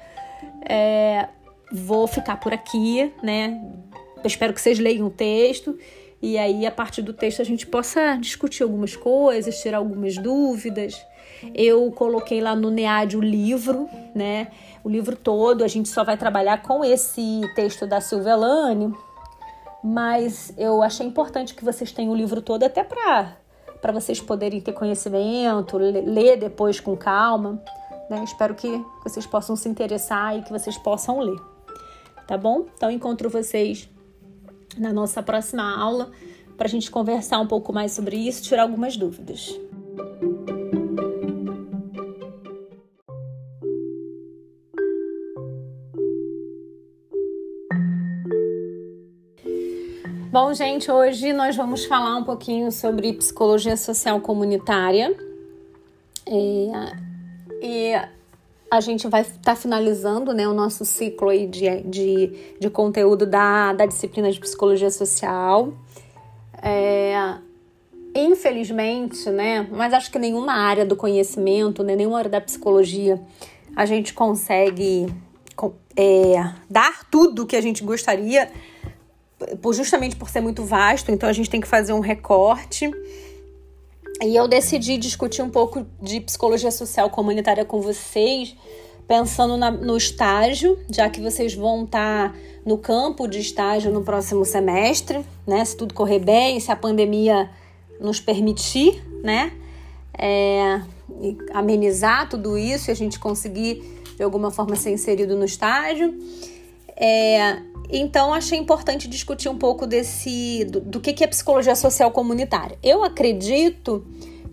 É, 0.68 1.28
vou 1.72 2.07
ficar 2.07 2.38
por 2.39 2.53
aqui, 2.53 3.11
né? 3.22 3.61
Eu 4.18 4.28
espero 4.28 4.53
que 4.53 4.61
vocês 4.61 4.80
leiam 4.80 5.07
o 5.07 5.09
texto 5.09 5.78
e 6.22 6.38
aí 6.38 6.66
a 6.66 6.72
partir 6.72 7.01
do 7.01 7.11
texto 7.11 7.41
a 7.41 7.45
gente 7.45 7.68
possa 7.68 8.16
discutir 8.16 8.64
algumas 8.64 8.95
coisas, 8.95 9.61
tirar 9.61 9.80
algumas 9.80 10.18
dúvidas. 10.18 11.05
Eu 11.53 11.91
coloquei 11.91 12.41
lá 12.41 12.55
no 12.55 12.69
NEAD 12.69 13.17
o 13.17 13.21
livro, 13.21 13.89
né? 14.13 14.47
O 14.83 14.89
livro 14.89 15.15
todo, 15.15 15.63
a 15.63 15.67
gente 15.67 15.89
só 15.89 16.03
vai 16.03 16.17
trabalhar 16.17 16.61
com 16.61 16.83
esse 16.83 17.41
texto 17.55 17.87
da 17.87 18.01
Silvia 18.01 18.35
Lane, 18.35 18.93
mas 19.83 20.53
eu 20.57 20.81
achei 20.81 21.05
importante 21.05 21.55
que 21.55 21.63
vocês 21.63 21.91
tenham 21.91 22.11
o 22.11 22.15
livro 22.15 22.41
todo 22.41 22.63
até 22.63 22.83
para 22.83 23.43
para 23.83 23.91
vocês 23.91 24.21
poderem 24.21 24.61
ter 24.61 24.71
conhecimento, 24.71 25.77
ler 25.77 26.37
depois 26.37 26.79
com 26.79 26.95
calma. 26.95 27.61
Né? 28.09 28.23
Espero 28.23 28.55
que 28.55 28.81
vocês 29.03 29.25
possam 29.25 29.57
se 29.57 29.67
interessar 29.67 30.39
e 30.39 30.41
que 30.41 30.53
vocês 30.53 30.77
possam 30.77 31.19
ler. 31.19 31.37
Tá 32.25 32.37
bom? 32.37 32.65
Então 32.77 32.89
encontro 32.89 33.29
vocês 33.29 33.89
na 34.77 34.93
nossa 34.93 35.21
próxima 35.21 35.77
aula 35.77 36.09
para 36.55 36.67
a 36.67 36.69
gente 36.69 36.89
conversar 36.89 37.39
um 37.39 37.47
pouco 37.47 37.73
mais 37.73 37.91
sobre 37.91 38.15
isso, 38.15 38.41
tirar 38.41 38.61
algumas 38.63 38.95
dúvidas. 38.95 39.53
Bom, 50.34 50.51
gente, 50.51 50.89
hoje 50.89 51.31
nós 51.31 51.55
vamos 51.55 51.86
falar 51.86 52.15
um 52.15 52.23
pouquinho 52.23 52.71
sobre 52.71 53.13
psicologia 53.13 53.77
social 53.77 54.19
comunitária. 54.19 55.15
E, 56.27 56.69
e 57.61 57.91
a 58.71 58.81
gente 58.81 59.07
vai 59.07 59.21
estar 59.21 59.39
tá 59.43 59.55
finalizando 59.55 60.34
né, 60.34 60.47
o 60.47 60.53
nosso 60.55 60.86
ciclo 60.86 61.29
aí 61.29 61.45
de, 61.45 61.81
de, 61.81 62.55
de 62.59 62.67
conteúdo 62.71 63.27
da, 63.27 63.73
da 63.73 63.86
disciplina 63.86 64.31
de 64.31 64.39
psicologia 64.39 64.89
social. 64.89 65.71
É, 66.59 67.36
infelizmente, 68.15 69.29
né, 69.29 69.67
mas 69.69 69.93
acho 69.93 70.09
que 70.09 70.17
nenhuma 70.17 70.53
área 70.53 70.84
do 70.84 70.95
conhecimento, 70.95 71.84
né, 71.84 71.95
nenhuma 71.95 72.17
área 72.17 72.31
da 72.31 72.41
psicologia, 72.41 73.21
a 73.75 73.86
gente 73.86 74.15
consegue 74.15 75.13
é, 75.95 76.53
dar 76.67 77.07
tudo 77.11 77.45
que 77.45 77.55
a 77.55 77.61
gente 77.61 77.84
gostaria 77.84 78.49
por, 79.61 79.73
justamente 79.73 80.15
por 80.15 80.29
ser 80.29 80.41
muito 80.41 80.63
vasto, 80.63 81.11
então 81.11 81.27
a 81.27 81.33
gente 81.33 81.49
tem 81.49 81.61
que 81.61 81.67
fazer 81.67 81.93
um 81.93 81.99
recorte. 81.99 82.91
E 84.21 84.35
eu 84.35 84.47
decidi 84.47 84.97
discutir 84.97 85.41
um 85.41 85.49
pouco 85.49 85.85
de 86.01 86.21
psicologia 86.21 86.71
social 86.71 87.09
comunitária 87.09 87.65
com 87.65 87.81
vocês, 87.81 88.55
pensando 89.07 89.57
na, 89.57 89.69
no 89.69 89.97
estágio, 89.97 90.79
já 90.89 91.09
que 91.09 91.19
vocês 91.19 91.53
vão 91.53 91.83
estar 91.83 92.31
tá 92.31 92.35
no 92.65 92.77
campo 92.77 93.27
de 93.27 93.39
estágio 93.39 93.91
no 93.91 94.03
próximo 94.03 94.45
semestre, 94.45 95.25
né? 95.45 95.63
Se 95.65 95.75
tudo 95.75 95.93
correr 95.93 96.19
bem, 96.19 96.59
se 96.59 96.71
a 96.71 96.75
pandemia 96.75 97.49
nos 97.99 98.19
permitir, 98.19 99.03
né? 99.21 99.51
É, 100.17 100.81
amenizar 101.53 102.29
tudo 102.29 102.57
isso 102.57 102.89
e 102.89 102.91
a 102.91 102.95
gente 102.95 103.19
conseguir 103.19 103.83
de 104.15 104.23
alguma 104.23 104.51
forma 104.51 104.75
ser 104.75 104.91
inserido 104.91 105.35
no 105.35 105.43
estágio. 105.43 106.13
É, 106.95 107.61
então 107.99 108.33
achei 108.33 108.57
importante 108.57 109.07
discutir 109.07 109.49
um 109.49 109.57
pouco 109.57 109.85
desse 109.85 110.65
do, 110.65 110.81
do 110.81 110.99
que, 110.99 111.13
que 111.13 111.23
é 111.23 111.27
psicologia 111.27 111.75
social 111.75 112.11
comunitária. 112.11 112.77
Eu 112.81 113.03
acredito 113.03 114.05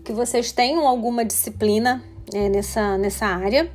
que 0.03 0.13
vocês 0.13 0.51
tenham 0.51 0.87
alguma 0.87 1.25
disciplina 1.25 2.03
é, 2.33 2.49
nessa, 2.49 2.97
nessa 2.97 3.25
área, 3.25 3.71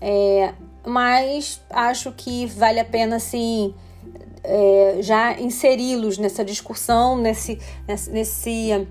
é, 0.00 0.52
mas 0.86 1.62
acho 1.70 2.12
que 2.12 2.46
vale 2.46 2.78
a 2.78 2.84
pena 2.84 3.16
assim 3.16 3.74
é, 4.44 4.98
já 5.00 5.38
inseri-los 5.40 6.18
nessa 6.18 6.44
discussão, 6.44 7.16
nesse, 7.16 7.58
nesse, 7.86 8.86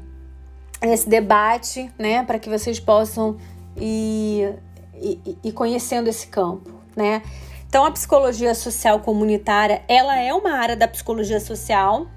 nesse, 0.81 1.09
debate, 1.09 1.91
né, 1.97 2.23
para 2.23 2.39
que 2.39 2.49
vocês 2.49 2.79
possam 2.79 3.37
ir, 3.75 4.55
ir, 4.95 5.37
ir 5.43 5.51
conhecendo 5.51 6.07
esse 6.09 6.27
campo, 6.27 6.71
né. 6.95 7.21
Então, 7.67 7.83
a 7.85 7.91
psicologia 7.91 8.55
social 8.55 8.99
comunitária, 9.01 9.83
ela 9.87 10.17
é 10.17 10.33
uma 10.33 10.51
área 10.51 10.75
da 10.75 10.87
psicologia 10.87 11.39
social, 11.39 12.07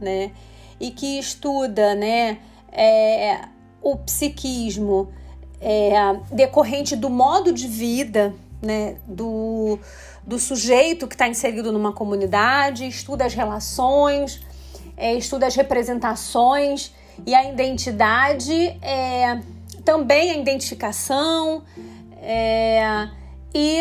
né, 0.00 0.30
e 0.78 0.90
que 0.90 1.18
estuda, 1.18 1.94
né, 1.94 2.38
é, 2.70 3.40
o 3.82 3.96
psiquismo 3.96 5.08
é, 5.60 5.92
decorrente 6.30 6.94
do 6.94 7.08
modo 7.08 7.52
de 7.52 7.66
vida, 7.66 8.34
né, 8.62 8.96
do, 9.06 9.78
do 10.26 10.38
sujeito 10.38 11.06
que 11.08 11.14
está 11.14 11.26
inserido 11.26 11.72
numa 11.72 11.92
comunidade, 11.92 12.86
estuda 12.86 13.24
as 13.24 13.34
relações, 13.34 14.40
é, 14.96 15.14
estuda 15.14 15.46
as 15.46 15.54
representações 15.54 16.92
e 17.26 17.34
a 17.34 17.50
identidade, 17.50 18.52
é, 18.82 19.40
também 19.84 20.30
a 20.30 20.36
identificação 20.36 21.62
é, 22.20 23.08
e 23.54 23.80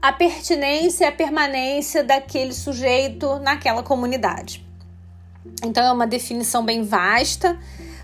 a 0.00 0.12
pertinência 0.12 1.04
e 1.04 1.08
a 1.08 1.12
permanência 1.12 2.04
daquele 2.04 2.52
sujeito 2.52 3.38
naquela 3.40 3.82
comunidade. 3.82 4.64
Então 5.64 5.82
é 5.82 5.92
uma 5.92 6.06
definição 6.06 6.64
bem 6.64 6.82
vasta. 6.82 7.58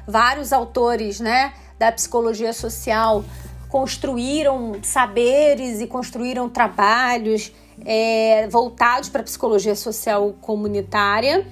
Vários 0.07 0.53
autores, 0.53 1.21
né, 1.21 1.55
da 1.79 1.91
psicologia 1.93 2.53
social 2.53 3.25
construíram 3.69 4.79
saberes 4.83 5.81
e 5.81 5.87
construíram 5.87 6.49
trabalhos 6.49 7.53
é, 7.85 8.47
voltados 8.49 9.09
para 9.09 9.21
a 9.21 9.25
psicologia 9.25 9.75
social 9.75 10.33
comunitária. 10.41 11.47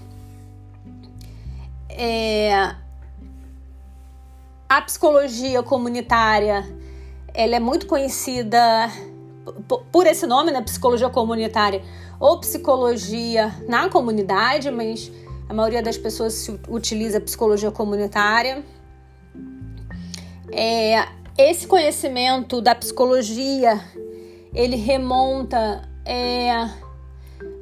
É, 1.88 2.74
a 4.68 4.80
psicologia 4.82 5.62
comunitária 5.62 6.64
ela 7.34 7.56
é 7.56 7.60
muito 7.60 7.86
conhecida 7.86 8.90
por 9.90 10.06
esse 10.06 10.26
nome, 10.26 10.52
né, 10.52 10.60
psicologia 10.62 11.10
comunitária 11.10 11.82
ou 12.20 12.38
psicologia 12.38 13.54
na 13.68 13.88
comunidade, 13.88 14.70
mas 14.70 15.10
a 15.48 15.54
maioria 15.54 15.82
das 15.82 15.98
pessoas 15.98 16.48
utiliza 16.68 17.20
psicologia 17.20 17.70
comunitária. 17.70 18.64
É, 20.50 21.08
esse 21.36 21.66
conhecimento 21.66 22.60
da 22.60 22.74
psicologia 22.74 23.80
ele 24.54 24.76
remonta 24.76 25.88
é, 26.04 26.68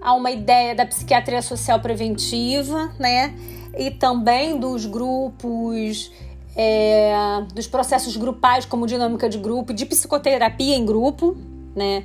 a 0.00 0.12
uma 0.14 0.30
ideia 0.30 0.74
da 0.74 0.84
psiquiatria 0.84 1.40
social 1.40 1.80
preventiva, 1.80 2.92
né? 2.98 3.34
E 3.78 3.90
também 3.90 4.58
dos 4.58 4.86
grupos, 4.86 6.10
é, 6.56 7.12
dos 7.54 7.68
processos 7.68 8.16
grupais, 8.16 8.64
como 8.64 8.86
dinâmica 8.86 9.28
de 9.28 9.38
grupo, 9.38 9.72
de 9.72 9.86
psicoterapia 9.86 10.74
em 10.74 10.84
grupo, 10.84 11.36
né? 11.74 12.04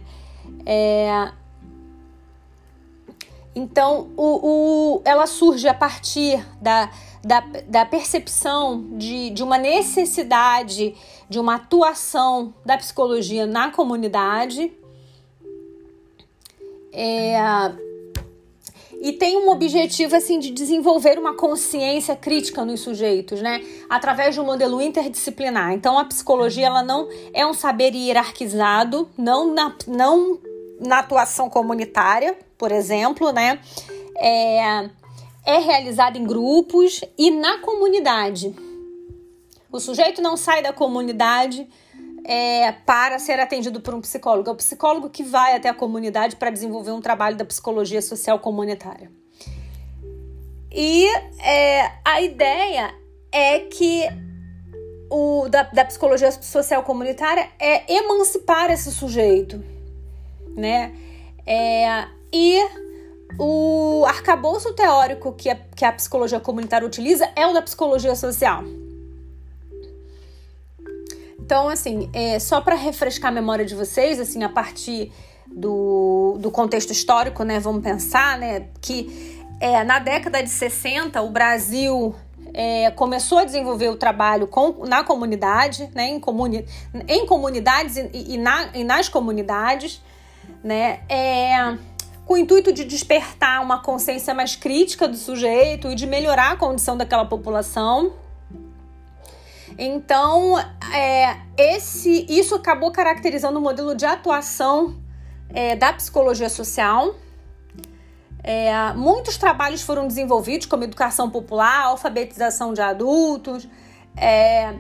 É, 0.66 1.32
então, 3.56 4.10
o, 4.18 4.98
o, 4.98 5.02
ela 5.06 5.26
surge 5.26 5.68
a 5.68 5.74
partir 5.74 6.46
da, 6.62 6.92
da, 7.24 7.40
da 7.68 7.86
percepção 7.86 8.86
de, 8.98 9.30
de 9.30 9.42
uma 9.42 9.58
necessidade 9.58 10.94
de 11.30 11.40
uma 11.40 11.56
atuação 11.56 12.54
da 12.66 12.78
psicologia 12.78 13.48
na 13.48 13.72
comunidade, 13.72 14.72
é, 16.92 17.36
e 19.06 19.14
tem 19.14 19.38
um 19.38 19.52
objetivo 19.52 20.16
assim 20.16 20.40
de 20.40 20.50
desenvolver 20.50 21.20
uma 21.20 21.36
consciência 21.36 22.16
crítica 22.16 22.66
nos 22.66 22.80
sujeitos, 22.80 23.40
né? 23.40 23.64
Através 23.88 24.34
de 24.34 24.42
um 24.42 24.44
modelo 24.44 24.82
interdisciplinar. 24.82 25.74
Então 25.74 26.00
a 26.00 26.06
psicologia 26.06 26.66
ela 26.66 26.82
não 26.82 27.08
é 27.32 27.46
um 27.46 27.54
saber 27.54 27.94
hierarquizado, 27.94 29.08
não 29.16 29.54
na, 29.54 29.76
não 29.86 30.40
na 30.80 30.98
atuação 30.98 31.52
comunitária, 31.52 32.36
por 32.58 32.72
exemplo, 32.72 33.32
né? 33.32 33.60
É, 34.18 34.90
é 35.46 35.60
realizada 35.60 36.18
em 36.18 36.26
grupos 36.26 37.02
e 37.16 37.30
na 37.30 37.60
comunidade. 37.60 38.56
O 39.72 39.80
sujeito 39.80 40.20
não 40.20 40.36
sai 40.36 40.64
da 40.64 40.74
comunidade 40.74 41.70
é, 42.28 42.72
para 42.72 43.20
ser 43.20 43.40
atendido 43.40 43.80
por 43.80 43.94
um 43.94 44.02
psicólogo. 44.02 44.50
É 44.50 44.52
o 44.52 44.56
psicólogo 44.56 45.10
que 45.10 45.24
vai 45.24 45.56
até 45.56 45.70
a 45.70 45.74
comunidade 45.74 46.36
para 46.36 46.50
desenvolver 46.50 46.92
um 46.92 47.00
trabalho 47.00 47.38
da 47.38 47.46
psicologia 47.46 48.02
social 48.02 48.40
comunitária. 48.40 49.12
E 50.72 51.08
é, 51.40 51.92
a 52.04 52.20
ideia 52.22 52.94
é 53.32 53.60
que 53.60 54.04
o 55.10 55.48
da, 55.50 55.64
da 55.64 55.86
psicologia 55.86 56.32
social 56.32 56.84
comunitária 56.84 57.48
é 57.60 57.94
emancipar 57.94 58.72
esse 58.72 58.92
sujeito, 58.92 59.64
né? 60.56 60.94
É, 61.46 62.08
e 62.34 62.60
o 63.38 64.04
arcabouço 64.08 64.74
teórico 64.74 65.32
que 65.34 65.50
a, 65.50 65.56
que 65.56 65.86
a 65.86 65.92
psicologia 65.92 66.40
comunitária 66.40 66.88
utiliza 66.88 67.30
é 67.36 67.46
o 67.46 67.54
da 67.54 67.62
psicologia 67.62 68.16
social. 68.16 68.64
Então, 71.46 71.70
assim, 71.70 72.10
é, 72.12 72.40
só 72.40 72.60
para 72.60 72.74
refrescar 72.74 73.32
a 73.32 73.32
memória 73.32 73.64
de 73.64 73.76
vocês, 73.76 74.20
assim, 74.20 74.44
a 74.44 74.50
partir 74.50 75.12
do, 75.46 76.38
do 76.40 76.50
contexto 76.50 76.92
histórico, 76.92 77.44
né, 77.44 77.60
vamos 77.60 77.84
pensar, 77.84 78.40
né, 78.40 78.66
que 78.82 79.46
é, 79.60 79.84
na 79.84 80.00
década 80.00 80.42
de 80.42 80.50
60 80.50 81.22
o 81.22 81.30
Brasil 81.30 82.16
é, 82.52 82.90
começou 82.90 83.38
a 83.38 83.44
desenvolver 83.44 83.90
o 83.90 83.96
trabalho 83.96 84.48
com, 84.48 84.88
na 84.88 85.04
comunidade, 85.04 85.88
né, 85.94 86.08
em, 86.08 86.20
comuni, 86.20 86.66
em 87.08 87.28
comunidades 87.28 87.98
e, 87.98 88.34
e, 88.34 88.38
na, 88.40 88.70
e 88.74 88.84
nas 88.84 89.08
comunidades, 89.08 90.02
né, 90.64 91.02
é, 91.08 91.78
com 92.26 92.34
o 92.34 92.38
intuito 92.38 92.74
de 92.74 92.84
despertar 92.84 93.62
uma 93.62 93.84
consciência 93.84 94.34
mais 94.34 94.56
crítica 94.56 95.08
do 95.08 95.16
sujeito 95.16 95.92
e 95.92 95.96
de 95.96 96.08
melhorar 96.08 96.54
a 96.54 96.56
condição 96.56 96.98
daquela 96.98 97.26
população, 97.26 98.14
então, 99.78 100.58
é, 100.94 101.38
esse, 101.58 102.26
isso 102.30 102.56
acabou 102.56 102.92
caracterizando 102.92 103.60
o 103.60 103.62
modelo 103.62 103.94
de 103.94 104.06
atuação 104.06 104.96
é, 105.50 105.76
da 105.76 105.92
psicologia 105.94 106.50
social. 106.50 107.16
É, 108.42 108.94
muitos 108.94 109.38
trabalhos 109.38 109.82
foram 109.82 110.08
desenvolvidos, 110.08 110.68
como 110.68 110.84
educação 110.84 111.30
popular, 111.30 111.86
alfabetização 111.86 112.74
de 112.74 112.82
adultos, 112.82 113.68
é, 114.16 114.76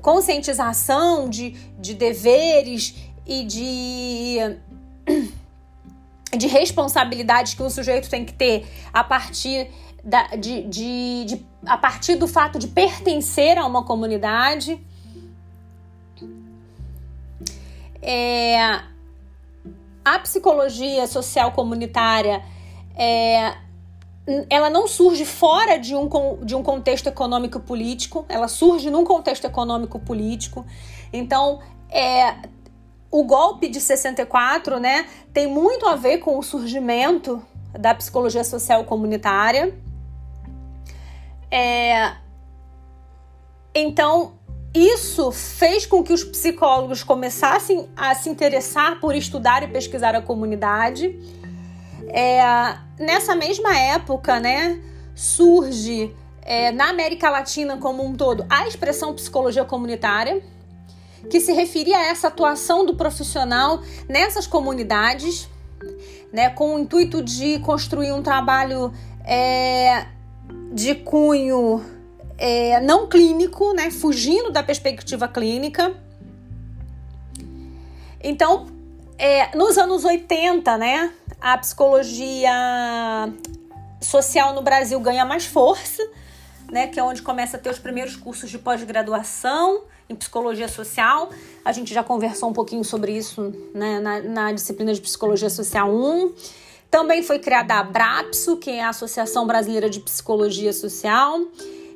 conscientização 0.00 1.28
de, 1.28 1.50
de 1.78 1.94
deveres 1.94 2.94
e 3.26 3.44
de, 3.44 4.38
de 6.36 6.46
responsabilidades 6.46 7.54
que 7.54 7.62
o 7.62 7.70
sujeito 7.70 8.08
tem 8.08 8.24
que 8.24 8.32
ter 8.32 8.66
a 8.92 9.02
partir 9.02 9.70
da, 10.04 10.28
de, 10.36 10.62
de, 10.62 11.24
de, 11.24 11.46
a 11.66 11.76
partir 11.76 12.16
do 12.16 12.26
fato 12.26 12.58
de 12.58 12.68
pertencer 12.68 13.58
a 13.58 13.66
uma 13.66 13.84
comunidade. 13.84 14.80
É, 18.00 18.80
a 20.04 20.18
psicologia 20.20 21.06
social 21.06 21.52
comunitária 21.52 22.42
é, 22.96 23.54
ela 24.50 24.68
não 24.68 24.86
surge 24.86 25.24
fora 25.24 25.78
de 25.78 25.94
um, 25.94 26.08
de 26.42 26.54
um 26.54 26.62
contexto 26.62 27.06
econômico 27.06 27.60
político, 27.60 28.26
ela 28.28 28.48
surge 28.48 28.90
num 28.90 29.04
contexto 29.04 29.46
econômico 29.46 29.98
político. 29.98 30.66
Então, 31.12 31.60
é, 31.90 32.36
o 33.10 33.24
golpe 33.24 33.68
de 33.68 33.80
64 33.80 34.78
né, 34.78 35.06
tem 35.32 35.46
muito 35.46 35.86
a 35.86 35.96
ver 35.96 36.18
com 36.18 36.38
o 36.38 36.42
surgimento 36.42 37.42
da 37.72 37.94
psicologia 37.94 38.44
social 38.44 38.84
comunitária. 38.84 39.74
É... 41.50 42.12
Então, 43.74 44.34
isso 44.74 45.30
fez 45.30 45.86
com 45.86 46.02
que 46.02 46.12
os 46.12 46.24
psicólogos 46.24 47.02
começassem 47.02 47.88
a 47.96 48.14
se 48.14 48.28
interessar 48.28 49.00
por 49.00 49.14
estudar 49.14 49.62
e 49.62 49.68
pesquisar 49.68 50.14
a 50.14 50.22
comunidade. 50.22 51.18
É... 52.08 52.40
Nessa 52.98 53.34
mesma 53.34 53.76
época, 53.76 54.40
né, 54.40 54.82
surge 55.14 56.14
é, 56.42 56.72
na 56.72 56.88
América 56.88 57.28
Latina 57.28 57.76
como 57.76 58.04
um 58.04 58.14
todo 58.14 58.46
a 58.48 58.66
expressão 58.66 59.14
psicologia 59.14 59.64
comunitária. 59.64 60.42
que 61.30 61.40
se 61.40 61.52
referia 61.52 61.96
a 61.98 62.06
essa 62.06 62.28
atuação 62.28 62.86
do 62.86 62.94
profissional 62.94 63.82
nessas 64.08 64.46
comunidades, 64.46 65.48
né, 66.32 66.48
com 66.50 66.76
o 66.76 66.78
intuito 66.78 67.22
de 67.22 67.58
construir 67.60 68.12
um 68.12 68.22
trabalho 68.22 68.92
é, 69.24 70.06
de 70.72 70.94
cunho 70.94 71.82
é, 72.38 72.80
não 72.80 73.08
clínico, 73.08 73.72
né, 73.72 73.90
fugindo 73.90 74.50
da 74.50 74.62
perspectiva 74.62 75.26
clínica. 75.26 75.94
Então, 78.22 78.66
é, 79.18 79.56
nos 79.56 79.76
anos 79.76 80.04
80, 80.04 80.78
né, 80.78 81.12
a 81.40 81.58
psicologia 81.58 82.52
social 84.00 84.54
no 84.54 84.62
Brasil 84.62 84.98
ganha 85.00 85.24
mais 85.24 85.46
força, 85.46 86.02
né, 86.70 86.86
que 86.86 87.00
é 87.00 87.02
onde 87.02 87.22
começa 87.22 87.56
a 87.56 87.60
ter 87.60 87.70
os 87.70 87.78
primeiros 87.78 88.14
cursos 88.14 88.48
de 88.48 88.58
pós-graduação 88.58 89.82
em 90.08 90.14
psicologia 90.14 90.68
social. 90.68 91.30
A 91.64 91.72
gente 91.72 91.92
já 91.92 92.02
conversou 92.02 92.48
um 92.48 92.52
pouquinho 92.52 92.84
sobre 92.84 93.16
isso 93.16 93.52
né, 93.74 94.00
na, 94.00 94.20
na 94.20 94.52
disciplina 94.52 94.92
de 94.94 95.00
psicologia 95.00 95.50
social 95.50 95.90
1. 95.90 96.32
Também 96.90 97.22
foi 97.22 97.38
criada 97.38 97.74
a 97.74 97.80
Abrapso, 97.80 98.56
que 98.56 98.70
é 98.70 98.82
a 98.82 98.88
Associação 98.88 99.46
Brasileira 99.46 99.90
de 99.90 100.00
Psicologia 100.00 100.72
Social. 100.72 101.40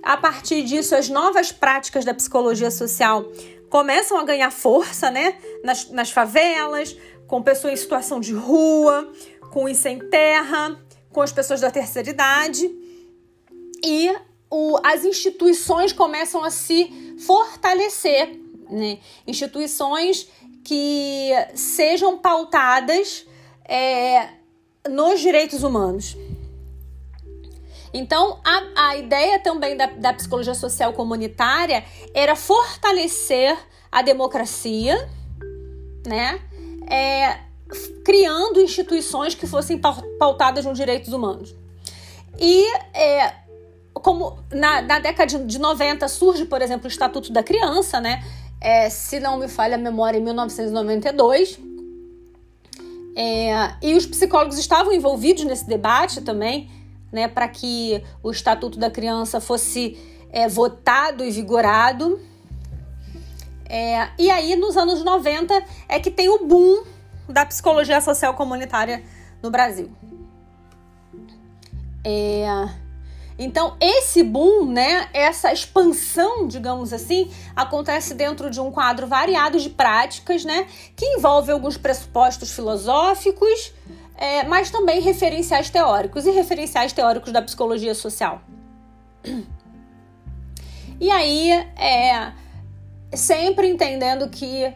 A 0.02 0.16
partir 0.16 0.62
disso, 0.64 0.94
as 0.94 1.08
novas 1.08 1.50
práticas 1.50 2.04
da 2.04 2.12
psicologia 2.12 2.70
social 2.70 3.24
começam 3.70 4.18
a 4.18 4.24
ganhar 4.24 4.50
força, 4.50 5.10
né? 5.10 5.38
Nas, 5.64 5.88
nas 5.90 6.10
favelas, 6.10 6.94
com 7.26 7.42
pessoas 7.42 7.72
em 7.72 7.76
situação 7.76 8.20
de 8.20 8.34
rua, 8.34 9.10
com 9.50 9.64
os 9.64 9.76
sem 9.78 9.98
terra, 9.98 10.78
com 11.10 11.22
as 11.22 11.32
pessoas 11.32 11.60
da 11.60 11.70
terceira 11.70 12.10
idade. 12.10 12.70
E 13.82 14.14
o, 14.50 14.78
as 14.84 15.04
instituições 15.04 15.92
começam 15.92 16.44
a 16.44 16.50
se 16.50 17.16
fortalecer, 17.24 18.38
né? 18.70 18.98
Instituições 19.26 20.28
que 20.64 21.30
sejam 21.54 22.18
pautadas 22.18 23.26
é, 23.66 24.41
nos 24.88 25.20
direitos 25.20 25.62
humanos. 25.62 26.16
Então, 27.94 28.38
a, 28.44 28.88
a 28.88 28.96
ideia 28.96 29.38
também 29.38 29.76
da, 29.76 29.86
da 29.86 30.12
psicologia 30.14 30.54
social 30.54 30.92
comunitária 30.92 31.84
era 32.14 32.34
fortalecer 32.34 33.56
a 33.90 34.00
democracia, 34.00 35.08
né? 36.06 36.40
É, 36.88 37.38
criando 38.04 38.60
instituições 38.60 39.34
que 39.34 39.46
fossem 39.46 39.78
pautadas 40.18 40.64
nos 40.64 40.76
direitos 40.78 41.12
humanos. 41.12 41.54
E 42.38 42.64
é, 42.94 43.34
como 43.94 44.38
na, 44.50 44.80
na, 44.82 44.98
década 44.98 45.38
de 45.38 45.58
90 45.58 46.08
surge, 46.08 46.46
por 46.46 46.62
exemplo, 46.62 46.86
o 46.86 46.88
Estatuto 46.88 47.32
da 47.32 47.42
Criança, 47.42 48.00
né? 48.00 48.24
É, 48.60 48.88
se 48.88 49.20
não 49.20 49.38
me 49.38 49.48
falha 49.48 49.74
a 49.74 49.78
memória, 49.78 50.18
em 50.18 50.22
1992. 50.22 51.58
É, 53.16 53.74
e 53.82 53.94
os 53.94 54.06
psicólogos 54.06 54.58
estavam 54.58 54.92
envolvidos 54.92 55.44
nesse 55.44 55.66
debate 55.66 56.22
também, 56.22 56.70
né, 57.10 57.28
para 57.28 57.46
que 57.46 58.02
o 58.22 58.30
Estatuto 58.30 58.78
da 58.78 58.90
Criança 58.90 59.40
fosse 59.40 59.98
é, 60.30 60.48
votado 60.48 61.24
e 61.24 61.30
vigorado. 61.30 62.20
É, 63.68 64.08
e 64.18 64.30
aí, 64.30 64.56
nos 64.56 64.76
anos 64.76 65.04
90, 65.04 65.62
é 65.88 66.00
que 66.00 66.10
tem 66.10 66.28
o 66.28 66.46
boom 66.46 66.84
da 67.28 67.44
psicologia 67.46 68.00
social 68.00 68.34
comunitária 68.34 69.02
no 69.42 69.50
Brasil. 69.50 69.90
É, 72.04 72.68
então, 73.44 73.76
esse 73.80 74.22
boom, 74.22 74.66
né, 74.66 75.08
essa 75.12 75.52
expansão, 75.52 76.46
digamos 76.46 76.92
assim, 76.92 77.30
acontece 77.54 78.14
dentro 78.14 78.50
de 78.50 78.60
um 78.60 78.70
quadro 78.70 79.06
variado 79.06 79.58
de 79.58 79.70
práticas, 79.70 80.44
né, 80.44 80.66
que 80.96 81.04
envolve 81.04 81.50
alguns 81.50 81.76
pressupostos 81.76 82.52
filosóficos, 82.52 83.72
é, 84.16 84.44
mas 84.44 84.70
também 84.70 85.00
referenciais 85.00 85.70
teóricos 85.70 86.26
e 86.26 86.30
referenciais 86.30 86.92
teóricos 86.92 87.32
da 87.32 87.42
psicologia 87.42 87.94
social. 87.94 88.42
E 91.00 91.10
aí, 91.10 91.50
é, 91.50 92.32
sempre 93.12 93.68
entendendo 93.68 94.28
que 94.28 94.72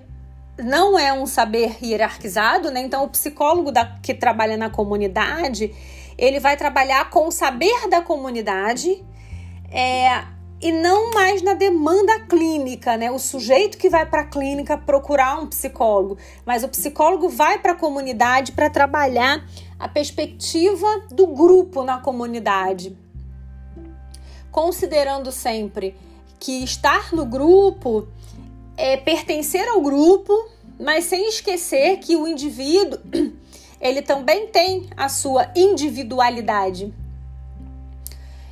não 0.59 0.99
é 0.99 1.13
um 1.13 1.27
saber 1.27 1.77
hierarquizado, 1.83 2.71
né? 2.71 2.81
Então, 2.81 3.05
o 3.05 3.09
psicólogo 3.09 3.71
da, 3.71 3.85
que 4.03 4.15
trabalha 4.15 4.57
na 4.57 4.71
comunidade, 4.71 5.73
ele 6.19 6.41
vai 6.41 6.57
trabalhar 6.57 7.11
com 7.11 7.29
o 7.29 7.31
saber 7.31 7.89
da 7.89 8.01
comunidade 8.01 9.05
é, 9.71 10.25
e 10.61 10.73
não 10.73 11.13
mais 11.13 11.43
na 11.43 11.53
demanda 11.53 12.21
clínica, 12.21 12.97
né? 12.97 13.11
O 13.11 13.19
sujeito 13.19 13.77
que 13.77 13.91
vai 13.91 14.07
para 14.07 14.23
a 14.23 14.27
clínica 14.27 14.79
procurar 14.79 15.39
um 15.39 15.47
psicólogo, 15.47 16.17
mas 16.45 16.65
o 16.65 16.69
psicólogo 16.69 17.29
vai 17.29 17.59
para 17.59 17.73
a 17.73 17.77
comunidade 17.77 18.53
para 18.53 18.71
trabalhar 18.71 19.45
a 19.79 19.89
perspectiva 19.89 20.87
do 21.11 21.27
grupo 21.27 21.85
na 21.85 21.99
comunidade, 21.99 22.97
considerando 24.51 25.31
sempre 25.31 25.95
que 26.39 26.65
estar 26.65 27.13
no 27.13 27.27
grupo 27.27 28.09
é 28.77 28.97
pertencer 28.97 29.67
ao 29.69 29.81
grupo, 29.81 30.33
mas 30.79 31.05
sem 31.05 31.29
esquecer 31.29 31.99
que 31.99 32.17
o 32.17 32.27
indivíduo 32.27 32.99
ele 33.81 34.03
também 34.03 34.49
tem 34.49 34.89
a 34.97 35.09
sua 35.09 35.51
individualidade. 35.55 36.93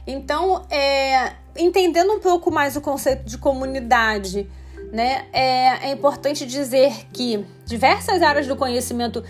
Então, 0.06 0.62
é, 0.70 1.32
entendendo 1.56 2.12
um 2.12 2.20
pouco 2.20 2.50
mais 2.50 2.76
o 2.76 2.80
conceito 2.80 3.24
de 3.24 3.38
comunidade, 3.38 4.48
né, 4.92 5.26
é, 5.32 5.88
é 5.88 5.92
importante 5.92 6.46
dizer 6.46 7.06
que 7.12 7.44
diversas 7.64 8.22
áreas 8.22 8.46
do 8.46 8.54
conhecimento, 8.54 9.24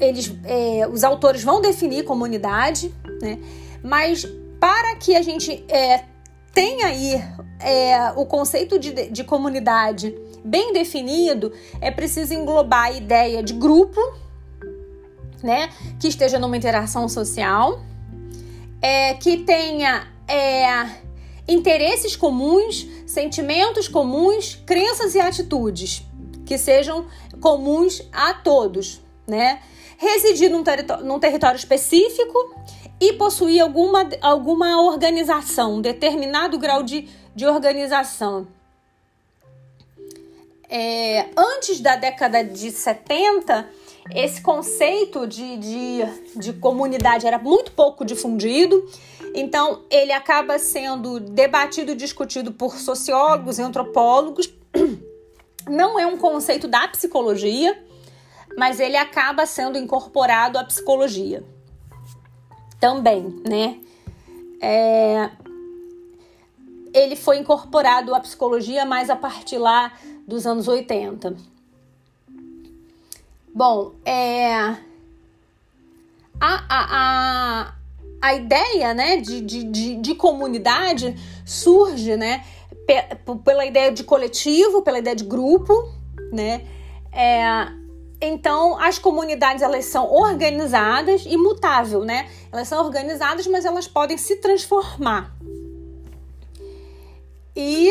eles, 0.00 0.34
é, 0.44 0.88
os 0.88 1.04
autores 1.04 1.44
vão 1.44 1.60
definir 1.60 2.04
comunidade, 2.04 2.92
né, 3.20 3.38
mas 3.82 4.26
para 4.58 4.96
que 4.96 5.14
a 5.14 5.22
gente 5.22 5.64
é, 5.68 6.04
tenha 6.52 6.86
aí 6.86 7.22
é, 7.60 8.12
o 8.16 8.24
conceito 8.24 8.78
de, 8.78 9.10
de 9.10 9.24
comunidade 9.24 10.14
bem 10.44 10.72
definido, 10.72 11.52
é 11.80 11.90
preciso 11.90 12.32
englobar 12.32 12.86
a 12.86 12.92
ideia 12.92 13.42
de 13.42 13.52
grupo, 13.52 14.00
né? 15.44 15.68
Que 16.00 16.08
esteja 16.08 16.38
numa 16.38 16.56
interação 16.56 17.06
social, 17.06 17.80
é, 18.80 19.12
que 19.14 19.36
tenha 19.36 20.08
é, 20.26 20.88
interesses 21.46 22.16
comuns, 22.16 22.86
sentimentos 23.06 23.86
comuns, 23.86 24.54
crenças 24.66 25.14
e 25.14 25.20
atitudes 25.20 26.02
que 26.46 26.56
sejam 26.56 27.06
comuns 27.40 28.02
a 28.10 28.32
todos, 28.34 29.02
né? 29.26 29.60
Residir 29.98 30.50
num, 30.50 30.64
num 31.04 31.18
território 31.18 31.56
específico 31.56 32.54
e 33.00 33.12
possuir 33.12 33.60
alguma, 33.60 34.08
alguma 34.22 34.82
organização, 34.82 35.74
um 35.74 35.80
determinado 35.80 36.58
grau 36.58 36.82
de, 36.82 37.08
de 37.34 37.46
organização. 37.46 38.48
É, 40.68 41.28
antes 41.36 41.80
da 41.80 41.96
década 41.96 42.42
de 42.42 42.70
70, 42.70 43.68
esse 44.10 44.40
conceito 44.40 45.26
de, 45.26 45.56
de, 45.56 46.04
de 46.36 46.52
comunidade 46.54 47.26
era 47.26 47.38
muito 47.38 47.72
pouco 47.72 48.04
difundido, 48.04 48.86
então 49.34 49.82
ele 49.90 50.12
acaba 50.12 50.58
sendo 50.58 51.18
debatido 51.18 51.92
e 51.92 51.94
discutido 51.94 52.52
por 52.52 52.76
sociólogos 52.76 53.58
e 53.58 53.62
antropólogos. 53.62 54.52
Não 55.66 55.98
é 55.98 56.06
um 56.06 56.18
conceito 56.18 56.68
da 56.68 56.86
psicologia, 56.88 57.82
mas 58.56 58.78
ele 58.78 58.96
acaba 58.96 59.46
sendo 59.46 59.78
incorporado 59.78 60.58
à 60.58 60.64
psicologia 60.64 61.42
também, 62.78 63.42
né? 63.48 63.80
É, 64.60 65.30
ele 66.92 67.16
foi 67.16 67.38
incorporado 67.38 68.14
à 68.14 68.20
psicologia 68.20 68.84
mais 68.84 69.08
a 69.08 69.16
partir 69.16 69.56
lá 69.56 69.92
dos 70.26 70.46
anos 70.46 70.68
80. 70.68 71.53
Bom, 73.54 73.92
é, 74.04 74.52
a, 74.52 74.78
a, 76.40 76.64
a, 76.70 77.74
a 78.20 78.34
ideia 78.34 78.92
né, 78.92 79.18
de, 79.18 79.40
de, 79.40 79.62
de, 79.62 79.96
de 79.96 80.14
comunidade 80.16 81.14
surge 81.46 82.16
né, 82.16 82.44
pela 83.44 83.64
ideia 83.64 83.92
de 83.92 84.02
coletivo, 84.02 84.82
pela 84.82 84.98
ideia 84.98 85.14
de 85.14 85.22
grupo, 85.22 85.72
né? 86.32 86.66
É, 87.12 87.68
então, 88.20 88.76
as 88.76 88.98
comunidades 88.98 89.62
elas 89.62 89.84
são 89.84 90.12
organizadas 90.12 91.22
e 91.24 91.36
mutável, 91.36 92.04
né? 92.04 92.28
Elas 92.50 92.66
são 92.66 92.84
organizadas, 92.84 93.46
mas 93.46 93.64
elas 93.64 93.86
podem 93.86 94.18
se 94.18 94.34
transformar. 94.36 95.32
E 97.54 97.88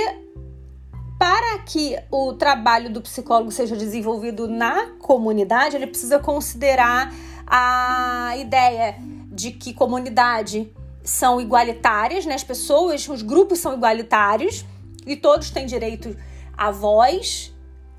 para 1.17 1.59
que 1.59 1.97
o 2.11 2.33
trabalho 2.33 2.91
do 2.91 3.01
psicólogo 3.01 3.51
seja 3.51 3.75
desenvolvido 3.75 4.47
na 4.47 4.87
comunidade, 4.99 5.75
ele 5.75 5.87
precisa 5.87 6.19
considerar 6.19 7.13
a 7.47 8.35
ideia 8.37 8.95
de 9.31 9.51
que 9.51 9.73
comunidade 9.73 10.71
são 11.03 11.39
igualitárias, 11.39 12.25
né? 12.25 12.33
As 12.33 12.43
pessoas, 12.43 13.07
os 13.07 13.21
grupos 13.21 13.59
são 13.59 13.73
igualitários 13.73 14.65
e 15.05 15.15
todos 15.15 15.49
têm 15.49 15.65
direito 15.65 16.15
à 16.57 16.71
voz, 16.71 17.53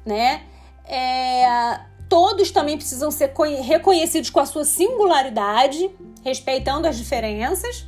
né? 0.04 0.42
É, 0.86 1.80
todos 2.08 2.50
também 2.50 2.76
precisam 2.76 3.10
ser 3.10 3.32
reconhecidos 3.62 4.30
com 4.30 4.40
a 4.40 4.46
sua 4.46 4.64
singularidade, 4.64 5.90
respeitando 6.22 6.86
as 6.86 6.96
diferenças. 6.96 7.86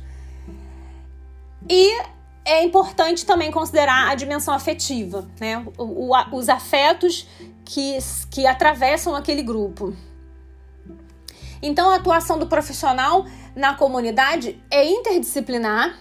E 1.69 1.97
é 2.47 2.63
importante 2.63 3.25
também 3.25 3.51
considerar 3.51 4.09
a 4.09 4.15
dimensão 4.15 4.53
afetiva, 4.53 5.27
né? 5.39 5.63
O, 5.77 6.13
o, 6.13 6.35
os 6.35 6.47
afetos 6.47 7.27
que, 7.65 7.97
que 8.31 8.47
atravessam 8.47 9.13
aquele 9.13 9.43
grupo. 9.43 9.93
Então, 11.61 11.89
a 11.89 11.95
atuação 11.95 12.39
do 12.39 12.47
profissional 12.47 13.25
na 13.53 13.75
comunidade 13.75 14.63
é 14.71 14.85
interdisciplinar, 14.85 15.99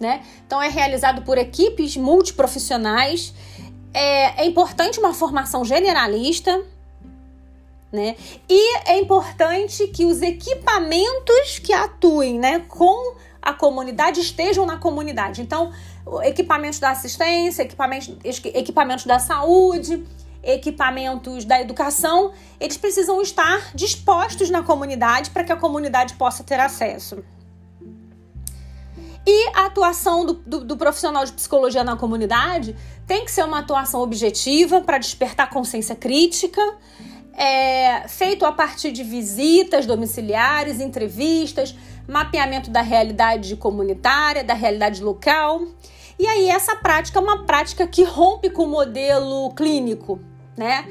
né? 0.00 0.24
Então, 0.46 0.62
é 0.62 0.68
realizado 0.68 1.22
por 1.22 1.36
equipes 1.36 1.94
multiprofissionais. 1.96 3.34
É, 3.92 4.42
é 4.42 4.46
importante 4.46 4.98
uma 4.98 5.12
formação 5.12 5.62
generalista, 5.62 6.64
né? 7.92 8.16
E 8.48 8.78
é 8.86 8.98
importante 8.98 9.86
que 9.88 10.06
os 10.06 10.22
equipamentos 10.22 11.58
que 11.58 11.74
atuem, 11.74 12.38
né, 12.38 12.60
com 12.60 13.14
a 13.42 13.52
comunidade 13.52 14.20
estejam 14.20 14.64
na 14.64 14.76
comunidade. 14.76 15.42
Então, 15.42 15.72
equipamentos 16.22 16.78
da 16.78 16.90
assistência, 16.90 17.62
equipamentos, 17.62 18.08
equipamentos 18.54 19.04
da 19.04 19.18
saúde, 19.18 20.06
equipamentos 20.42 21.44
da 21.44 21.60
educação, 21.60 22.32
eles 22.60 22.76
precisam 22.76 23.20
estar 23.20 23.74
dispostos 23.74 24.48
na 24.48 24.62
comunidade 24.62 25.30
para 25.30 25.44
que 25.44 25.52
a 25.52 25.56
comunidade 25.56 26.14
possa 26.14 26.42
ter 26.42 26.58
acesso. 26.58 27.22
E 29.24 29.48
a 29.54 29.66
atuação 29.66 30.26
do, 30.26 30.32
do, 30.32 30.64
do, 30.64 30.76
profissional 30.76 31.24
de 31.24 31.32
psicologia 31.32 31.84
na 31.84 31.96
comunidade 31.96 32.74
tem 33.06 33.24
que 33.24 33.30
ser 33.30 33.44
uma 33.44 33.60
atuação 33.60 34.00
objetiva 34.00 34.80
para 34.80 34.98
despertar 34.98 35.48
consciência 35.48 35.94
crítica, 35.94 36.60
é, 37.34 38.06
feito 38.08 38.44
a 38.44 38.50
partir 38.50 38.90
de 38.90 39.04
visitas 39.04 39.86
domiciliares, 39.86 40.80
entrevistas, 40.80 41.74
mapeamento 42.08 42.70
da 42.70 42.82
realidade 42.82 43.56
comunitária, 43.56 44.44
da 44.44 44.54
realidade 44.54 45.02
local. 45.02 45.62
E 46.18 46.26
aí, 46.26 46.48
essa 46.48 46.76
prática 46.76 47.18
é 47.18 47.22
uma 47.22 47.44
prática 47.44 47.86
que 47.86 48.04
rompe 48.04 48.50
com 48.50 48.64
o 48.64 48.68
modelo 48.68 49.52
clínico, 49.54 50.20
né? 50.56 50.86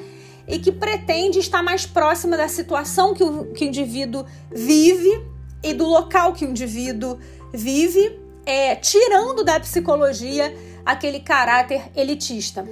E 0.47 0.59
que 0.59 0.71
pretende 0.71 1.39
estar 1.39 1.61
mais 1.61 1.85
próxima 1.85 2.35
da 2.35 2.47
situação 2.47 3.13
que 3.13 3.23
o, 3.23 3.53
que 3.53 3.65
o 3.65 3.67
indivíduo 3.67 4.25
vive 4.51 5.25
e 5.63 5.73
do 5.73 5.85
local 5.85 6.33
que 6.33 6.45
o 6.45 6.49
indivíduo 6.49 7.19
vive, 7.53 8.19
é, 8.45 8.75
tirando 8.75 9.43
da 9.43 9.59
psicologia 9.59 10.53
aquele 10.85 11.19
caráter 11.19 11.91
elitista. 11.95 12.67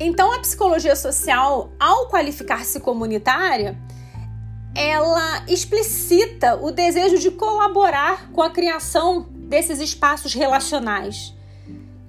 Então, 0.00 0.32
a 0.32 0.38
psicologia 0.38 0.94
social, 0.94 1.72
ao 1.78 2.08
qualificar-se 2.08 2.78
comunitária, 2.78 3.76
ela 4.78 5.44
explicita 5.48 6.54
o 6.54 6.70
desejo 6.70 7.18
de 7.18 7.32
colaborar 7.32 8.30
com 8.30 8.40
a 8.40 8.48
criação 8.48 9.26
desses 9.32 9.80
espaços 9.80 10.34
relacionais, 10.34 11.34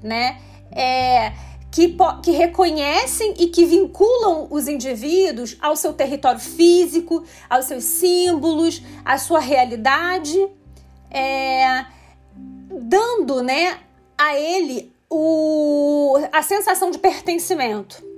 né? 0.03 0.39
É, 0.71 1.33
que, 1.71 1.95
que 2.21 2.31
reconhecem 2.31 3.33
e 3.39 3.47
que 3.47 3.65
vinculam 3.65 4.47
os 4.51 4.67
indivíduos 4.67 5.57
ao 5.59 5.75
seu 5.75 5.93
território 5.93 6.39
físico, 6.39 7.23
aos 7.49 7.65
seus 7.65 7.83
símbolos, 7.85 8.83
à 9.03 9.17
sua 9.17 9.39
realidade, 9.39 10.37
é, 11.09 11.85
dando 12.69 13.41
né, 13.41 13.79
a 14.15 14.37
ele 14.37 14.93
o, 15.09 16.17
a 16.31 16.43
sensação 16.43 16.91
de 16.91 16.99
pertencimento. 16.99 18.08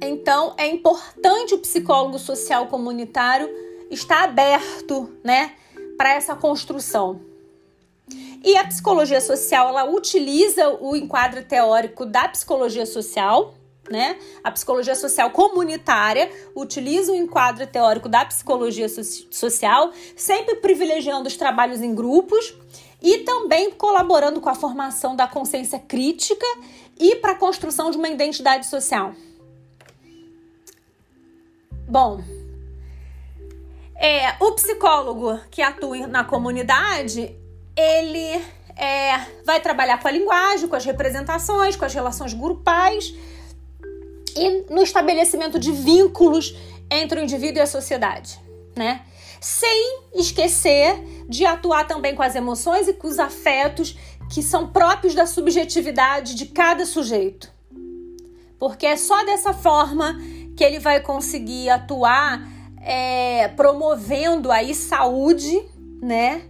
Então, 0.00 0.54
é 0.58 0.66
importante 0.66 1.54
o 1.54 1.58
psicólogo 1.58 2.18
social 2.18 2.66
comunitário 2.66 3.48
estar 3.90 4.24
aberto, 4.24 5.16
né, 5.24 5.54
para 5.96 6.14
essa 6.14 6.34
construção. 6.34 7.20
E 8.44 8.56
a 8.56 8.64
psicologia 8.64 9.20
social, 9.20 9.68
ela 9.68 9.84
utiliza 9.84 10.68
o 10.80 10.94
enquadro 10.94 11.42
teórico 11.42 12.06
da 12.06 12.28
psicologia 12.28 12.86
social, 12.86 13.54
né? 13.90 14.18
A 14.44 14.50
psicologia 14.50 14.94
social 14.94 15.30
comunitária 15.30 16.30
utiliza 16.54 17.12
o 17.12 17.16
enquadro 17.16 17.66
teórico 17.66 18.08
da 18.08 18.24
psicologia 18.24 18.88
so 18.88 19.02
social, 19.30 19.92
sempre 20.16 20.56
privilegiando 20.56 21.28
os 21.28 21.36
trabalhos 21.36 21.80
em 21.80 21.94
grupos 21.94 22.54
e 23.02 23.18
também 23.18 23.70
colaborando 23.70 24.40
com 24.40 24.48
a 24.48 24.54
formação 24.54 25.16
da 25.16 25.26
consciência 25.26 25.78
crítica 25.78 26.46
e 26.98 27.16
para 27.16 27.32
a 27.32 27.36
construção 27.36 27.90
de 27.90 27.96
uma 27.96 28.08
identidade 28.08 28.66
social. 28.66 29.14
Bom, 31.88 32.20
é, 33.94 34.34
o 34.40 34.52
psicólogo 34.52 35.38
que 35.50 35.62
atua 35.62 36.06
na 36.06 36.24
comunidade, 36.24 37.34
ele 37.76 38.44
é, 38.76 39.18
vai 39.44 39.60
trabalhar 39.60 39.98
com 39.98 40.08
a 40.08 40.10
linguagem, 40.10 40.68
com 40.68 40.76
as 40.76 40.84
representações, 40.84 41.76
com 41.76 41.84
as 41.84 41.94
relações 41.94 42.34
grupais 42.34 43.14
e 44.36 44.66
no 44.68 44.82
estabelecimento 44.82 45.58
de 45.58 45.72
vínculos 45.72 46.56
entre 46.90 47.20
o 47.20 47.22
indivíduo 47.22 47.58
e 47.58 47.62
a 47.62 47.66
sociedade, 47.66 48.38
né? 48.76 49.02
Sem 49.40 50.00
esquecer 50.14 51.24
de 51.28 51.46
atuar 51.46 51.86
também 51.86 52.14
com 52.14 52.22
as 52.22 52.34
emoções 52.34 52.88
e 52.88 52.92
com 52.92 53.06
os 53.06 53.18
afetos 53.18 53.96
que 54.28 54.42
são 54.42 54.66
próprios 54.66 55.14
da 55.14 55.24
subjetividade 55.24 56.34
de 56.34 56.46
cada 56.46 56.84
sujeito. 56.84 57.50
Porque 58.58 58.86
é 58.86 58.96
só 58.96 59.24
dessa 59.24 59.52
forma 59.52 60.18
que 60.56 60.64
ele 60.64 60.78
vai 60.78 61.00
conseguir 61.00 61.68
atuar 61.68 62.42
é, 62.80 63.48
promovendo 63.48 64.50
aí 64.50 64.74
saúde, 64.74 65.62
né? 66.00 66.42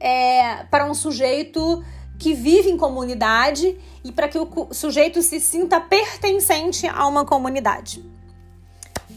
é, 0.00 0.64
para 0.64 0.86
um 0.86 0.94
sujeito 0.94 1.84
que 2.18 2.32
vive 2.32 2.70
em 2.70 2.76
comunidade 2.76 3.78
e 4.02 4.10
para 4.10 4.28
que 4.28 4.38
o 4.38 4.68
sujeito 4.72 5.22
se 5.22 5.38
sinta 5.38 5.80
pertencente 5.80 6.86
a 6.86 7.06
uma 7.06 7.24
comunidade. 7.24 8.02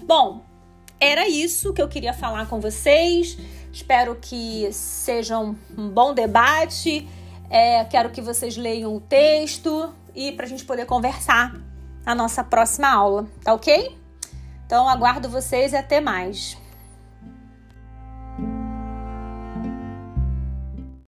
Bom, 0.05 0.41
era 0.99 1.27
isso 1.27 1.73
que 1.73 1.81
eu 1.81 1.87
queria 1.87 2.13
falar 2.13 2.47
com 2.47 2.59
vocês. 2.59 3.37
Espero 3.71 4.15
que 4.15 4.71
seja 4.71 5.39
um 5.39 5.55
bom 5.89 6.13
debate. 6.13 7.07
É, 7.49 7.83
quero 7.85 8.09
que 8.09 8.21
vocês 8.21 8.57
leiam 8.57 8.95
o 8.95 9.01
texto 9.01 9.93
e 10.13 10.31
para 10.33 10.45
a 10.45 10.49
gente 10.49 10.65
poder 10.65 10.85
conversar 10.85 11.53
na 12.05 12.13
nossa 12.13 12.43
próxima 12.43 12.89
aula, 12.89 13.25
tá 13.43 13.53
ok? 13.53 14.02
Então 14.73 14.89
aguardo 14.89 15.29
vocês 15.29 15.71
e 15.71 15.75
até 15.75 16.01
mais. 16.01 16.57